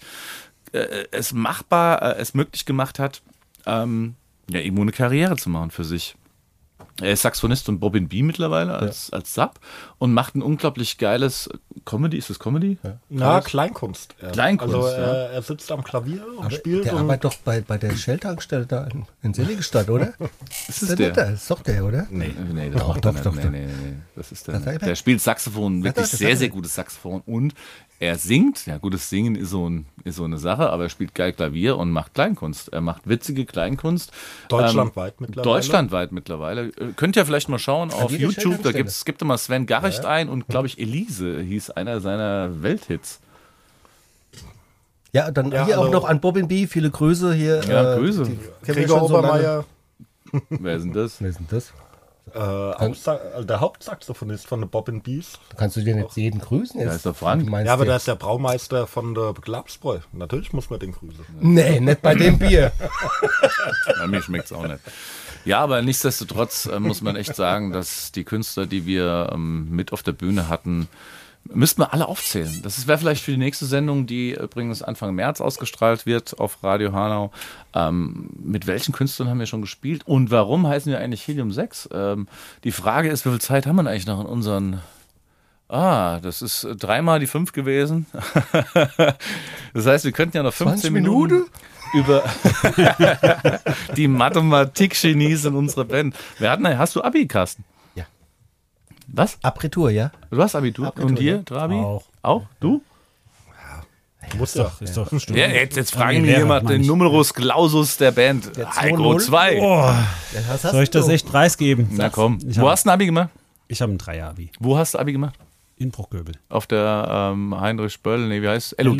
äh, 0.73 1.05
es 1.09 1.33
machbar, 1.33 2.01
äh, 2.03 2.21
es 2.21 2.35
möglich 2.35 2.65
gemacht 2.65 2.99
hat, 2.99 3.23
ähm, 3.65 4.13
ja, 4.49 4.59
irgendwo 4.59 4.83
eine 4.83 4.91
Karriere 4.91 5.37
zu 5.37 5.49
machen 5.49 5.71
für 5.71 5.83
sich. 5.85 6.15
Er 7.01 7.13
ist 7.13 7.21
Saxophonist 7.23 7.67
und 7.69 7.79
Bobbin 7.79 8.07
B 8.07 8.21
mittlerweile 8.23 8.73
als, 8.73 9.11
als 9.11 9.33
Sub 9.33 9.59
und 9.97 10.13
macht 10.13 10.35
ein 10.35 10.41
unglaublich 10.41 10.97
geiles 10.97 11.49
Comedy. 11.85 12.17
Ist 12.17 12.29
das 12.29 12.39
Comedy? 12.39 12.77
Na, 13.09 13.41
Kleinkunst. 13.41 14.15
eher. 14.21 14.31
Kleinkunst, 14.31 14.75
Also 14.75 14.87
ja. 14.87 14.93
er, 14.93 15.29
er 15.31 15.41
sitzt 15.41 15.71
am 15.71 15.83
Klavier 15.83 16.23
und 16.37 16.53
spielt. 16.53 16.85
Der 16.85 16.93
und 16.93 16.99
arbeitet 16.99 17.25
doch 17.25 17.35
bei, 17.37 17.61
bei 17.61 17.77
der 17.77 17.95
Shell-Tankstelle 17.95 18.65
da 18.65 18.85
in, 18.85 19.05
in 19.23 19.33
Seligenstadt, 19.33 19.89
oder? 19.89 20.13
Ist 20.67 20.69
Ist 20.69 20.81
es 20.83 20.95
der 20.95 21.11
der? 21.11 21.25
nicht? 21.25 21.35
Ist 21.35 21.51
doch 21.51 21.61
der, 21.63 21.85
oder? 21.85 22.07
Nee, 22.09 22.33
nee, 22.53 22.69
das 22.69 22.81
Doch, 22.81 22.87
macht 22.89 23.05
doch, 23.05 23.15
er 23.15 23.21
doch. 23.23 23.35
Nee, 23.35 23.49
nee, 23.49 23.65
nee, 23.65 23.93
das 24.15 24.31
ist 24.31 24.47
der. 24.47 24.59
Das 24.59 24.65
er. 24.65 24.79
Der 24.79 24.95
spielt 24.95 25.21
Saxophon, 25.21 25.83
wirklich 25.83 26.05
doch, 26.05 26.11
das 26.11 26.19
sehr, 26.19 26.37
sehr 26.37 26.49
gutes 26.49 26.75
Saxophon 26.75 27.21
und 27.25 27.53
er 28.01 28.17
singt. 28.17 28.65
Ja, 28.65 28.79
gutes 28.79 29.09
Singen 29.11 29.35
ist 29.35 29.51
so, 29.51 29.69
ein, 29.69 29.85
ist 30.03 30.15
so 30.15 30.23
eine 30.23 30.39
Sache, 30.39 30.71
aber 30.71 30.83
er 30.83 30.89
spielt 30.89 31.13
geil 31.13 31.33
Klavier 31.33 31.77
und 31.77 31.91
macht 31.91 32.15
Kleinkunst. 32.15 32.73
Er 32.73 32.81
macht 32.81 33.07
witzige 33.07 33.45
Kleinkunst. 33.45 34.11
Deutschlandweit 34.49 35.13
ähm, 35.19 35.27
mittlerweile. 35.27 35.53
Deutschlandweit 35.53 36.11
mittlerweile. 36.11 36.67
Äh, 36.69 36.93
Könnt 36.95 37.15
ihr 37.15 37.25
vielleicht 37.27 37.47
mal 37.47 37.59
schauen 37.59 37.91
auf 37.91 38.11
YouTube. 38.11 38.63
Da 38.63 38.71
gibt 38.71 38.89
es 38.89 39.05
gibt 39.05 39.21
immer 39.21 39.37
Sven 39.37 39.67
Garrecht 39.67 40.03
ein 40.03 40.29
und 40.29 40.47
glaube 40.47 40.65
ich 40.67 40.79
Elise 40.79 41.39
hieß 41.41 41.69
einer 41.69 42.01
seiner 42.01 42.63
Welthits. 42.63 43.19
Ja, 45.13 45.29
dann 45.29 45.51
Ja, 45.51 45.65
hier 45.65 45.77
auch 45.77 45.83
also- 45.83 45.93
noch 45.93 46.05
an 46.05 46.19
Bobbin 46.21 46.47
B. 46.47 46.65
Viele 46.65 46.89
Grüße 46.89 47.33
hier. 47.35 47.61
Ja, 47.65 47.93
äh, 47.93 47.97
Grüße. 47.99 48.31
Gregor 48.65 49.07
so. 49.07 49.17
Obermeier, 49.17 49.65
Wer 50.49 50.75
ist 50.77 50.83
denn 50.83 50.93
das? 50.93 51.21
Wer 51.21 51.29
ist 51.29 51.39
denn 51.39 51.47
das? 51.51 51.71
Äh, 52.33 52.39
Hauptsa 52.39 53.15
äh, 53.15 53.45
der 53.45 53.59
Hauptsaxophonist 53.59 54.47
von 54.47 54.61
The 54.61 54.65
Bobbin 54.65 55.01
Bees. 55.01 55.33
Da 55.49 55.57
kannst 55.57 55.75
du 55.75 55.81
dir 55.81 55.95
nicht 55.95 56.15
jeden 56.15 56.39
grüßen 56.39 56.79
jetzt. 56.79 56.89
Ja, 56.89 56.95
ist 56.95 57.05
der 57.05 57.13
Frank. 57.13 57.49
Ja, 57.65 57.73
aber 57.73 57.85
der 57.85 57.97
ist 57.97 58.07
der 58.07 58.15
Braumeister 58.15 58.87
von 58.87 59.13
der 59.13 59.33
Glapsbräu. 59.33 59.99
Natürlich 60.13 60.53
muss 60.53 60.69
man 60.69 60.79
den 60.79 60.93
grüßen. 60.93 61.25
Nee, 61.39 61.79
nicht 61.79 62.01
bei 62.01 62.15
dem 62.15 62.39
Bier. 62.39 62.71
Bei 63.97 64.07
mir 64.07 64.21
schmeckt 64.21 64.45
es 64.45 64.53
auch 64.53 64.67
nicht. 64.67 64.79
Ja, 65.45 65.59
aber 65.59 65.81
nichtsdestotrotz 65.81 66.67
äh, 66.67 66.79
muss 66.79 67.01
man 67.01 67.15
echt 67.15 67.35
sagen, 67.35 67.71
dass 67.71 68.11
die 68.11 68.23
Künstler, 68.23 68.65
die 68.65 68.85
wir 68.85 69.31
ähm, 69.33 69.69
mit 69.69 69.91
auf 69.91 70.03
der 70.03 70.11
Bühne 70.11 70.47
hatten, 70.47 70.87
müssten 71.45 71.81
wir 71.81 71.93
alle 71.93 72.07
aufzählen. 72.07 72.61
Das 72.63 72.87
wäre 72.87 72.97
vielleicht 72.97 73.23
für 73.23 73.31
die 73.31 73.37
nächste 73.37 73.65
Sendung, 73.65 74.05
die 74.05 74.33
übrigens 74.33 74.81
Anfang 74.81 75.13
März 75.15 75.41
ausgestrahlt 75.41 76.05
wird 76.05 76.39
auf 76.39 76.63
Radio 76.63 76.93
Hanau. 76.93 77.31
Ähm, 77.73 78.29
mit 78.41 78.67
welchen 78.67 78.93
Künstlern 78.93 79.29
haben 79.29 79.39
wir 79.39 79.45
schon 79.45 79.61
gespielt 79.61 80.03
und 80.05 80.31
warum 80.31 80.67
heißen 80.67 80.91
wir 80.91 80.99
eigentlich 80.99 81.27
Helium 81.27 81.51
6? 81.51 81.89
Ähm, 81.93 82.27
die 82.63 82.71
Frage 82.71 83.09
ist, 83.09 83.25
wie 83.25 83.29
viel 83.29 83.41
Zeit 83.41 83.65
haben 83.65 83.75
wir 83.77 83.89
eigentlich 83.89 84.07
noch 84.07 84.19
in 84.19 84.27
unseren 84.27 84.81
Ah, 85.71 86.19
das 86.19 86.41
ist 86.41 86.67
dreimal 86.77 87.21
die 87.21 87.27
fünf 87.27 87.53
gewesen. 87.53 88.05
das 89.73 89.85
heißt, 89.85 90.03
wir 90.03 90.11
könnten 90.11 90.35
ja 90.35 90.43
noch 90.43 90.53
15 90.53 90.91
20 90.91 90.91
Minuten 90.91 91.33
Minuten? 91.33 91.51
über 91.93 92.23
die 93.95 94.09
Mathematik-Genies 94.09 95.45
in 95.45 95.55
unserer 95.55 95.85
Band. 95.85 96.13
Wir 96.39 96.51
hatten, 96.51 96.67
hast 96.77 96.97
du 96.97 97.01
Abi, 97.01 97.25
Carsten? 97.25 97.63
Ja. 99.07 99.13
Was? 99.23 99.37
Abitur, 99.41 99.89
ja? 99.89 100.11
Du 100.29 100.41
hast 100.41 100.55
Abitur? 100.55 100.87
Abitur, 100.87 101.09
Und 101.09 101.19
dir, 101.19 101.35
ja. 101.37 101.41
Trabi? 101.43 101.75
Auch. 101.75 102.03
Auch? 102.21 102.43
Du? 102.59 102.81
Muss 104.37 104.53
doch. 104.53 104.79
Ist 104.81 104.95
doch 104.95 105.11
Ja, 105.29 105.47
jetzt, 105.47 105.75
jetzt 105.75 105.91
fragen 105.93 106.23
wir 106.23 106.37
jemand 106.37 106.69
den. 106.69 106.85
Numerus 106.85 107.33
Clausus 107.33 107.97
der 107.97 108.11
Band. 108.11 108.55
Der 108.55 108.73
Heiko 108.75 109.13
2-0. 109.13 109.19
2. 109.19 109.59
Oh, 109.61 109.93
Ja, 110.33 110.57
soll 110.57 110.83
ich 110.83 110.89
das 110.89 111.07
echt 111.09 111.27
preisgeben? 111.27 111.89
Na 111.91 112.09
komm. 112.09 112.39
Ich 112.47 112.55
Wo 112.57 112.61
habe 112.61 112.71
hast 112.71 112.85
du 112.85 112.89
ein 112.89 112.93
Abi 112.93 113.07
gemacht? 113.07 113.29
ich 113.67 113.81
hab 113.81 113.89
ein 113.89 113.97
Dreier-Abi. 113.97 114.51
Wo 114.59 114.77
hast 114.77 114.93
du 114.93 114.99
Abi 114.99 115.11
gemacht? 115.13 115.35
In 115.77 115.91
Bruchgöbel. 115.91 116.35
Auf 116.49 116.67
der 116.67 117.31
ähm, 117.33 117.59
Heinrich 117.59 117.99
Böll, 118.01 118.27
nee, 118.27 118.41
wie 118.41 118.47
heißt 118.47 118.75
LOG. 118.81 118.99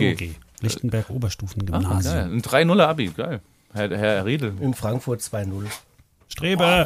Lichtenberg 0.62 1.06
Ah, 1.10 1.14
Oberstufengymnasium. 1.14 2.02
geil. 2.04 2.30
Ein 2.32 2.42
3-0er 2.42 2.82
Abi, 2.88 3.08
geil. 3.16 3.42
Herr, 3.74 3.96
Herr 3.98 4.26
Riedel. 4.26 4.54
In 4.60 4.74
Frankfurt 4.74 5.22
2-0. 5.22 5.66
Strebe! 6.32 6.86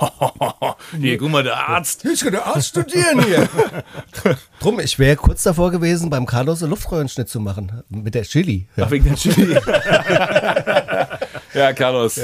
Hier, 0.99 1.17
guck 1.17 1.29
mal, 1.29 1.43
der 1.43 1.69
Arzt. 1.69 2.03
Ich 2.05 2.21
könnte 2.21 2.43
Arzt 2.45 2.69
studieren 2.69 3.23
hier. 3.23 3.47
Drum, 4.59 4.79
ich 4.79 4.97
wäre 4.97 5.15
kurz 5.15 5.43
davor 5.43 5.69
gewesen, 5.71 6.09
beim 6.09 6.25
Carlos 6.25 6.63
einen 6.63 6.71
Luftröhrenschnitt 6.71 7.29
zu 7.29 7.39
machen. 7.39 7.83
Mit 7.89 8.15
der 8.15 8.23
Chili. 8.23 8.67
Ja. 8.75 8.85
Ach, 8.85 8.91
wegen 8.91 9.05
der 9.05 9.15
Chili. 9.15 9.53
ja, 11.53 11.73
Carlos. 11.73 12.19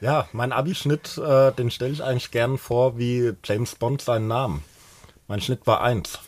Ja, 0.00 0.28
mein 0.32 0.52
Abischnitt, 0.52 1.18
äh, 1.18 1.52
den 1.52 1.70
stelle 1.70 1.92
ich 1.92 2.04
eigentlich 2.04 2.30
gern 2.30 2.56
vor 2.56 2.98
wie 2.98 3.32
James 3.44 3.74
Bond 3.74 4.02
seinen 4.02 4.28
Namen. 4.28 4.62
Mein 5.26 5.40
Schnitt 5.40 5.66
war 5.66 5.82
1. 5.82 6.20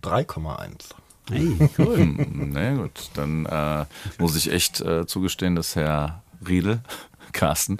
3,1. 0.00 0.90
Hey, 1.30 1.70
cool. 1.78 1.96
Hm, 1.96 2.50
Na 2.52 2.74
gut, 2.74 3.10
dann 3.14 3.46
äh, 3.46 3.84
muss 4.18 4.34
ich 4.36 4.52
echt 4.52 4.80
äh, 4.80 5.06
zugestehen, 5.06 5.54
dass 5.54 5.76
Herr 5.76 6.22
Riedel, 6.46 6.80
Carsten, 7.32 7.78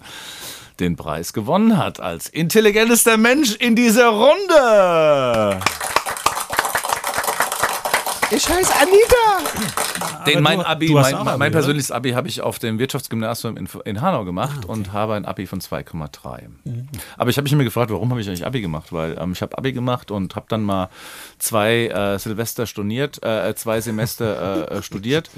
den 0.81 0.97
Preis 0.97 1.33
gewonnen 1.33 1.77
hat 1.79 2.01
als 2.01 2.29
intelligentester 2.29 3.17
Mensch 3.17 3.55
in 3.55 3.77
dieser 3.77 4.09
Runde. 4.09 5.61
Ich 8.33 8.49
heiße 8.49 8.73
Anita. 8.81 10.25
Den 10.25 10.43
mein 10.43 10.61
Abi, 10.61 10.91
mein, 10.91 11.03
mein, 11.13 11.27
Abi, 11.27 11.35
oder? 11.35 11.51
persönliches 11.51 11.91
Abi 11.91 12.13
habe 12.13 12.29
ich 12.29 12.41
auf 12.43 12.59
dem 12.59 12.79
Wirtschaftsgymnasium 12.79 13.57
in, 13.57 13.69
in 13.85 14.01
Hanau 14.01 14.25
gemacht 14.25 14.67
und 14.67 14.93
habe 14.93 15.15
ein 15.15 15.25
Abi 15.25 15.47
von 15.47 15.61
2,3. 15.61 16.43
Aber 17.17 17.31
ich 17.31 17.37
habe 17.37 17.43
mich 17.43 17.53
immer 17.53 17.65
gefragt, 17.65 17.91
warum 17.91 18.11
habe 18.11 18.21
ich 18.21 18.29
eigentlich 18.29 18.47
Abi 18.47 18.61
gemacht? 18.61 18.93
Weil 18.93 19.19
ähm, 19.21 19.33
ich 19.33 19.43
habe 19.43 19.59
Abi 19.59 19.73
gemacht 19.73 20.11
und 20.11 20.37
habe 20.37 20.47
dann 20.49 20.63
mal 20.63 20.91
zwei 21.39 21.89
äh, 21.89 22.19
Silvester 22.19 22.67
storniert, 22.67 23.23
äh, 23.25 23.55
zwei 23.57 23.81
Semester 23.81 24.71
äh, 24.71 24.83
studiert. 24.83 25.31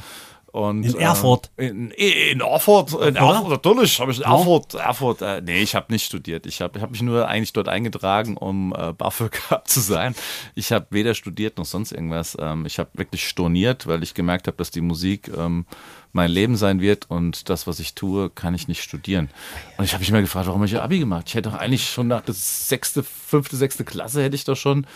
Und, 0.53 0.85
In 0.85 0.97
Erfurt? 0.97 1.51
Äh, 1.57 1.69
in, 1.69 1.91
in 1.93 2.41
Erfurt, 2.41 2.93
in 2.93 3.17
Erfurt, 3.17 3.49
natürlich 3.49 3.99
habe 3.99 4.13
ich 4.13 4.19
in 4.19 4.25
Erfurt, 4.25 4.75
Erfurt, 4.75 5.23
äh, 5.23 5.41
nee, 5.41 5.63
ich 5.63 5.75
habe 5.75 5.91
nicht 5.91 6.05
studiert. 6.05 6.45
Ich 6.45 6.61
habe 6.61 6.77
ich 6.77 6.83
hab 6.83 6.91
mich 6.91 7.01
nur 7.01 7.27
eigentlich 7.27 7.55
dort 7.55 7.69
eingetragen, 7.69 8.37
um 8.37 8.75
äh, 8.77 8.93
BAföG 8.93 9.41
zu 9.65 9.81
sein. 9.81 10.15
Ich 10.55 10.71
habe 10.71 10.87
weder 10.91 11.15
studiert 11.15 11.57
noch 11.57 11.65
sonst 11.65 11.91
irgendwas. 11.91 12.37
Ähm, 12.39 12.67
ich 12.67 12.79
habe 12.79 12.91
wirklich 12.93 13.27
storniert, 13.27 13.87
weil 13.87 14.03
ich 14.03 14.13
gemerkt 14.13 14.47
habe, 14.47 14.59
dass 14.59 14.71
die 14.71 14.83
Musik 14.83 15.31
ähm, 15.35 15.65
mein 16.13 16.31
Leben 16.31 16.57
sein 16.57 16.81
wird 16.81 17.11
und 17.11 17.49
das, 17.49 17.67
was 17.67 17.81
ich 17.81 17.95
tue, 17.95 18.29
kann 18.29 18.55
ich 18.55 18.69
nicht 18.69 18.83
studieren. 18.83 19.31
Und 19.79 19.87
ich 19.87 19.93
habe 19.93 20.01
mich 20.01 20.11
immer 20.11 20.21
gefragt, 20.21 20.47
warum 20.47 20.61
habe 20.61 20.69
ich 20.69 20.79
Abi 20.79 20.99
gemacht? 20.99 21.25
Ich 21.29 21.35
hätte 21.35 21.49
doch 21.49 21.59
eigentlich 21.59 21.89
schon 21.89 22.09
nach 22.09 22.21
der 22.21 22.35
sechste, 22.35 23.03
fünfte, 23.03 23.57
sechste 23.57 23.85
Klasse 23.85 24.23
hätte 24.23 24.37
ich 24.37 24.45
doch 24.45 24.57
schon 24.57 24.87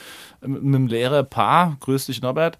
mit 0.43 0.63
einem 0.63 0.87
Lehrer 0.87 1.23
Paar, 1.23 1.79
grüß 1.81 2.07
dich 2.07 2.21
Norbert, 2.21 2.59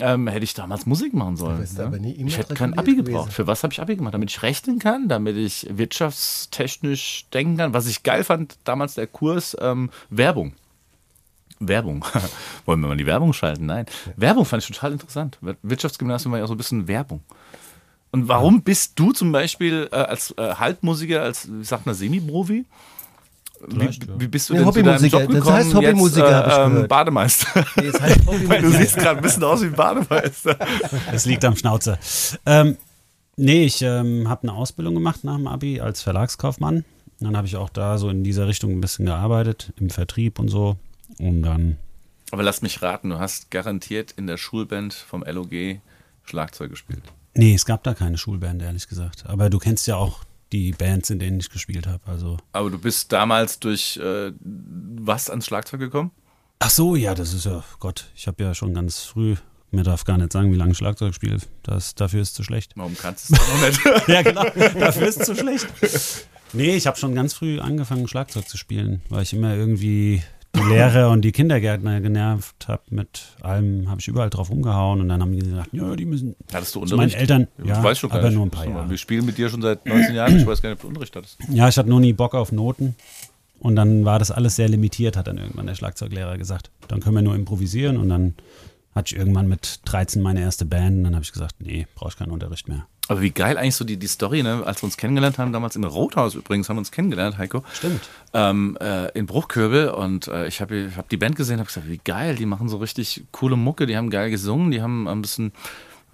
ähm, 0.00 0.28
hätte 0.28 0.44
ich 0.44 0.54
damals 0.54 0.86
Musik 0.86 1.14
machen 1.14 1.36
sollen. 1.36 1.58
ne? 1.58 2.14
ich 2.26 2.38
hätte 2.38 2.54
kein 2.54 2.78
Abi 2.78 2.92
gewesen. 2.92 3.04
gebraucht. 3.06 3.32
Für 3.32 3.46
was 3.46 3.62
habe 3.62 3.72
ich 3.72 3.80
Abi 3.80 3.96
gemacht? 3.96 4.14
Damit 4.14 4.30
ich 4.30 4.42
rechnen 4.42 4.78
kann, 4.78 5.08
damit 5.08 5.36
ich 5.36 5.66
wirtschaftstechnisch 5.70 7.26
denken 7.32 7.56
kann. 7.56 7.74
Was 7.74 7.86
ich 7.86 8.02
geil 8.02 8.24
fand, 8.24 8.58
damals 8.64 8.94
der 8.94 9.06
Kurs 9.06 9.56
ähm, 9.60 9.90
Werbung. 10.10 10.54
Werbung. 11.60 12.04
Wollen 12.64 12.80
wir 12.80 12.88
mal 12.88 12.96
die 12.96 13.06
Werbung 13.06 13.32
schalten? 13.32 13.66
Nein. 13.66 13.86
Werbung 14.16 14.44
fand 14.44 14.62
ich 14.62 14.68
total 14.68 14.92
interessant. 14.92 15.38
Wirtschaftsgymnasium 15.62 16.32
war 16.32 16.38
ja 16.38 16.44
auch 16.44 16.48
so 16.48 16.54
ein 16.54 16.58
bisschen 16.58 16.88
Werbung. 16.88 17.22
Und 18.10 18.28
warum 18.28 18.62
bist 18.62 18.98
du 18.98 19.12
zum 19.12 19.32
Beispiel 19.32 19.88
äh, 19.92 19.96
als 19.96 20.34
äh, 20.38 20.54
Halbmusiker, 20.54 21.22
als, 21.22 21.48
wie 21.50 21.64
sagt 21.64 21.84
man, 21.84 21.94
Semi-Profi? 21.94 22.64
Wie, 23.66 23.98
wie 24.18 24.28
bist 24.28 24.50
du 24.50 24.54
Ja, 24.54 24.62
denn 24.62 24.72
zu 24.72 24.82
deinem 24.82 24.94
Hobbymusiker. 24.94 25.18
Job 25.20 25.26
Das 25.28 25.36
gekommen? 25.36 25.56
heißt 25.56 25.74
Hobbymusiker, 25.74 26.46
hab 26.46 26.70
ich 26.72 26.76
ähm. 26.82 26.88
Bademeister. 26.88 27.64
Nee, 27.76 27.86
es 27.86 28.00
heißt 28.00 28.18
Hobbymusiker. 28.26 28.60
du 28.62 28.70
siehst 28.70 28.96
gerade 28.96 29.16
ein 29.18 29.22
bisschen 29.22 29.44
aus 29.44 29.62
wie 29.62 29.66
ein 29.66 29.72
Bademeister. 29.72 30.58
Es 31.12 31.26
liegt 31.26 31.44
am 31.44 31.56
Schnauzer. 31.56 31.98
Ähm, 32.46 32.76
nee, 33.36 33.64
ich 33.64 33.82
ähm, 33.82 34.28
habe 34.28 34.42
eine 34.44 34.52
Ausbildung 34.52 34.94
gemacht 34.94 35.24
nach 35.24 35.36
dem 35.36 35.46
Abi 35.46 35.80
als 35.80 36.02
Verlagskaufmann. 36.02 36.84
Dann 37.20 37.36
habe 37.36 37.46
ich 37.48 37.56
auch 37.56 37.68
da 37.68 37.98
so 37.98 38.08
in 38.10 38.22
dieser 38.22 38.46
Richtung 38.46 38.70
ein 38.72 38.80
bisschen 38.80 39.06
gearbeitet, 39.06 39.72
im 39.80 39.90
Vertrieb 39.90 40.38
und 40.38 40.48
so. 40.48 40.76
Und 41.18 41.42
dann, 41.42 41.76
Aber 42.30 42.44
lass 42.44 42.62
mich 42.62 42.80
raten, 42.82 43.10
du 43.10 43.18
hast 43.18 43.50
garantiert 43.50 44.12
in 44.12 44.26
der 44.28 44.36
Schulband 44.36 44.94
vom 44.94 45.24
LOG 45.24 45.80
Schlagzeug 46.24 46.70
gespielt. 46.70 47.02
nee, 47.34 47.54
es 47.54 47.64
gab 47.64 47.82
da 47.82 47.94
keine 47.94 48.18
Schulband, 48.18 48.62
ehrlich 48.62 48.86
gesagt. 48.86 49.24
Aber 49.26 49.50
du 49.50 49.58
kennst 49.58 49.86
ja 49.88 49.96
auch 49.96 50.20
die 50.52 50.72
Bands, 50.72 51.10
in 51.10 51.18
denen 51.18 51.40
ich 51.40 51.50
gespielt 51.50 51.86
habe. 51.86 52.00
Also, 52.06 52.38
Aber 52.52 52.70
du 52.70 52.78
bist 52.78 53.12
damals 53.12 53.58
durch 53.60 53.96
äh, 53.98 54.32
was 54.40 55.30
ans 55.30 55.46
Schlagzeug 55.46 55.80
gekommen? 55.80 56.10
ach 56.60 56.70
so, 56.70 56.96
ja, 56.96 57.14
das 57.14 57.34
ist 57.34 57.46
ja, 57.46 57.62
Gott, 57.78 58.10
ich 58.14 58.26
habe 58.26 58.42
ja 58.42 58.54
schon 58.54 58.74
ganz 58.74 59.00
früh, 59.00 59.36
mir 59.70 59.84
darf 59.84 60.04
gar 60.04 60.18
nicht 60.18 60.32
sagen, 60.32 60.52
wie 60.52 60.56
lange 60.56 60.72
ich 60.72 60.78
Schlagzeug 60.78 61.14
spiele. 61.14 61.38
Das, 61.62 61.94
dafür 61.94 62.22
ist 62.22 62.34
zu 62.34 62.42
schlecht. 62.42 62.72
Warum 62.74 62.96
kannst 62.96 63.30
du 63.30 63.34
es 63.34 63.40
noch 63.40 63.66
nicht? 63.66 64.08
ja, 64.08 64.22
genau. 64.22 64.44
Dafür 64.78 65.06
ist 65.06 65.20
es 65.20 65.26
zu 65.26 65.36
schlecht. 65.36 65.68
Nee, 66.54 66.76
ich 66.76 66.86
habe 66.86 66.96
schon 66.96 67.14
ganz 67.14 67.34
früh 67.34 67.60
angefangen, 67.60 68.08
Schlagzeug 68.08 68.48
zu 68.48 68.56
spielen, 68.56 69.02
weil 69.10 69.22
ich 69.22 69.34
immer 69.34 69.54
irgendwie 69.54 70.22
die 70.56 70.60
Lehrer 70.62 71.10
und 71.10 71.22
die 71.22 71.32
Kindergärtner 71.32 72.00
genervt 72.00 72.68
habe. 72.68 72.82
Mit 72.90 73.36
allem 73.42 73.88
habe 73.90 74.00
ich 74.00 74.08
überall 74.08 74.30
drauf 74.30 74.50
umgehauen 74.50 75.00
und 75.00 75.08
dann 75.08 75.20
haben 75.20 75.32
die 75.32 75.40
gesagt, 75.40 75.68
ja, 75.72 75.94
die 75.94 76.04
müssen. 76.06 76.34
Hattest 76.52 76.74
du 76.74 76.80
meinen 76.80 76.92
Unterricht? 76.92 77.16
Eltern, 77.16 77.48
Ich 77.58 77.66
ja, 77.66 77.82
weiß 77.82 77.98
schon 77.98 78.10
aber 78.10 78.22
nicht. 78.24 78.34
nur 78.34 78.46
ein 78.46 78.50
paar 78.50 78.66
Jahre. 78.66 78.90
Wir 78.90 78.96
spielen 78.98 79.26
mit 79.26 79.38
dir 79.38 79.48
schon 79.48 79.62
seit 79.62 79.84
19 79.86 80.14
Jahren. 80.14 80.38
Ich 80.38 80.46
weiß 80.46 80.62
gar 80.62 80.70
nicht, 80.70 80.78
ob 80.78 80.82
du 80.82 80.88
Unterricht 80.88 81.14
hattest. 81.16 81.38
Ja, 81.50 81.68
ich 81.68 81.76
hatte 81.76 81.88
noch 81.88 82.00
nie 82.00 82.12
Bock 82.12 82.34
auf 82.34 82.52
Noten. 82.52 82.96
Und 83.60 83.74
dann 83.76 84.04
war 84.04 84.18
das 84.20 84.30
alles 84.30 84.54
sehr 84.56 84.68
limitiert, 84.68 85.16
hat 85.16 85.26
dann 85.26 85.36
irgendwann 85.38 85.66
der 85.66 85.74
Schlagzeuglehrer 85.74 86.38
gesagt. 86.38 86.70
Dann 86.86 87.00
können 87.00 87.16
wir 87.16 87.22
nur 87.22 87.34
improvisieren. 87.34 87.96
Und 87.96 88.08
dann 88.08 88.34
hatte 88.94 89.14
ich 89.14 89.18
irgendwann 89.18 89.48
mit 89.48 89.80
13 89.84 90.22
meine 90.22 90.40
erste 90.40 90.64
Band. 90.64 90.98
Und 90.98 91.04
dann 91.04 91.14
habe 91.14 91.24
ich 91.24 91.32
gesagt, 91.32 91.56
nee, 91.58 91.86
brauche 91.94 92.10
ich 92.10 92.16
keinen 92.16 92.30
Unterricht 92.30 92.68
mehr. 92.68 92.86
Aber 93.08 93.20
wie 93.22 93.30
geil 93.30 93.56
eigentlich 93.56 93.74
so 93.74 93.84
die, 93.84 93.96
die 93.96 94.06
Story, 94.06 94.42
ne? 94.42 94.62
als 94.66 94.82
wir 94.82 94.84
uns 94.84 94.96
kennengelernt 94.96 95.38
haben, 95.38 95.52
damals 95.52 95.76
in 95.76 95.84
Rothaus 95.84 96.34
übrigens, 96.34 96.68
haben 96.68 96.76
wir 96.76 96.80
uns 96.80 96.92
kennengelernt, 96.92 97.38
Heiko. 97.38 97.64
Stimmt. 97.72 98.02
Ähm, 98.34 98.76
äh, 98.80 99.10
in 99.18 99.24
Bruchköbel 99.26 99.88
und 99.90 100.28
äh, 100.28 100.46
ich 100.46 100.60
habe 100.60 100.92
hab 100.96 101.08
die 101.08 101.16
Band 101.16 101.34
gesehen, 101.36 101.58
habe 101.58 101.66
gesagt, 101.66 101.88
wie 101.88 102.00
geil, 102.04 102.36
die 102.36 102.46
machen 102.46 102.68
so 102.68 102.76
richtig 102.76 103.24
coole 103.32 103.56
Mucke, 103.56 103.86
die 103.86 103.96
haben 103.96 104.10
geil 104.10 104.30
gesungen, 104.30 104.70
die 104.70 104.82
haben 104.82 105.08
ein 105.08 105.22
bisschen 105.22 105.52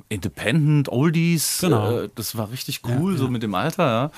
Independent, 0.09 0.89
Oldies, 0.89 1.59
Genau. 1.61 1.99
äh, 2.03 2.09
das 2.15 2.37
war 2.37 2.51
richtig 2.51 2.83
cool, 2.87 3.13
Ja, 3.13 3.19
so 3.19 3.25
ja. 3.25 3.31
mit 3.31 3.43
dem 3.43 3.55
Alter, 3.55 3.85
ja. 3.87 4.11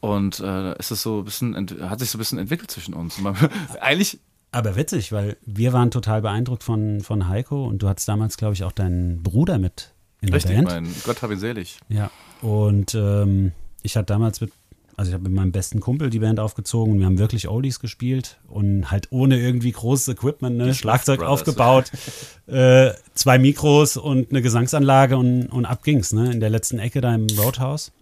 Und 0.00 0.40
äh, 0.40 0.78
ist 0.78 0.90
es 0.90 1.02
so 1.02 1.18
ein 1.18 1.24
bisschen, 1.24 1.54
hat 1.88 1.98
sich 2.00 2.10
so 2.10 2.16
ein 2.16 2.20
bisschen 2.20 2.38
entwickelt 2.38 2.70
zwischen 2.70 2.94
uns. 2.94 3.16
Eigentlich, 3.80 4.18
Aber 4.52 4.76
witzig, 4.76 5.12
weil 5.12 5.36
wir 5.44 5.72
waren 5.72 5.90
total 5.90 6.22
beeindruckt 6.22 6.64
von, 6.64 7.00
von 7.02 7.28
Heiko. 7.28 7.66
Und 7.66 7.82
du 7.82 7.88
hattest 7.88 8.08
damals, 8.08 8.36
glaube 8.38 8.54
ich, 8.54 8.64
auch 8.64 8.72
deinen 8.72 9.22
Bruder 9.22 9.58
mit 9.58 9.92
in 10.20 10.28
der 10.28 10.36
richtig, 10.36 10.54
Band. 10.56 10.68
mein 10.68 10.94
Gott 11.04 11.22
hab 11.22 11.30
ihn 11.30 11.38
selig. 11.38 11.78
Ja, 11.88 12.10
und 12.42 12.94
ähm, 12.94 13.52
ich 13.82 13.96
hatte 13.96 14.06
damals 14.06 14.40
mit, 14.40 14.52
Also 14.96 15.10
ich 15.10 15.14
habe 15.14 15.24
mit 15.24 15.32
meinem 15.32 15.52
besten 15.52 15.80
Kumpel 15.80 16.10
die 16.10 16.18
Band 16.18 16.38
aufgezogen 16.40 16.92
und 16.94 16.98
wir 16.98 17.06
haben 17.06 17.18
wirklich 17.18 17.48
Oldies 17.48 17.80
gespielt 17.80 18.38
und 18.48 18.90
halt 18.90 19.08
ohne 19.10 19.38
irgendwie 19.40 19.72
großes 19.72 20.08
Equipment, 20.08 20.56
ne? 20.58 20.74
Schlagzeug 20.74 21.20
Brothers. 21.20 21.32
aufgebaut, 21.40 21.90
äh, 22.48 22.90
zwei 23.14 23.38
Mikros 23.38 23.96
und 23.96 24.30
eine 24.30 24.42
Gesangsanlage 24.42 25.16
und, 25.16 25.46
und 25.46 25.64
ab 25.64 25.82
ging's, 25.84 26.12
ne? 26.12 26.30
In 26.30 26.40
der 26.40 26.50
letzten 26.50 26.78
Ecke 26.78 27.00
da 27.00 27.14
im 27.14 27.26
Roadhouse. 27.38 27.92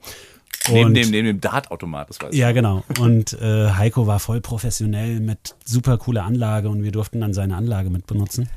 Neben 0.71 0.87
Und- 0.89 0.95
dem, 0.95 1.11
neben 1.11 1.27
dem 1.29 1.41
Dartautomat, 1.41 2.11
das 2.11 2.21
weiß 2.21 2.33
ich. 2.33 2.39
ja, 2.41 2.51
genau. 2.53 2.83
Und 3.01 3.33
äh, 3.41 3.71
Heiko 3.71 4.07
war 4.09 4.19
voll 4.19 4.41
professionell 4.41 5.21
mit 5.21 5.55
super 5.65 5.99
cooler 5.99 6.25
Anlage 6.25 6.69
und 6.69 6.83
wir 6.83 6.91
durften 6.93 7.21
dann 7.21 7.33
seine 7.33 7.55
Anlage 7.57 7.91
mit 7.91 8.07
benutzen. 8.09 8.49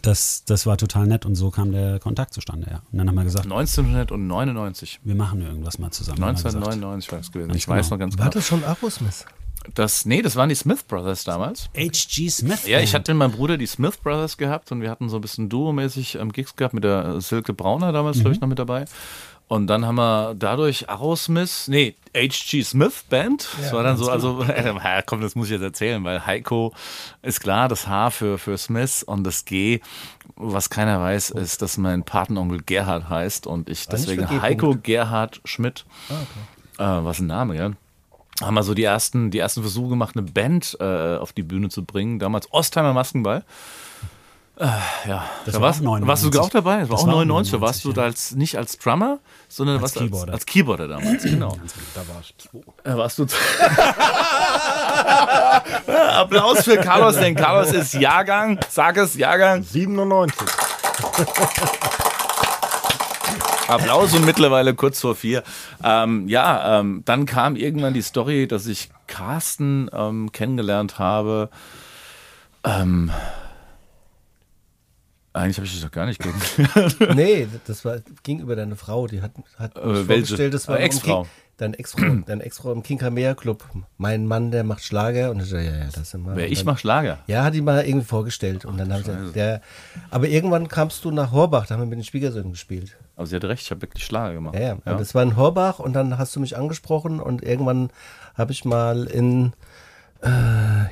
Das, 0.00 0.44
das 0.44 0.66
war 0.66 0.78
total 0.78 1.06
nett 1.06 1.26
und 1.26 1.34
so 1.34 1.50
kam 1.50 1.72
der 1.72 1.98
Kontakt 1.98 2.32
zustande, 2.32 2.68
ja. 2.70 2.82
Und 2.90 2.98
dann 2.98 3.08
haben 3.08 3.14
wir 3.14 3.24
gesagt, 3.24 3.44
1999. 3.44 5.00
wir 5.04 5.14
machen 5.14 5.42
irgendwas 5.42 5.78
mal 5.78 5.90
zusammen. 5.90 6.22
haben 6.22 6.28
wir 6.30 6.34
gesagt. 6.34 6.54
1999 6.56 7.12
war 7.12 7.18
das 7.18 7.32
gewesen. 7.32 7.48
Ganz 7.48 7.58
Ich 7.58 7.68
weiß 7.68 7.86
genau. 7.86 7.94
noch 7.94 8.00
ganz 8.00 8.18
War 8.18 8.24
genau. 8.24 8.32
das 8.32 8.46
schon 8.46 8.64
Aerosmith? 8.64 9.26
Das, 9.74 10.06
nee, 10.06 10.22
das 10.22 10.34
waren 10.34 10.48
die 10.48 10.54
Smith 10.56 10.82
Brothers 10.82 11.24
damals. 11.24 11.68
H.G. 11.76 12.28
Smith. 12.28 12.66
Ja, 12.66 12.80
ich 12.80 12.94
hatte 12.94 13.12
mit 13.14 13.18
meinem 13.18 13.32
Bruder 13.32 13.56
die 13.56 13.66
Smith 13.66 13.96
Brothers 13.98 14.36
gehabt 14.36 14.72
und 14.72 14.80
wir 14.80 14.90
hatten 14.90 15.08
so 15.08 15.16
ein 15.18 15.20
bisschen 15.20 15.48
Duo-mäßig 15.48 16.16
ähm, 16.16 16.32
Gigs 16.32 16.56
gehabt 16.56 16.74
mit 16.74 16.82
der 16.84 17.20
Silke 17.20 17.52
Brauner 17.52 17.92
damals, 17.92 18.18
glaube 18.18 18.34
ich, 18.34 18.40
noch 18.40 18.48
mit 18.48 18.58
dabei. 18.58 18.86
Und 19.48 19.66
dann 19.66 19.84
haben 19.84 19.96
wir 19.96 20.34
dadurch 20.34 20.88
Aerosmith, 20.88 21.68
nee, 21.68 21.94
H.G. 22.16 22.62
Smith 22.62 23.04
Band. 23.08 23.48
das 23.60 23.72
war 23.72 23.82
dann 23.82 23.96
so, 23.96 24.10
also, 24.10 24.42
äh, 24.42 25.02
komm, 25.06 25.20
das 25.20 25.34
muss 25.34 25.48
ich 25.48 25.52
jetzt 25.52 25.62
erzählen, 25.62 26.02
weil 26.04 26.24
Heiko 26.24 26.72
ist 27.20 27.40
klar, 27.40 27.68
das 27.68 27.86
H 27.86 28.10
für, 28.10 28.38
für 28.38 28.56
Smith 28.56 29.02
und 29.02 29.24
das 29.24 29.44
G, 29.44 29.80
was 30.36 30.70
keiner 30.70 31.00
weiß, 31.00 31.30
ist, 31.30 31.60
dass 31.60 31.76
mein 31.76 32.02
Patenonkel 32.02 32.62
Gerhard 32.64 33.08
heißt 33.10 33.46
und 33.46 33.68
ich 33.68 33.84
Ah, 33.88 33.92
deswegen. 33.92 34.42
Heiko 34.42 34.76
Gerhard 34.82 35.40
Schmidt. 35.44 35.84
Äh, 36.78 36.84
was 36.84 37.20
ein 37.20 37.26
Name, 37.26 37.56
ja 37.56 37.72
haben 38.40 38.54
wir 38.54 38.62
so 38.62 38.74
die 38.74 38.84
ersten, 38.84 39.30
die 39.30 39.38
ersten 39.38 39.60
Versuche 39.60 39.90
gemacht, 39.90 40.16
eine 40.16 40.26
Band 40.26 40.76
äh, 40.80 41.16
auf 41.16 41.32
die 41.32 41.42
Bühne 41.42 41.68
zu 41.68 41.84
bringen. 41.84 42.18
Damals 42.18 42.52
Ostheimer 42.52 42.92
Maskenball. 42.92 43.44
Äh, 44.56 44.66
ja, 45.08 45.24
Das 45.44 45.54
da 45.54 45.60
war 45.60 45.68
warst, 45.68 45.80
auch 45.80 45.84
99. 45.84 46.08
warst 46.08 46.24
du 46.34 46.40
auch 46.40 46.50
dabei? 46.50 46.80
Das 46.80 46.88
war 46.90 46.96
Das 46.96 47.04
auch 47.04 47.08
war 47.08 47.14
auch 47.14 47.24
99. 47.24 47.52
Da 47.52 47.58
99, 47.58 47.60
warst 47.60 47.84
du 47.84 47.88
ja. 47.88 47.94
da 47.94 48.02
als, 48.02 48.32
nicht 48.32 48.58
als 48.58 48.78
Drummer, 48.78 49.18
sondern 49.48 49.76
Als 49.76 49.82
warst 49.82 49.96
Keyboarder. 49.96 50.32
Als, 50.32 50.42
als 50.42 50.46
Keyboarder 50.46 50.88
damals, 50.88 51.22
genau. 51.22 51.56
Da 51.94 52.00
war 52.08 52.20
ich 52.20 52.34
zwei. 52.36 52.58
Äh, 52.90 52.96
warst 52.96 53.18
du. 53.18 53.22
Applaus 56.12 56.64
für 56.64 56.76
Carlos, 56.76 57.16
denn 57.16 57.34
Carlos 57.34 57.72
ist 57.72 57.94
Jahrgang. 57.94 58.58
Sag 58.68 58.98
es, 58.98 59.16
Jahrgang. 59.16 59.62
97. 59.62 60.46
Applaus 63.68 64.12
und 64.12 64.26
mittlerweile 64.26 64.74
kurz 64.74 65.00
vor 65.00 65.14
vier. 65.14 65.42
Ähm, 65.82 66.28
ja, 66.28 66.78
ähm, 66.80 67.02
dann 67.06 67.24
kam 67.24 67.56
irgendwann 67.56 67.94
die 67.94 68.02
Story, 68.02 68.46
dass 68.46 68.66
ich 68.66 68.90
Carsten 69.06 69.88
ähm, 69.94 70.30
kennengelernt 70.32 70.98
habe. 70.98 71.48
Ähm, 72.64 73.10
eigentlich 75.32 75.56
habe 75.56 75.66
ich 75.66 75.72
dich 75.72 75.82
doch 75.82 75.90
gar 75.90 76.06
nicht 76.06 76.20
kennengelernt. 76.20 76.96
Nee, 77.16 77.48
das 77.66 77.84
war, 77.84 77.98
ging 78.22 78.40
über 78.40 78.56
deine 78.56 78.76
Frau. 78.76 79.06
Die 79.06 79.22
hat, 79.22 79.32
hat 79.58 79.74
mich 79.76 79.98
Äh, 79.98 80.04
vorgestellt, 80.04 80.54
das 80.54 80.68
war 80.68 80.78
Äh, 80.78 80.84
Ex-Frau. 80.84 81.26
Deine 81.58 81.78
Ex-Frau, 81.78 82.06
Ex-Frau 82.26 82.72
im 82.72 82.82
King 82.82 82.98
Kamea 82.98 83.34
Club. 83.34 83.64
Mein 83.98 84.26
Mann, 84.26 84.50
der 84.50 84.64
macht 84.64 84.82
Schlager. 84.84 85.30
Und 85.30 85.40
ich 85.40 85.46
so, 85.46 85.56
ja, 85.56 85.62
ja, 85.76 85.84
das 85.94 86.10
sind 86.10 86.24
wir. 86.24 86.34
Wer 86.36 86.50
ich 86.50 86.58
dann- 86.58 86.66
mach 86.66 86.78
Schlager. 86.78 87.18
Ja, 87.26 87.44
hat 87.44 87.54
die 87.54 87.60
mal 87.60 87.84
irgendwie 87.86 88.06
vorgestellt. 88.06 88.64
Und 88.64 88.78
dann 88.78 88.90
habe 88.90 89.00
ich 89.02 89.06
gesagt, 89.06 89.36
der, 89.36 89.60
aber 90.10 90.28
irgendwann 90.28 90.68
kamst 90.68 91.04
du 91.04 91.10
nach 91.10 91.30
Horbach, 91.32 91.66
da 91.66 91.74
haben 91.74 91.82
wir 91.82 91.86
mit 91.86 91.98
den 91.98 92.04
Schwiegersöhnen 92.04 92.50
gespielt. 92.52 92.96
Aber 93.16 93.26
sie 93.26 93.36
hatte 93.36 93.48
recht, 93.48 93.62
ich 93.64 93.70
habe 93.70 93.82
wirklich 93.82 94.04
Schlager 94.04 94.34
gemacht. 94.34 94.54
Ja, 94.54 94.60
ja. 94.60 94.72
Und 94.72 95.00
das 95.00 95.14
war 95.14 95.22
in 95.22 95.36
Horbach 95.36 95.78
und 95.78 95.92
dann 95.92 96.18
hast 96.18 96.34
du 96.34 96.40
mich 96.40 96.56
angesprochen 96.56 97.20
und 97.20 97.42
irgendwann 97.42 97.90
habe 98.34 98.52
ich 98.52 98.64
mal 98.64 99.04
in, 99.04 99.52
äh, 100.22 100.28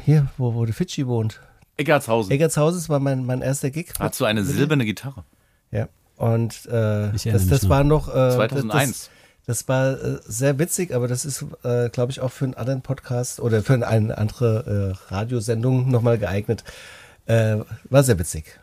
hier, 0.04 0.26
wo, 0.36 0.54
wo 0.54 0.64
der 0.66 0.74
Fidschi 0.74 1.06
wohnt. 1.06 1.40
Eggertshausen. 1.76 2.32
Eggertshausen, 2.32 2.88
war 2.88 3.00
mein, 3.00 3.24
mein 3.24 3.42
erster 3.42 3.70
Gig. 3.70 3.92
Hast 3.98 4.20
du 4.20 4.24
eine 4.24 4.44
silberne 4.44 4.84
Gitarre? 4.84 5.24
Ja. 5.70 5.88
Und 6.16 6.66
äh, 6.66 7.12
das, 7.12 7.46
das 7.48 7.68
war 7.68 7.84
noch. 7.84 8.08
Äh, 8.08 8.30
2001. 8.34 8.90
Das, 8.90 9.10
das 9.46 9.68
war 9.68 9.92
äh, 9.92 10.18
sehr 10.26 10.58
witzig, 10.58 10.94
aber 10.94 11.08
das 11.08 11.24
ist, 11.24 11.44
äh, 11.64 11.88
glaube 11.88 12.12
ich, 12.12 12.20
auch 12.20 12.30
für 12.30 12.44
einen 12.44 12.54
anderen 12.54 12.82
Podcast 12.82 13.40
oder 13.40 13.62
für 13.62 13.74
eine 13.74 14.16
andere 14.18 14.96
äh, 15.08 15.12
Radiosendung 15.14 15.90
nochmal 15.90 16.18
geeignet. 16.18 16.62
Äh, 17.26 17.56
war 17.88 18.02
sehr 18.02 18.18
witzig. 18.18 18.60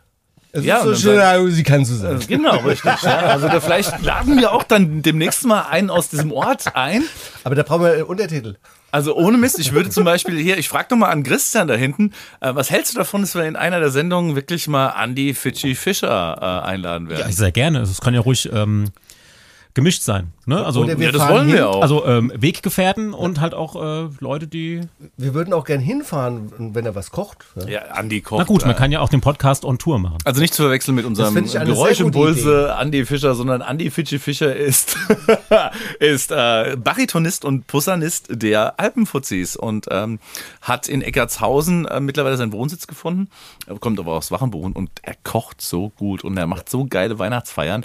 Es 0.52 0.64
Ja, 0.64 0.78
ist 0.78 0.86
und 0.86 0.94
so 0.94 1.14
dann 1.14 1.36
schön, 1.36 1.46
wie 1.48 1.50
sie 1.52 1.62
kann 1.62 1.84
zu 1.84 1.94
sein. 1.94 2.20
Äh, 2.20 2.24
Genau, 2.26 2.56
richtig. 2.58 3.02
Ja. 3.02 3.18
Also 3.18 3.48
da 3.48 3.60
vielleicht 3.60 4.00
laden 4.02 4.38
wir 4.38 4.52
auch 4.52 4.62
dann 4.62 5.02
demnächst 5.02 5.44
mal 5.44 5.62
einen 5.62 5.90
aus 5.90 6.08
diesem 6.08 6.32
Ort 6.32 6.74
ein. 6.74 7.02
Aber 7.44 7.54
da 7.54 7.64
brauchen 7.64 7.82
wir 7.82 7.98
äh, 7.98 8.02
Untertitel. 8.02 8.56
Also 8.90 9.14
ohne 9.14 9.36
Mist, 9.36 9.58
ich 9.58 9.72
würde 9.72 9.90
zum 9.90 10.04
Beispiel 10.04 10.38
hier, 10.38 10.56
ich 10.56 10.68
frage 10.68 10.88
doch 10.90 10.96
mal 10.96 11.10
an 11.10 11.22
Christian 11.22 11.68
da 11.68 11.74
hinten, 11.74 12.12
äh, 12.40 12.54
was 12.54 12.70
hältst 12.70 12.94
du 12.94 12.98
davon, 12.98 13.20
dass 13.20 13.34
wir 13.34 13.44
in 13.44 13.56
einer 13.56 13.80
der 13.80 13.90
Sendungen 13.90 14.34
wirklich 14.34 14.66
mal 14.66 14.94
Andy 15.02 15.34
Fidschi 15.34 15.74
Fischer 15.74 16.38
äh, 16.40 16.66
einladen 16.66 17.08
werden? 17.08 17.20
Ja, 17.20 17.32
sehr 17.32 17.52
gerne. 17.52 17.80
Es 17.80 18.00
kann 18.00 18.14
ja 18.14 18.20
ruhig 18.20 18.48
ähm, 18.52 18.90
gemischt 19.78 20.02
sein. 20.02 20.32
Ne? 20.44 20.64
Also, 20.66 20.82
Oder 20.82 20.98
wir 20.98 21.06
ja, 21.06 21.12
das 21.12 21.28
wollen 21.28 21.46
hin. 21.46 21.54
wir 21.54 21.70
auch. 21.70 21.82
also 21.82 22.04
ähm, 22.04 22.32
Weggefährten 22.34 23.14
und 23.14 23.40
halt 23.40 23.54
auch 23.54 23.76
äh, 23.76 24.08
Leute, 24.18 24.48
die. 24.48 24.80
Wir 25.16 25.34
würden 25.34 25.54
auch 25.54 25.64
gern 25.64 25.78
hinfahren, 25.78 26.74
wenn 26.74 26.84
er 26.84 26.96
was 26.96 27.12
kocht. 27.12 27.44
Ja. 27.54 27.68
ja, 27.68 27.80
Andy 27.96 28.20
kocht. 28.20 28.40
Na 28.40 28.44
gut, 28.44 28.62
man 28.62 28.72
äh, 28.72 28.74
kann 28.74 28.90
ja 28.90 28.98
auch 28.98 29.08
den 29.08 29.20
Podcast 29.20 29.64
on 29.64 29.78
Tour 29.78 30.00
machen. 30.00 30.18
also 30.24 30.40
nicht 30.40 30.52
zu 30.52 30.62
verwechseln 30.62 30.96
mit 30.96 31.04
unserem 31.04 31.32
Geräuschimpulse 31.32 32.76
Andy 32.76 33.06
Fischer, 33.06 33.36
sondern 33.36 33.60
Andy 33.60 33.92
Fidschi 33.92 34.18
Fischer 34.18 34.56
ist, 34.56 34.96
ist 36.00 36.32
äh, 36.32 36.76
Baritonist 36.76 37.44
und 37.44 37.68
Posaunist 37.68 38.26
der 38.30 38.80
Alpenfuzis 38.80 39.54
und 39.54 39.86
ähm, 39.92 40.18
hat 40.60 40.88
in 40.88 41.02
Eckartshausen 41.02 41.86
äh, 41.86 42.00
mittlerweile 42.00 42.36
seinen 42.36 42.50
Wohnsitz 42.50 42.88
gefunden, 42.88 43.28
Er 43.68 43.78
kommt 43.78 44.00
aber 44.00 44.14
aus 44.14 44.32
Wachenbogen 44.32 44.72
und 44.72 44.90
er 45.02 45.14
kocht 45.22 45.60
so 45.60 45.90
gut 45.90 46.24
und 46.24 46.36
er 46.36 46.48
macht 46.48 46.68
so 46.68 46.84
geile 46.84 47.20
Weihnachtsfeiern. 47.20 47.84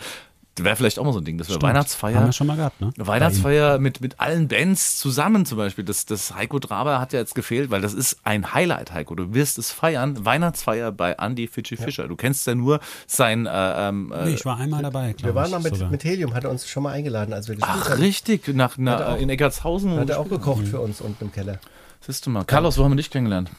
Wäre 0.60 0.76
vielleicht 0.76 1.00
auch 1.00 1.04
mal 1.04 1.14
so 1.14 1.20
ein 1.20 1.26
Ding, 1.26 1.40
dass 1.40 1.50
wir 1.50 1.60
Weihnachtsfeier 1.62 2.16
Haben 2.18 2.26
wir 2.28 2.32
schon 2.34 2.46
mal 2.46 2.56
gehabt, 2.56 2.80
ne? 2.80 2.94
Weihnachtsfeier 2.98 3.80
mit, 3.80 4.02
mit 4.02 4.20
allen 4.20 4.48
Bands 4.48 5.00
zusammen 5.00 5.48
zum 5.48 5.58
Beispiel. 5.58 5.84
Das, 5.84 6.06
das 6.06 6.36
Heiko 6.36 6.60
Draber 6.60 7.00
hat 7.00 7.12
ja 7.12 7.20
jetzt 7.20 7.34
gefehlt, 7.34 7.72
weil 7.72 7.82
das 7.82 7.94
ist 7.96 8.18
ein 8.24 8.54
Highlight, 8.54 8.92
Heiko. 8.94 9.16
Du 9.16 9.34
wirst 9.34 9.58
es 9.58 9.72
feiern. 9.72 10.24
Weihnachtsfeier 10.26 10.92
bei 10.92 11.14
Andy 11.14 11.48
Fidschi 11.48 11.76
Fischer. 11.76 12.08
Du 12.08 12.16
kennst 12.16 12.46
ja 12.46 12.54
nur 12.54 12.82
sein. 13.08 13.48
Äh, 13.48 13.50
ähm, 13.90 14.12
äh, 14.16 14.26
Nee, 14.26 14.34
ich 14.36 14.46
war 14.46 14.58
einmal 14.58 14.84
dabei, 14.84 15.16
Wir 15.18 15.34
waren 15.34 15.50
mal 15.50 15.60
mit, 15.60 15.74
sogar. 15.74 15.90
mit 15.90 16.04
Helium, 16.04 16.36
hat 16.36 16.44
er 16.44 16.52
uns 16.52 16.68
schon 16.68 16.84
mal 16.84 16.92
eingeladen, 16.92 17.34
als 17.34 17.48
wir 17.48 17.56
gespielt 17.56 17.78
ach, 17.82 17.90
haben. 17.90 18.00
richtig, 18.02 18.48
nach, 18.50 18.78
nach, 18.78 19.00
er 19.00 19.14
auch- 19.14 19.18
in 19.20 19.30
Eckartshausen. 19.30 19.98
Hat 20.00 20.10
er 20.12 20.20
auch 20.20 20.30
gekocht 20.30 20.68
für 20.68 20.80
uns 20.82 21.02
unten 21.02 21.26
im 21.26 21.32
Keller. 21.32 21.58
Siehst 22.02 22.28
du 22.28 22.30
mal. 22.30 22.44
Carlos, 22.46 22.78
wo 22.78 22.84
haben 22.84 22.92
wir 22.92 22.98
dich 22.98 23.10
kennengelernt? 23.10 23.50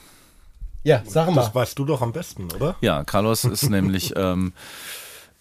Ja, 0.85 1.03
sag 1.07 1.29
mal. 1.31 1.37
Das 1.43 1.55
weißt 1.55 1.77
du 1.79 1.87
doch 1.87 2.03
am 2.03 2.13
besten, 2.13 2.47
oder? 2.55 2.77
Ja, 2.83 3.03
Carlos 3.03 3.45
ist 3.45 3.63
nämlich 3.71 4.13
ähm, 4.17 4.53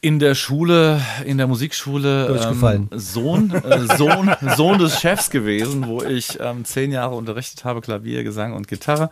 in 0.04 0.20
der 0.20 0.36
Schule, 0.36 1.02
in 1.24 1.38
der 1.38 1.48
Musikschule 1.48 2.38
ähm, 2.52 2.90
Sohn, 2.92 3.52
äh, 3.52 3.88
Sohn, 3.98 4.36
Sohn 4.58 4.78
des 4.78 5.00
Chefs 5.00 5.30
gewesen, 5.30 5.88
wo 5.88 6.04
ich 6.04 6.38
ähm, 6.42 6.66
zehn 6.66 6.92
Jahre 6.92 7.16
unterrichtet 7.16 7.64
habe, 7.64 7.80
Klavier, 7.80 8.26
Gesang 8.26 8.52
und 8.52 8.68
Gitarre. 8.68 9.10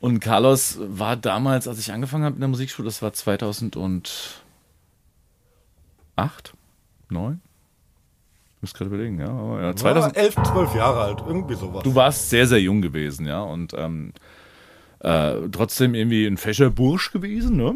Und 0.00 0.20
Carlos 0.20 0.78
war 0.80 1.16
damals, 1.16 1.68
als 1.68 1.78
ich 1.78 1.92
angefangen 1.92 2.24
habe 2.24 2.36
in 2.36 2.40
der 2.40 2.48
Musikschule, 2.48 2.86
das 2.86 3.02
war 3.02 3.12
2008, 3.12 4.32
9? 7.10 7.40
Ich 8.56 8.62
muss 8.62 8.72
gerade 8.72 8.88
überlegen, 8.88 9.20
ja. 9.20 9.28
aber 9.28 9.60
ja 9.62 9.76
2000, 9.76 10.16
War 10.16 10.22
elf, 10.22 10.36
zwölf 10.36 10.74
Jahre 10.74 11.00
alt, 11.02 11.22
irgendwie 11.26 11.54
sowas. 11.54 11.82
Du 11.82 11.94
warst 11.94 12.30
sehr, 12.30 12.46
sehr 12.46 12.62
jung 12.62 12.80
gewesen, 12.80 13.26
ja. 13.26 13.42
Und 13.42 13.74
ähm, 13.76 14.14
äh, 15.00 15.34
trotzdem 15.52 15.94
irgendwie 15.94 16.24
ein 16.26 16.38
fescher 16.38 16.70
Bursch 16.70 17.12
gewesen, 17.12 17.58
ne? 17.58 17.74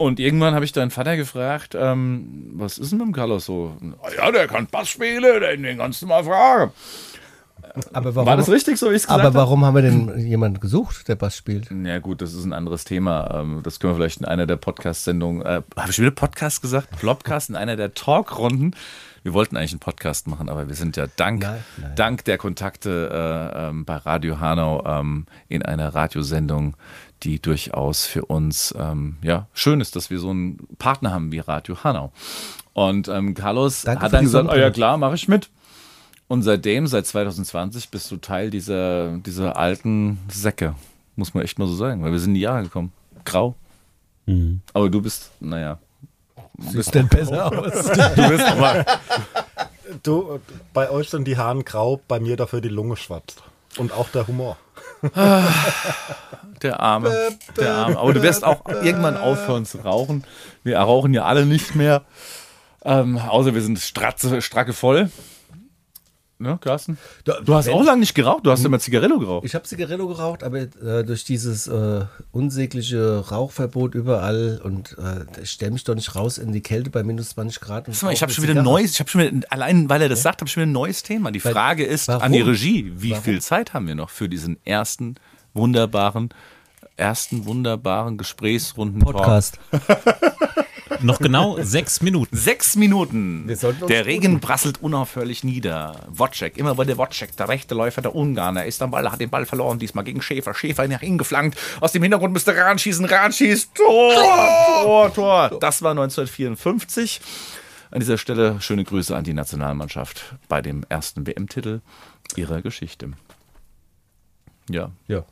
Und 0.00 0.18
irgendwann 0.18 0.54
habe 0.54 0.64
ich 0.64 0.72
deinen 0.72 0.90
Vater 0.90 1.14
gefragt, 1.18 1.76
ähm, 1.78 2.52
was 2.54 2.78
ist 2.78 2.90
denn 2.90 3.00
mit 3.00 3.08
dem 3.08 3.12
Carlos 3.12 3.44
so? 3.44 3.76
"Ah 4.02 4.08
Ja, 4.16 4.32
der 4.32 4.48
kann 4.48 4.66
Bass 4.66 4.88
spielen, 4.88 5.22
den, 5.42 5.62
den 5.62 5.76
kannst 5.76 6.00
du 6.00 6.06
mal 6.06 6.24
fragen. 6.24 6.72
aber 7.92 8.14
warum, 8.14 8.26
War 8.26 8.38
das 8.38 8.48
richtig, 8.48 8.78
so 8.78 8.86
wie 8.86 8.94
ich 8.94 9.02
es 9.02 9.06
gesagt 9.06 9.20
aber 9.20 9.26
habe? 9.28 9.34
warum 9.38 9.62
haben 9.66 9.74
wir 9.74 9.82
denn 9.82 10.18
jemanden 10.26 10.58
gesucht, 10.58 11.06
der 11.06 11.16
Bass 11.16 11.36
spielt? 11.36 11.68
Ja 11.84 11.98
gut, 11.98 12.22
das 12.22 12.32
ist 12.32 12.44
ein 12.46 12.54
anderes 12.54 12.84
Thema. 12.84 13.30
Ähm, 13.42 13.60
Das 13.62 13.78
können 13.78 13.92
wir 13.92 13.96
vielleicht 13.98 14.20
in 14.20 14.24
einer 14.26 14.46
der 14.46 14.56
Podcast-Sendungen, 14.56 15.42
äh, 15.42 15.60
habe 15.76 15.90
ich 15.90 15.98
wieder 15.98 16.12
Podcast 16.12 16.62
gesagt? 16.62 16.88
Flopcast, 16.96 17.50
in 17.50 17.56
einer 17.56 17.76
der 17.76 17.92
Talkrunden. 17.92 18.74
Wir 19.22 19.34
wollten 19.34 19.58
eigentlich 19.58 19.72
einen 19.72 19.80
Podcast 19.80 20.28
machen, 20.28 20.48
aber 20.48 20.66
wir 20.68 20.74
sind 20.74 20.96
ja 20.96 21.06
dank, 21.16 21.42
Nein, 21.42 21.62
nein. 21.76 21.92
dank 21.94 22.24
der 22.24 22.38
Kontakte 22.38 23.52
äh, 23.54 23.68
ähm, 23.68 23.84
bei 23.84 23.96
Radio 23.96 24.40
Hanau 24.40 24.82
ähm, 24.86 25.26
in 25.48 25.62
einer 25.62 25.94
Radiosendung, 25.94 26.74
die 27.22 27.40
durchaus 27.40 28.06
für 28.06 28.24
uns 28.24 28.74
ähm, 28.78 29.16
ja 29.22 29.46
schön 29.52 29.80
ist, 29.80 29.96
dass 29.96 30.10
wir 30.10 30.18
so 30.18 30.30
einen 30.30 30.58
Partner 30.78 31.12
haben 31.12 31.32
wie 31.32 31.38
Radio 31.38 31.82
Hanau. 31.84 32.12
Und 32.72 33.08
ähm, 33.08 33.34
Carlos 33.34 33.82
Danke 33.82 34.02
hat 34.02 34.12
dann 34.12 34.24
gesagt, 34.24 34.48
oh 34.50 34.56
ja 34.56 34.70
klar, 34.70 34.96
mache 34.96 35.14
ich 35.14 35.28
mit. 35.28 35.50
Und 36.28 36.42
seitdem, 36.42 36.86
seit 36.86 37.06
2020, 37.06 37.90
bist 37.90 38.10
du 38.10 38.16
Teil 38.16 38.50
dieser, 38.50 39.18
dieser 39.18 39.56
alten 39.56 40.18
Säcke. 40.30 40.76
Muss 41.16 41.34
man 41.34 41.42
echt 41.42 41.58
mal 41.58 41.66
so 41.66 41.74
sagen, 41.74 42.04
weil 42.04 42.12
wir 42.12 42.20
sind 42.20 42.30
in 42.30 42.34
die 42.36 42.40
Jahre 42.42 42.62
gekommen. 42.62 42.92
Grau. 43.24 43.56
Mhm. 44.26 44.60
Aber 44.72 44.88
du 44.88 45.02
bist, 45.02 45.30
naja. 45.40 45.78
Siehst 46.58 46.94
denn 46.94 47.08
besser 47.08 47.46
aus? 47.46 47.72
Du 48.16 48.28
bist 48.28 48.44
aber. 48.44 48.86
Du, 50.04 50.38
bei 50.72 50.88
euch 50.90 51.10
sind 51.10 51.26
die 51.26 51.36
Haaren 51.36 51.64
grau, 51.64 52.00
bei 52.06 52.20
mir 52.20 52.36
dafür 52.36 52.60
die 52.60 52.68
Lunge 52.68 52.96
schwarz. 52.96 53.34
Und 53.78 53.92
auch 53.92 54.08
der 54.08 54.26
Humor. 54.26 54.56
Der 56.62 56.80
Arme, 56.80 57.10
der 57.56 57.72
Arme. 57.72 57.98
Aber 57.98 58.12
du 58.12 58.22
wirst 58.22 58.44
auch 58.44 58.66
irgendwann 58.66 59.16
aufhören 59.16 59.64
zu 59.64 59.78
rauchen. 59.78 60.24
Wir 60.62 60.78
rauchen 60.78 61.14
ja 61.14 61.24
alle 61.24 61.46
nicht 61.46 61.74
mehr. 61.74 62.02
Ähm, 62.84 63.18
außer 63.18 63.54
wir 63.54 63.62
sind 63.62 63.78
stratze, 63.78 64.42
stracke 64.42 64.72
voll. 64.72 65.10
Ne, 66.42 66.58
Carsten? 66.58 66.96
Du 67.24 67.54
hast 67.54 67.68
auch 67.68 67.84
lange 67.84 68.00
nicht 68.00 68.14
geraucht. 68.14 68.46
Du 68.46 68.50
hast 68.50 68.64
immer 68.64 68.78
Zigarillo 68.78 69.18
geraucht. 69.18 69.44
Ich 69.44 69.54
habe 69.54 69.64
Zigarillo 69.66 70.08
geraucht, 70.08 70.42
aber 70.42 70.60
äh, 70.60 71.04
durch 71.04 71.24
dieses 71.24 71.66
äh, 71.66 72.06
unsägliche 72.32 73.28
Rauchverbot 73.30 73.94
überall 73.94 74.58
und 74.64 74.96
äh, 74.98 75.42
ich 75.42 75.50
stelle 75.50 75.72
mich 75.72 75.84
doch 75.84 75.94
nicht 75.94 76.14
raus 76.14 76.38
in 76.38 76.50
die 76.52 76.62
Kälte 76.62 76.88
bei 76.88 77.02
minus 77.02 77.28
20 77.30 77.60
Grad. 77.60 77.88
Und 77.88 78.02
mal, 78.02 78.14
Ich 78.14 78.22
habe 78.22 78.32
schon 78.32 78.42
wieder 78.44 78.54
ein 78.58 78.64
neues, 78.64 78.92
ich 78.94 79.00
habe 79.00 79.10
schon 79.10 79.20
wieder, 79.20 79.46
allein 79.52 79.90
weil 79.90 80.00
er 80.00 80.08
das 80.08 80.22
sagt, 80.22 80.40
habe 80.40 80.46
ich 80.48 80.52
schon 80.54 80.62
wieder 80.62 80.70
ein 80.70 80.72
neues 80.72 81.02
Thema. 81.02 81.30
Die 81.30 81.44
Weil- 81.44 81.52
Frage 81.52 81.84
ist 81.84 82.08
warum? 82.08 82.22
an 82.22 82.32
die 82.32 82.40
Regie, 82.40 82.90
wie 82.96 83.10
Warum? 83.10 83.22
viel 83.22 83.42
Zeit 83.42 83.74
haben 83.74 83.86
wir 83.86 83.94
noch 83.94 84.08
für 84.08 84.30
diesen 84.30 84.56
ersten 84.64 85.16
wunderbaren, 85.52 86.30
ersten 86.96 87.44
wunderbaren 87.44 88.16
Gesprächsrunden 88.16 89.00
Podcast. 89.00 89.58
Noch 91.02 91.18
genau 91.18 91.56
sechs 91.62 92.02
Minuten. 92.02 92.36
Sechs 92.36 92.76
Minuten. 92.76 93.46
Der. 93.88 94.06
Regen 94.06 94.40
prasselt 94.40 94.82
unaufhörlich 94.82 95.44
nieder. 95.44 96.06
Wojcek, 96.08 96.56
immer 96.56 96.76
war 96.78 96.84
der 96.84 96.98
Wojcek, 96.98 97.36
der 97.36 97.48
rechte 97.48 97.74
Läufer 97.74 98.02
der 98.02 98.14
Ungarner, 98.14 98.64
ist 98.64 98.82
am 98.82 98.90
Ball, 98.90 99.10
hat 99.10 99.20
den 99.20 99.30
Ball 99.30 99.46
verloren, 99.46 99.78
diesmal 99.78 100.04
gegen 100.04 100.22
Schäfer. 100.22 100.54
Schäfer 100.54 100.86
nach 100.88 101.02
innen 101.02 101.18
geflankt. 101.18 101.58
Aus 101.80 101.92
dem 101.92 102.02
Hintergrund 102.02 102.32
müsste 102.32 102.56
Rahn 102.56 102.78
schießen, 102.78 103.04
Rahn 103.04 103.32
schießt. 103.32 103.74
Tor, 103.74 104.82
Tor, 104.82 105.14
Tor. 105.14 105.58
Das 105.60 105.82
war 105.82 105.92
1954. 105.92 107.20
An 107.90 108.00
dieser 108.00 108.18
Stelle 108.18 108.60
schöne 108.60 108.84
Grüße 108.84 109.16
an 109.16 109.24
die 109.24 109.34
Nationalmannschaft 109.34 110.36
bei 110.48 110.62
dem 110.62 110.84
ersten 110.88 111.26
WM-Titel 111.26 111.80
ihrer 112.36 112.62
Geschichte. 112.62 113.10
Ja, 114.68 114.90
Ja. 115.08 115.24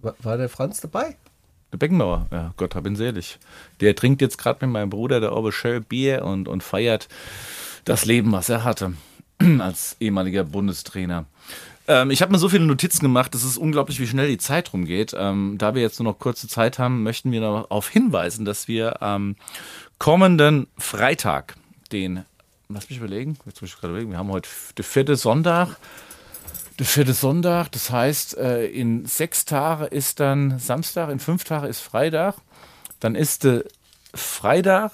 War 0.00 0.36
der 0.36 0.48
Franz 0.48 0.80
dabei? 0.80 1.16
Der 1.72 1.78
Beckenbauer, 1.78 2.26
ja, 2.30 2.52
Gott 2.56 2.74
hab 2.74 2.86
ihn 2.86 2.96
selig. 2.96 3.38
Der 3.80 3.96
trinkt 3.96 4.20
jetzt 4.20 4.36
gerade 4.36 4.64
mit 4.64 4.72
meinem 4.72 4.90
Bruder 4.90 5.20
der 5.20 5.32
Orbe 5.32 5.52
schön 5.52 5.82
Bier 5.82 6.24
und, 6.24 6.46
und 6.46 6.62
feiert 6.62 7.08
das 7.84 8.04
Leben, 8.04 8.30
was 8.32 8.48
er 8.48 8.62
hatte 8.62 8.92
als 9.58 9.96
ehemaliger 9.98 10.44
Bundestrainer. 10.44 11.24
Ähm, 11.88 12.10
ich 12.10 12.22
habe 12.22 12.30
mir 12.30 12.38
so 12.38 12.48
viele 12.48 12.64
Notizen 12.64 13.00
gemacht, 13.00 13.34
es 13.34 13.42
ist 13.42 13.56
unglaublich, 13.56 13.98
wie 13.98 14.06
schnell 14.06 14.28
die 14.28 14.38
Zeit 14.38 14.72
rumgeht. 14.72 15.14
Ähm, 15.16 15.56
da 15.58 15.74
wir 15.74 15.82
jetzt 15.82 15.98
nur 15.98 16.12
noch 16.12 16.18
kurze 16.18 16.46
Zeit 16.46 16.78
haben, 16.78 17.02
möchten 17.02 17.32
wir 17.32 17.40
darauf 17.40 17.88
hinweisen, 17.88 18.44
dass 18.44 18.68
wir 18.68 19.02
am 19.02 19.36
kommenden 19.98 20.68
Freitag, 20.78 21.56
den, 21.90 22.24
lass 22.68 22.88
mich 22.88 22.98
überlegen, 22.98 23.38
jetzt 23.46 23.62
muss 23.62 23.70
ich 23.70 23.76
gerade 23.76 23.92
überlegen, 23.92 24.10
wir 24.10 24.18
haben 24.18 24.30
heute 24.30 24.48
den 24.76 24.84
vierten 24.84 25.16
Sonntag, 25.16 25.76
der 26.82 26.88
vierte 26.88 27.12
Sonntag, 27.12 27.70
das 27.70 27.90
heißt, 27.90 28.36
äh, 28.38 28.66
in 28.66 29.06
sechs 29.06 29.44
Tagen 29.44 29.84
ist 29.86 30.18
dann 30.18 30.58
Samstag, 30.58 31.10
in 31.10 31.20
fünf 31.20 31.44
Tagen 31.44 31.66
ist 31.68 31.80
Freitag. 31.80 32.34
Dann 32.98 33.14
ist 33.14 33.44
der 33.44 33.64
Freitag, 34.12 34.90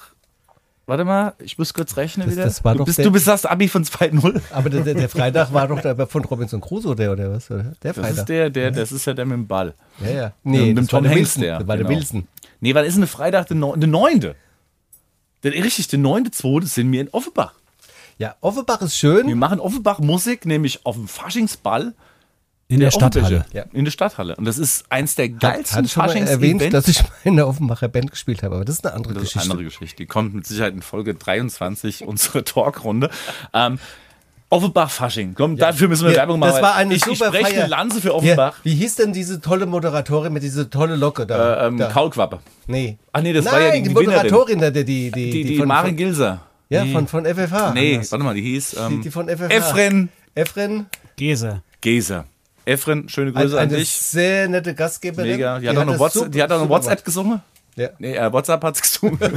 warte 0.85 1.03
mal, 1.03 1.33
ich 1.39 1.57
muss 1.57 1.73
kurz 1.73 1.97
rechnen 1.97 2.27
Das- 2.27 2.35
wieder. 2.35 2.45
das 2.45 2.63
war 2.63 2.75
du, 2.75 2.85
bist, 2.85 2.99
der- 2.99 3.05
du 3.05 3.11
bist 3.11 3.27
das 3.27 3.45
Abi 3.45 3.67
von 3.67 3.83
2.0. 3.83 4.39
Aber 4.51 4.69
der, 4.69 4.81
der, 4.83 4.93
der 4.93 5.09
Freitag 5.09 5.51
war 5.51 5.67
doch 5.67 5.81
der 5.81 6.05
von 6.07 6.23
Robinson 6.25 6.61
Crusoe, 6.61 6.95
der 6.95 7.11
oder 7.11 7.31
was? 7.31 7.49
Oder? 7.49 7.73
Der 7.83 7.93
Das 7.93 7.95
Freitag. 7.97 8.17
ist 8.19 8.25
der, 8.29 8.49
der, 8.51 8.71
das 8.71 8.91
ist 8.91 9.05
ja 9.05 9.13
der 9.13 9.25
mit 9.25 9.33
dem 9.35 9.47
Ball. 9.47 9.73
ja, 9.99 10.09
ja. 10.11 10.33
Nee, 10.43 10.59
mit 10.59 10.67
dem 10.69 10.75
das 10.77 10.87
Tom 10.87 11.03
der 11.03 11.11
Hanks, 11.15 11.33
der. 11.35 11.57
Das 11.59 11.67
war 11.67 11.75
genau. 11.77 11.89
der 11.89 11.97
Wilson. 11.97 12.27
Nee, 12.59 12.75
weil 12.75 12.85
ist 12.85 12.97
eine 12.97 13.07
Freitag, 13.07 13.47
der, 13.47 13.57
Neu- 13.57 13.75
der 13.77 13.87
neunte. 13.89 14.35
Der, 15.43 15.53
richtig, 15.53 15.87
der 15.87 15.99
neunte, 15.99 16.29
zweite 16.31 16.67
sind 16.67 16.91
wir 16.91 17.01
in 17.01 17.09
Offenbach. 17.09 17.53
Ja, 18.19 18.35
Offenbach 18.41 18.81
ist 18.81 18.95
schön. 18.97 19.27
Wir 19.27 19.35
machen 19.35 19.59
Offenbach 19.59 19.99
Musik, 19.99 20.45
nämlich 20.45 20.85
auf 20.85 20.95
dem 20.95 21.07
Faschingsball 21.07 21.93
In 22.67 22.81
der 22.81 22.89
Offenbäche. 22.89 23.25
Stadthalle. 23.25 23.45
Ja. 23.53 23.63
In 23.73 23.85
der 23.85 23.91
Stadthalle. 23.91 24.35
Und 24.35 24.45
das 24.45 24.57
ist 24.59 24.83
eins 24.91 25.15
der 25.15 25.29
geilsten 25.29 25.87
schon 25.87 26.05
mal 26.05 26.11
erwähnt, 26.15 26.61
Faschings-Events. 26.61 26.71
dass 26.71 26.87
ich 26.89 27.01
mal 27.01 27.09
in 27.23 27.35
der 27.37 27.47
Offenbacher 27.47 27.87
Band 27.87 28.11
gespielt 28.11 28.43
habe, 28.43 28.55
aber 28.55 28.65
das 28.65 28.75
ist 28.75 28.85
eine 28.85 28.93
andere 28.95 29.13
Das 29.15 29.23
ist 29.23 29.29
Geschichte. 29.33 29.45
eine 29.47 29.51
andere 29.53 29.63
Geschichte. 29.71 29.95
Die 29.97 30.05
kommt 30.05 30.33
mit 30.35 30.45
Sicherheit 30.45 30.73
in 30.73 30.81
Folge 30.81 31.15
23 31.15 32.03
unsere 32.07 32.43
Talkrunde. 32.43 33.09
Ähm, 33.53 33.79
Offenbach 34.51 34.89
Fasching. 34.89 35.35
Komm, 35.35 35.55
dafür 35.57 35.87
müssen 35.87 36.05
wir 36.05 36.11
Ja, 36.11 36.17
Werbung 36.17 36.39
machen. 36.39 36.53
das 36.53 36.61
war 36.61 36.75
eine 36.75 36.93
ich, 36.95 37.05
ich 37.07 37.17
super 37.19 37.27
spreche 37.31 37.45
Feier. 37.51 37.59
eine 37.61 37.67
Lanze 37.69 38.01
für 38.01 38.07
Ja, 38.09 38.13
Offenbach. 38.15 38.57
wie 38.63 38.73
hieß 38.75 38.95
denn 38.95 39.13
diese 39.13 39.39
tolle 39.39 39.65
Moderatorin 39.67 40.33
mit 40.33 40.43
dieser 40.43 40.69
tolle 40.69 40.95
Locke 40.97 41.25
da? 41.27 41.63
Äh, 41.63 41.67
ähm, 41.67 41.77
da. 41.77 41.87
Kaulquappe. 41.89 42.39
Nee. 42.67 42.97
Ach 43.13 43.21
nee, 43.21 43.31
das 43.31 43.45
Nein, 43.45 43.53
war 43.53 43.61
ja 43.61 43.71
die, 43.73 43.83
die, 43.83 43.87
die. 43.89 43.93
Moderatorin, 43.93 44.59
da, 44.59 44.71
die, 44.71 44.83
die, 44.83 45.11
die, 45.11 45.29
Die, 45.31 45.43
die, 45.45 45.57
von, 45.57 45.67
Maren 45.67 45.95
Gilser. 45.95 46.41
Ja, 46.69 46.85
von, 46.85 47.07
von 47.07 47.25
FFH. 47.25 47.73
Nee, 47.73 47.93
anders. 47.95 48.11
warte 48.11 48.23
mal, 48.25 48.33
die 48.35 48.41
hieß 48.41 48.75
ähm, 48.77 48.89
die, 48.97 49.01
die 49.01 49.11
von 49.11 49.27
FFH. 49.27 49.47
Efren 49.49 50.09
Efren, 50.35 50.85
Gese. 51.15 51.61
Geser. 51.81 52.25
Efren, 52.65 53.09
schöne 53.09 53.31
Grüße 53.33 53.57
an 53.59 53.67
eine 53.67 53.77
dich. 53.77 53.89
sehr 53.91 54.47
nette 54.47 54.75
Gastgeberin. 54.75 55.31
Mega. 55.31 55.59
Die 55.59 55.67
hat, 55.67 55.77
auch 55.77 55.85
noch 55.85 55.97
WhatsApp, 55.99 56.13
super- 56.23 56.29
die 56.29 56.41
hat 56.43 56.51
auch 56.51 56.55
noch 56.57 56.63
super 56.65 56.75
WhatsApp 56.75 57.03
gesungen. 57.03 57.41
Ja. 57.75 57.89
Nee, 57.97 58.15
äh, 58.15 58.31
WhatsApp 58.31 58.63
hat's 58.63 58.81
gesungen. 58.81 59.17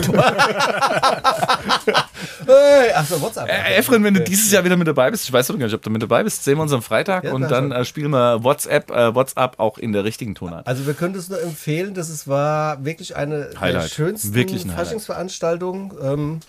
Hey, 2.46 2.90
ach 2.94 3.06
so, 3.06 3.20
WhatsApp. 3.20 3.48
Äh, 3.48 3.76
Efren, 3.76 4.02
wenn 4.04 4.14
du 4.14 4.20
dieses 4.20 4.50
Jahr 4.50 4.64
wieder 4.64 4.76
mit 4.76 4.86
dabei 4.86 5.10
bist, 5.10 5.24
ich 5.24 5.32
weiß 5.32 5.46
doch 5.46 5.58
gar 5.58 5.66
nicht, 5.66 5.74
ob 5.74 5.82
du 5.82 5.90
mit 5.90 6.02
dabei 6.02 6.22
bist, 6.24 6.44
sehen 6.44 6.56
wir 6.58 6.62
uns 6.62 6.72
am 6.72 6.82
Freitag 6.82 7.24
Ja, 7.24 7.32
und 7.32 7.42
dann 7.50 7.72
äh, 7.72 7.84
spielen 7.84 8.10
wir 8.10 8.42
WhatsApp, 8.44 8.90
äh, 8.90 9.14
WhatsApp 9.14 9.58
auch 9.58 9.78
in 9.78 9.92
der 9.92 10.04
richtigen 10.04 10.34
Tonart. 10.34 10.66
Also 10.66 10.86
wir 10.86 10.94
können 10.94 11.14
es 11.14 11.28
nur 11.28 11.40
empfehlen, 11.42 11.94
das 11.94 12.08
ist, 12.10 12.26
war 12.28 12.84
wirklich 12.84 13.16
eine 13.16 13.46
der 13.50 13.60
Highlight. 13.60 13.90
schönsten 13.90 14.34
Wirklich 14.34 14.64
ein. 14.64 14.70
Faschingsveranstaltungen. 14.70 15.92
Ähm, 16.02 16.40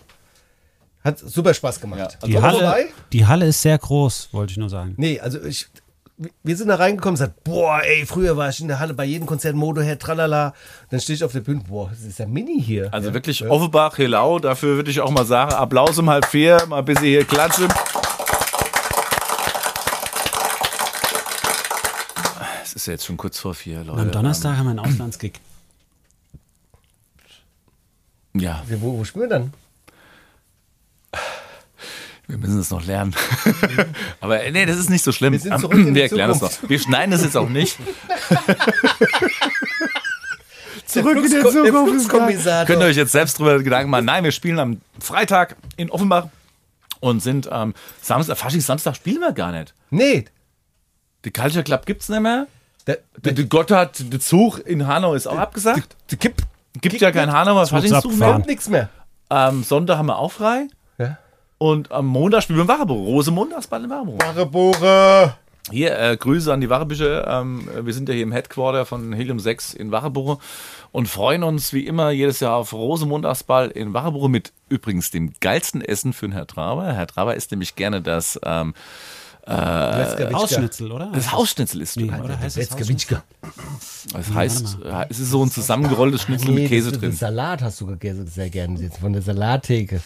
hat 1.03 1.19
super 1.19 1.53
Spaß 1.53 1.81
gemacht. 1.81 1.99
Ja, 1.99 2.05
Also 2.05 2.27
Die 2.27 2.33
komm 2.33 2.43
Halle, 2.43 2.85
die 3.11 3.25
Halle 3.25 3.45
ist 3.47 3.61
sehr 3.61 3.77
groß, 3.77 4.29
wollte 4.31 4.51
ich 4.51 4.57
nur 4.57 4.69
sagen. 4.69 4.93
Nee, 4.97 5.19
also 5.19 5.41
ich, 5.43 5.67
wir 6.43 6.55
sind 6.55 6.67
da 6.69 6.75
reingekommen 6.75 7.13
und 7.13 7.19
gesagt, 7.19 7.43
boah, 7.43 7.81
ey, 7.83 8.05
früher 8.05 8.37
war 8.37 8.49
ich 8.49 8.59
in 8.61 8.67
der 8.67 8.79
Halle 8.79 8.93
bei 8.93 9.03
jedem 9.03 9.25
Konzert 9.25 9.55
Motorhead, 9.55 9.99
tralala. 9.99 10.53
Dann 10.89 10.99
stehe 10.99 11.15
ich 11.15 11.23
auf 11.23 11.31
der 11.33 11.41
Bühne, 11.41 11.61
boah, 11.67 11.89
das 11.89 12.01
ist 12.01 12.19
ja 12.19 12.25
Mini 12.25 12.61
hier. 12.61 12.93
Also 12.93 13.09
ja. 13.09 13.13
wirklich 13.13 13.39
ja. 13.41 13.49
Offenbach, 13.49 13.97
Helau, 13.97 14.39
dafür 14.39 14.75
würde 14.75 14.91
ich 14.91 15.01
auch 15.01 15.11
mal 15.11 15.25
sagen, 15.25 15.53
Applaus 15.53 15.97
um 15.97 16.09
halb 16.09 16.25
vier, 16.25 16.63
mal 16.67 16.79
ein 16.79 16.85
bisschen 16.85 17.05
hier 17.05 17.25
klatschen. 17.25 17.67
Es 22.63 22.73
ist 22.73 22.85
ja 22.87 22.93
jetzt 22.93 23.05
schon 23.05 23.17
kurz 23.17 23.37
vor 23.39 23.53
vier, 23.53 23.79
Leute. 23.79 23.91
Und 23.91 23.99
am 23.99 24.11
Donnerstag 24.11 24.57
haben 24.57 24.65
wir 24.65 24.71
einen 24.71 24.79
Auslandsgig. 24.79 25.33
Ähm, 28.33 28.41
ja, 28.41 28.63
Ja, 28.69 28.81
Wo, 28.81 28.97
wo 28.97 29.03
spielen 29.03 29.25
wir 29.25 29.29
dann? 29.29 29.53
Wir 32.27 32.37
müssen 32.37 32.59
es 32.59 32.69
noch 32.69 32.85
lernen. 32.85 33.13
Aber 34.21 34.41
äh, 34.43 34.51
nee, 34.51 34.65
das 34.65 34.77
ist 34.77 34.89
nicht 34.89 35.03
so 35.03 35.11
schlimm. 35.11 35.33
Wir 35.33 35.39
sind 35.39 35.59
zurück 35.59 35.77
in 35.77 35.87
die 35.93 35.95
wir 35.95 36.03
erklären 36.03 36.31
es 36.31 36.41
noch. 36.41 36.49
Zukunft. 36.49 36.69
Wir 36.69 36.79
schneiden 36.79 37.13
es 37.13 37.23
jetzt 37.23 37.35
auch 37.37 37.49
nicht. 37.49 37.77
Zurück 40.85 41.17
in 41.23 41.31
der 41.31 41.43
Zukunft. 41.45 42.45
Der. 42.45 42.65
Könnt 42.65 42.81
ihr 42.81 42.85
euch 42.87 42.95
jetzt 42.97 43.11
selbst 43.11 43.39
drüber 43.39 43.61
Gedanken 43.61 43.89
machen. 43.89 44.05
Nein, 44.05 44.23
wir 44.23 44.31
spielen 44.31 44.59
am 44.59 44.81
Freitag 44.99 45.55
in 45.75 45.89
Offenbach 45.89 46.27
und 46.99 47.21
sind 47.21 47.51
am 47.51 47.73
Samstag, 48.01 48.37
Faschings 48.37 48.65
Samstag 48.65 48.95
spielen 48.95 49.19
wir 49.21 49.31
gar 49.33 49.51
nicht. 49.51 49.73
Nee, 49.89 50.25
Die 51.25 51.31
Culture 51.31 51.63
Club 51.63 51.85
gibt's 51.85 52.09
nicht 52.09 52.21
mehr. 52.21 52.47
der, 52.87 52.99
Der, 53.23 53.33
der 53.33 53.45
Gotthard, 53.45 54.11
der 54.13 54.19
Zug 54.19 54.59
in 54.65 54.85
Hanau 54.87 55.13
ist 55.13 55.27
auch 55.27 55.37
abgesagt. 55.37 55.95
der 56.11 56.17
Kipp 56.17 56.35
Gibt 56.81 56.99
ja 57.01 57.11
kein 57.11 57.31
Hanauer 57.31 57.67
Faschingszug 57.67 58.15
mehr. 58.17 58.31
kommt 58.33 58.47
nichts 58.47 58.67
mehr. 58.67 58.89
Am 59.29 59.63
Sonntag 59.63 59.97
haben 59.97 60.07
wir 60.07 60.17
auch 60.17 60.31
frei. 60.31 60.67
Und 61.63 61.93
am 61.93 62.07
Montag 62.07 62.43
spielen 62.43 62.57
wir 62.57 62.63
im 62.63 62.67
Wacherbüro. 62.67 63.05
Rosemontagsball 63.05 63.85
im 63.85 63.89
Wacherbüro. 63.89 64.17
Marrebore. 64.17 65.37
Hier, 65.71 65.97
äh, 65.97 66.17
Grüße 66.17 66.51
an 66.51 66.59
die 66.59 66.69
Wachebüsche. 66.69 67.25
Ähm, 67.25 67.69
wir 67.83 67.93
sind 67.93 68.09
ja 68.09 68.15
hier 68.15 68.23
im 68.23 68.33
Headquarter 68.33 68.85
von 68.85 69.13
Helium 69.13 69.39
6 69.39 69.73
in 69.73 69.89
Wacherbüro 69.89 70.41
und 70.91 71.07
freuen 71.07 71.41
uns 71.43 71.71
wie 71.71 71.87
immer 71.87 72.09
jedes 72.09 72.41
Jahr 72.41 72.57
auf 72.57 72.73
Rosemontagsball 72.73 73.69
in 73.69 73.93
Wacherbüro 73.93 74.27
mit 74.27 74.51
übrigens 74.67 75.09
dem 75.09 75.31
geilsten 75.39 75.79
Essen 75.81 76.11
für 76.11 76.27
den 76.27 76.33
Herr 76.33 76.47
Traber. 76.47 76.91
Herr 76.91 77.07
Traber 77.07 77.33
isst 77.35 77.51
nämlich 77.51 77.77
gerne 77.77 78.01
das, 78.01 78.37
ähm, 78.43 78.73
Hausschnitzel, 79.47 80.91
oder? 80.91 81.11
das 81.13 81.31
Hausschnitzel 81.31 81.81
isst. 81.81 81.95
Nee, 81.95 82.07
du. 82.07 82.23
oder 82.23 82.39
heißt 82.39 82.57
das? 82.57 82.71
Letzkewitschke. 82.71 83.23
Das 84.11 84.33
heißt, 84.33 84.79
äh, 84.83 85.05
es 85.09 85.19
ist 85.19 85.31
so 85.31 85.41
ein 85.43 85.49
zusammengerolltes 85.49 86.23
Schnitzel 86.23 86.51
mit 86.51 86.67
Käse 86.67 86.91
drin. 86.91 87.13
Salat 87.13 87.61
hast 87.61 87.79
du 87.79 87.85
gegessen, 87.85 88.27
sehr 88.27 88.49
gerne 88.49 88.79
jetzt 88.81 88.97
von 88.97 89.13
der 89.13 89.21
Salattheke. 89.21 90.01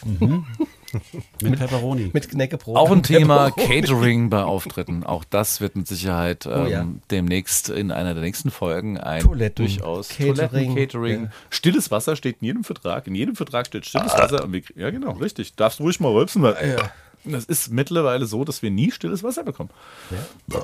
Mit 1.42 1.60
Pepperoni. 1.60 2.12
Mit 2.14 2.30
Knäckebrot. 2.30 2.78
Auch 2.78 2.92
ein 2.92 3.04
Thema 3.04 3.50
Pepperoni. 3.52 3.82
Catering 3.82 4.30
bei 4.30 4.44
Auftritten. 4.44 5.04
Auch 5.04 5.24
das 5.24 5.62
wird 5.62 5.76
mit 5.76 5.88
Sicherheit 5.88 6.46
ähm, 6.46 6.68
ja. 6.68 6.88
demnächst 7.12 7.70
in 7.70 7.92
einer 7.92 8.14
der 8.14 8.24
nächsten 8.24 8.52
Folgen 8.52 8.98
ein 8.98 9.22
Toiletten, 9.22 9.66
durchaus 9.66 10.10
Catering, 10.10 10.36
Toiletten, 10.36 10.76
Catering. 10.76 11.24
ja. 11.26 11.32
Stilles 11.50 11.92
Wasser 11.92 12.16
steht 12.16 12.38
in 12.42 12.46
jedem 12.46 12.64
Vertrag. 12.64 13.08
In 13.08 13.16
jedem 13.16 13.36
Vertrag 13.36 13.68
steht 13.68 13.86
stilles 13.86 14.14
Wasser. 14.14 14.44
Und 14.44 14.54
wir, 14.54 14.62
ja, 14.76 14.90
genau, 14.90 15.12
richtig. 15.12 15.56
Darfst 15.56 15.80
ruhig 15.80 16.00
mal 16.00 16.12
rülpsen, 16.12 16.42
weil 16.42 16.78
das 17.24 17.46
ist 17.46 17.72
mittlerweile 17.72 18.26
so, 18.26 18.44
dass 18.44 18.62
wir 18.62 18.72
nie 18.72 18.92
stilles 18.92 19.24
Wasser 19.24 19.44
bekommen. 19.44 19.70
Ja. 20.12 20.58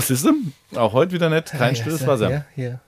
Siehst 0.00 0.24
du? 0.24 0.32
Auch 0.76 0.92
heute 0.92 1.12
wieder 1.12 1.30
nicht, 1.30 1.46
kein 1.46 1.74
Ja, 1.74 1.80
stilles 1.80 2.00
ja, 2.00 2.06
Wasser. 2.06 2.30
Ja, 2.30 2.44
ja. 2.56 2.80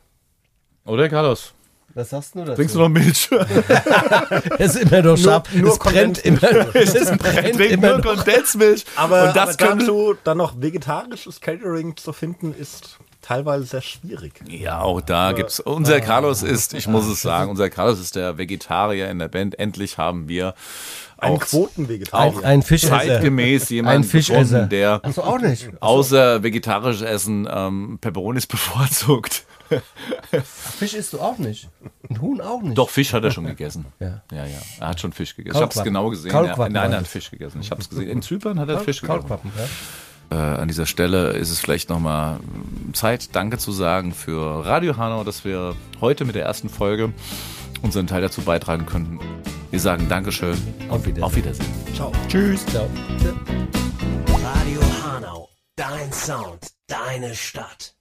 Oder, 0.84 1.08
Carlos? 1.08 1.54
Was 1.94 2.10
sagst 2.10 2.34
du 2.34 2.40
dazu? 2.40 2.54
Trinkst 2.54 2.74
du 2.74 2.78
noch 2.80 2.88
Milch? 2.88 3.28
Es 4.58 4.76
ist 4.76 4.82
immer 4.84 5.02
noch 5.02 5.16
scharf. 5.16 5.52
nur 5.54 5.72
es 5.72 5.78
brennt 5.78 6.18
immer. 6.24 6.40
Es 6.74 6.92
brennt 6.94 7.56
Trink 7.56 7.70
immer 7.72 7.98
nur 7.98 8.14
noch. 8.14 8.24
Kondensmilch. 8.24 8.84
Aber, 8.96 9.24
und 9.28 9.36
das 9.36 9.58
aber 9.58 9.76
dazu 9.76 10.14
dann 10.24 10.38
noch 10.38 10.54
vegetarisches 10.60 11.40
Catering 11.40 11.96
zu 11.96 12.12
finden, 12.12 12.54
ist 12.54 12.98
teilweise 13.20 13.64
sehr 13.64 13.82
schwierig. 13.82 14.32
Ja, 14.48 14.80
auch 14.80 15.00
da 15.00 15.32
gibt's. 15.32 15.60
Unser 15.60 16.00
Carlos 16.00 16.42
ist, 16.42 16.74
ich 16.74 16.88
muss 16.88 17.06
es 17.06 17.22
sagen, 17.22 17.50
unser 17.50 17.68
Carlos 17.70 18.00
ist 18.00 18.16
der 18.16 18.38
Vegetarier 18.38 19.08
in 19.10 19.18
der 19.18 19.28
Band. 19.28 19.58
Endlich 19.58 19.98
haben 19.98 20.28
wir 20.28 20.54
Ein 21.18 21.32
auch 21.34 21.40
Quotenvegetarier. 21.40 22.38
Ein, 22.38 22.44
ein 22.44 22.62
Fischesser. 22.62 22.96
zeitgemäß 22.98 23.70
Ein 23.70 23.74
jemanden 23.74 24.04
Fischesser. 24.08 24.40
gefunden, 24.40 24.68
der 24.70 25.00
Achso, 25.04 25.22
auch 25.22 25.38
nicht. 25.38 25.68
außer 25.80 26.42
vegetarisch 26.42 27.02
Essen 27.02 27.46
ähm, 27.50 27.98
Peperonis 28.00 28.46
bevorzugt. 28.46 29.44
Fisch 30.44 30.94
isst 30.94 31.12
du 31.12 31.20
auch 31.20 31.38
nicht. 31.38 31.68
Ein 32.08 32.20
Huhn 32.20 32.40
auch 32.40 32.62
nicht. 32.62 32.76
Doch, 32.78 32.90
Fisch 32.90 33.12
hat 33.12 33.24
er 33.24 33.30
schon 33.30 33.46
gegessen. 33.46 33.86
Ja. 34.00 34.22
ja, 34.32 34.46
ja. 34.46 34.58
Er 34.80 34.88
hat 34.88 35.00
schon 35.00 35.12
Fisch 35.12 35.36
gegessen. 35.36 35.56
Ich 35.56 35.62
habe 35.62 35.72
es 35.74 35.82
genau 35.84 36.10
gesehen. 36.10 36.30
Kaulquappen 36.32 36.74
Ja, 36.74 36.82
nein, 36.82 36.92
er 36.92 36.98
hat. 36.98 37.06
Fisch 37.06 37.30
gegessen. 37.30 37.60
Ich 37.60 37.70
habe 37.70 37.80
es 37.80 37.88
gesehen. 37.88 38.08
In 38.08 38.22
Zypern 38.22 38.58
hat 38.58 38.68
er 38.68 38.80
Fisch 38.80 39.00
gegessen. 39.00 39.52
Äh, 40.30 40.34
an 40.34 40.68
dieser 40.68 40.86
Stelle 40.86 41.30
ist 41.32 41.50
es 41.50 41.60
vielleicht 41.60 41.90
nochmal 41.90 42.40
Zeit, 42.94 43.34
Danke 43.36 43.58
zu 43.58 43.70
sagen 43.70 44.12
für 44.14 44.64
Radio 44.64 44.96
Hanau, 44.96 45.24
dass 45.24 45.44
wir 45.44 45.76
heute 46.00 46.24
mit 46.24 46.34
der 46.34 46.44
ersten 46.44 46.68
Folge 46.68 47.12
unseren 47.82 48.06
Teil 48.06 48.22
dazu 48.22 48.40
beitragen 48.42 48.86
könnten. 48.86 49.20
Wir 49.70 49.80
sagen 49.80 50.08
Dankeschön. 50.08 50.56
Auf 50.88 51.04
Wiedersehen. 51.04 51.22
Auf 51.24 51.36
Wiedersehen. 51.36 51.66
Ciao. 51.94 52.12
Tschüss. 52.28 52.64
Ciao. 52.66 52.88
Radio 54.42 54.80
Hanau, 55.04 55.48
dein 55.76 56.12
Sound, 56.12 56.68
deine 56.86 57.34
Stadt. 57.34 57.94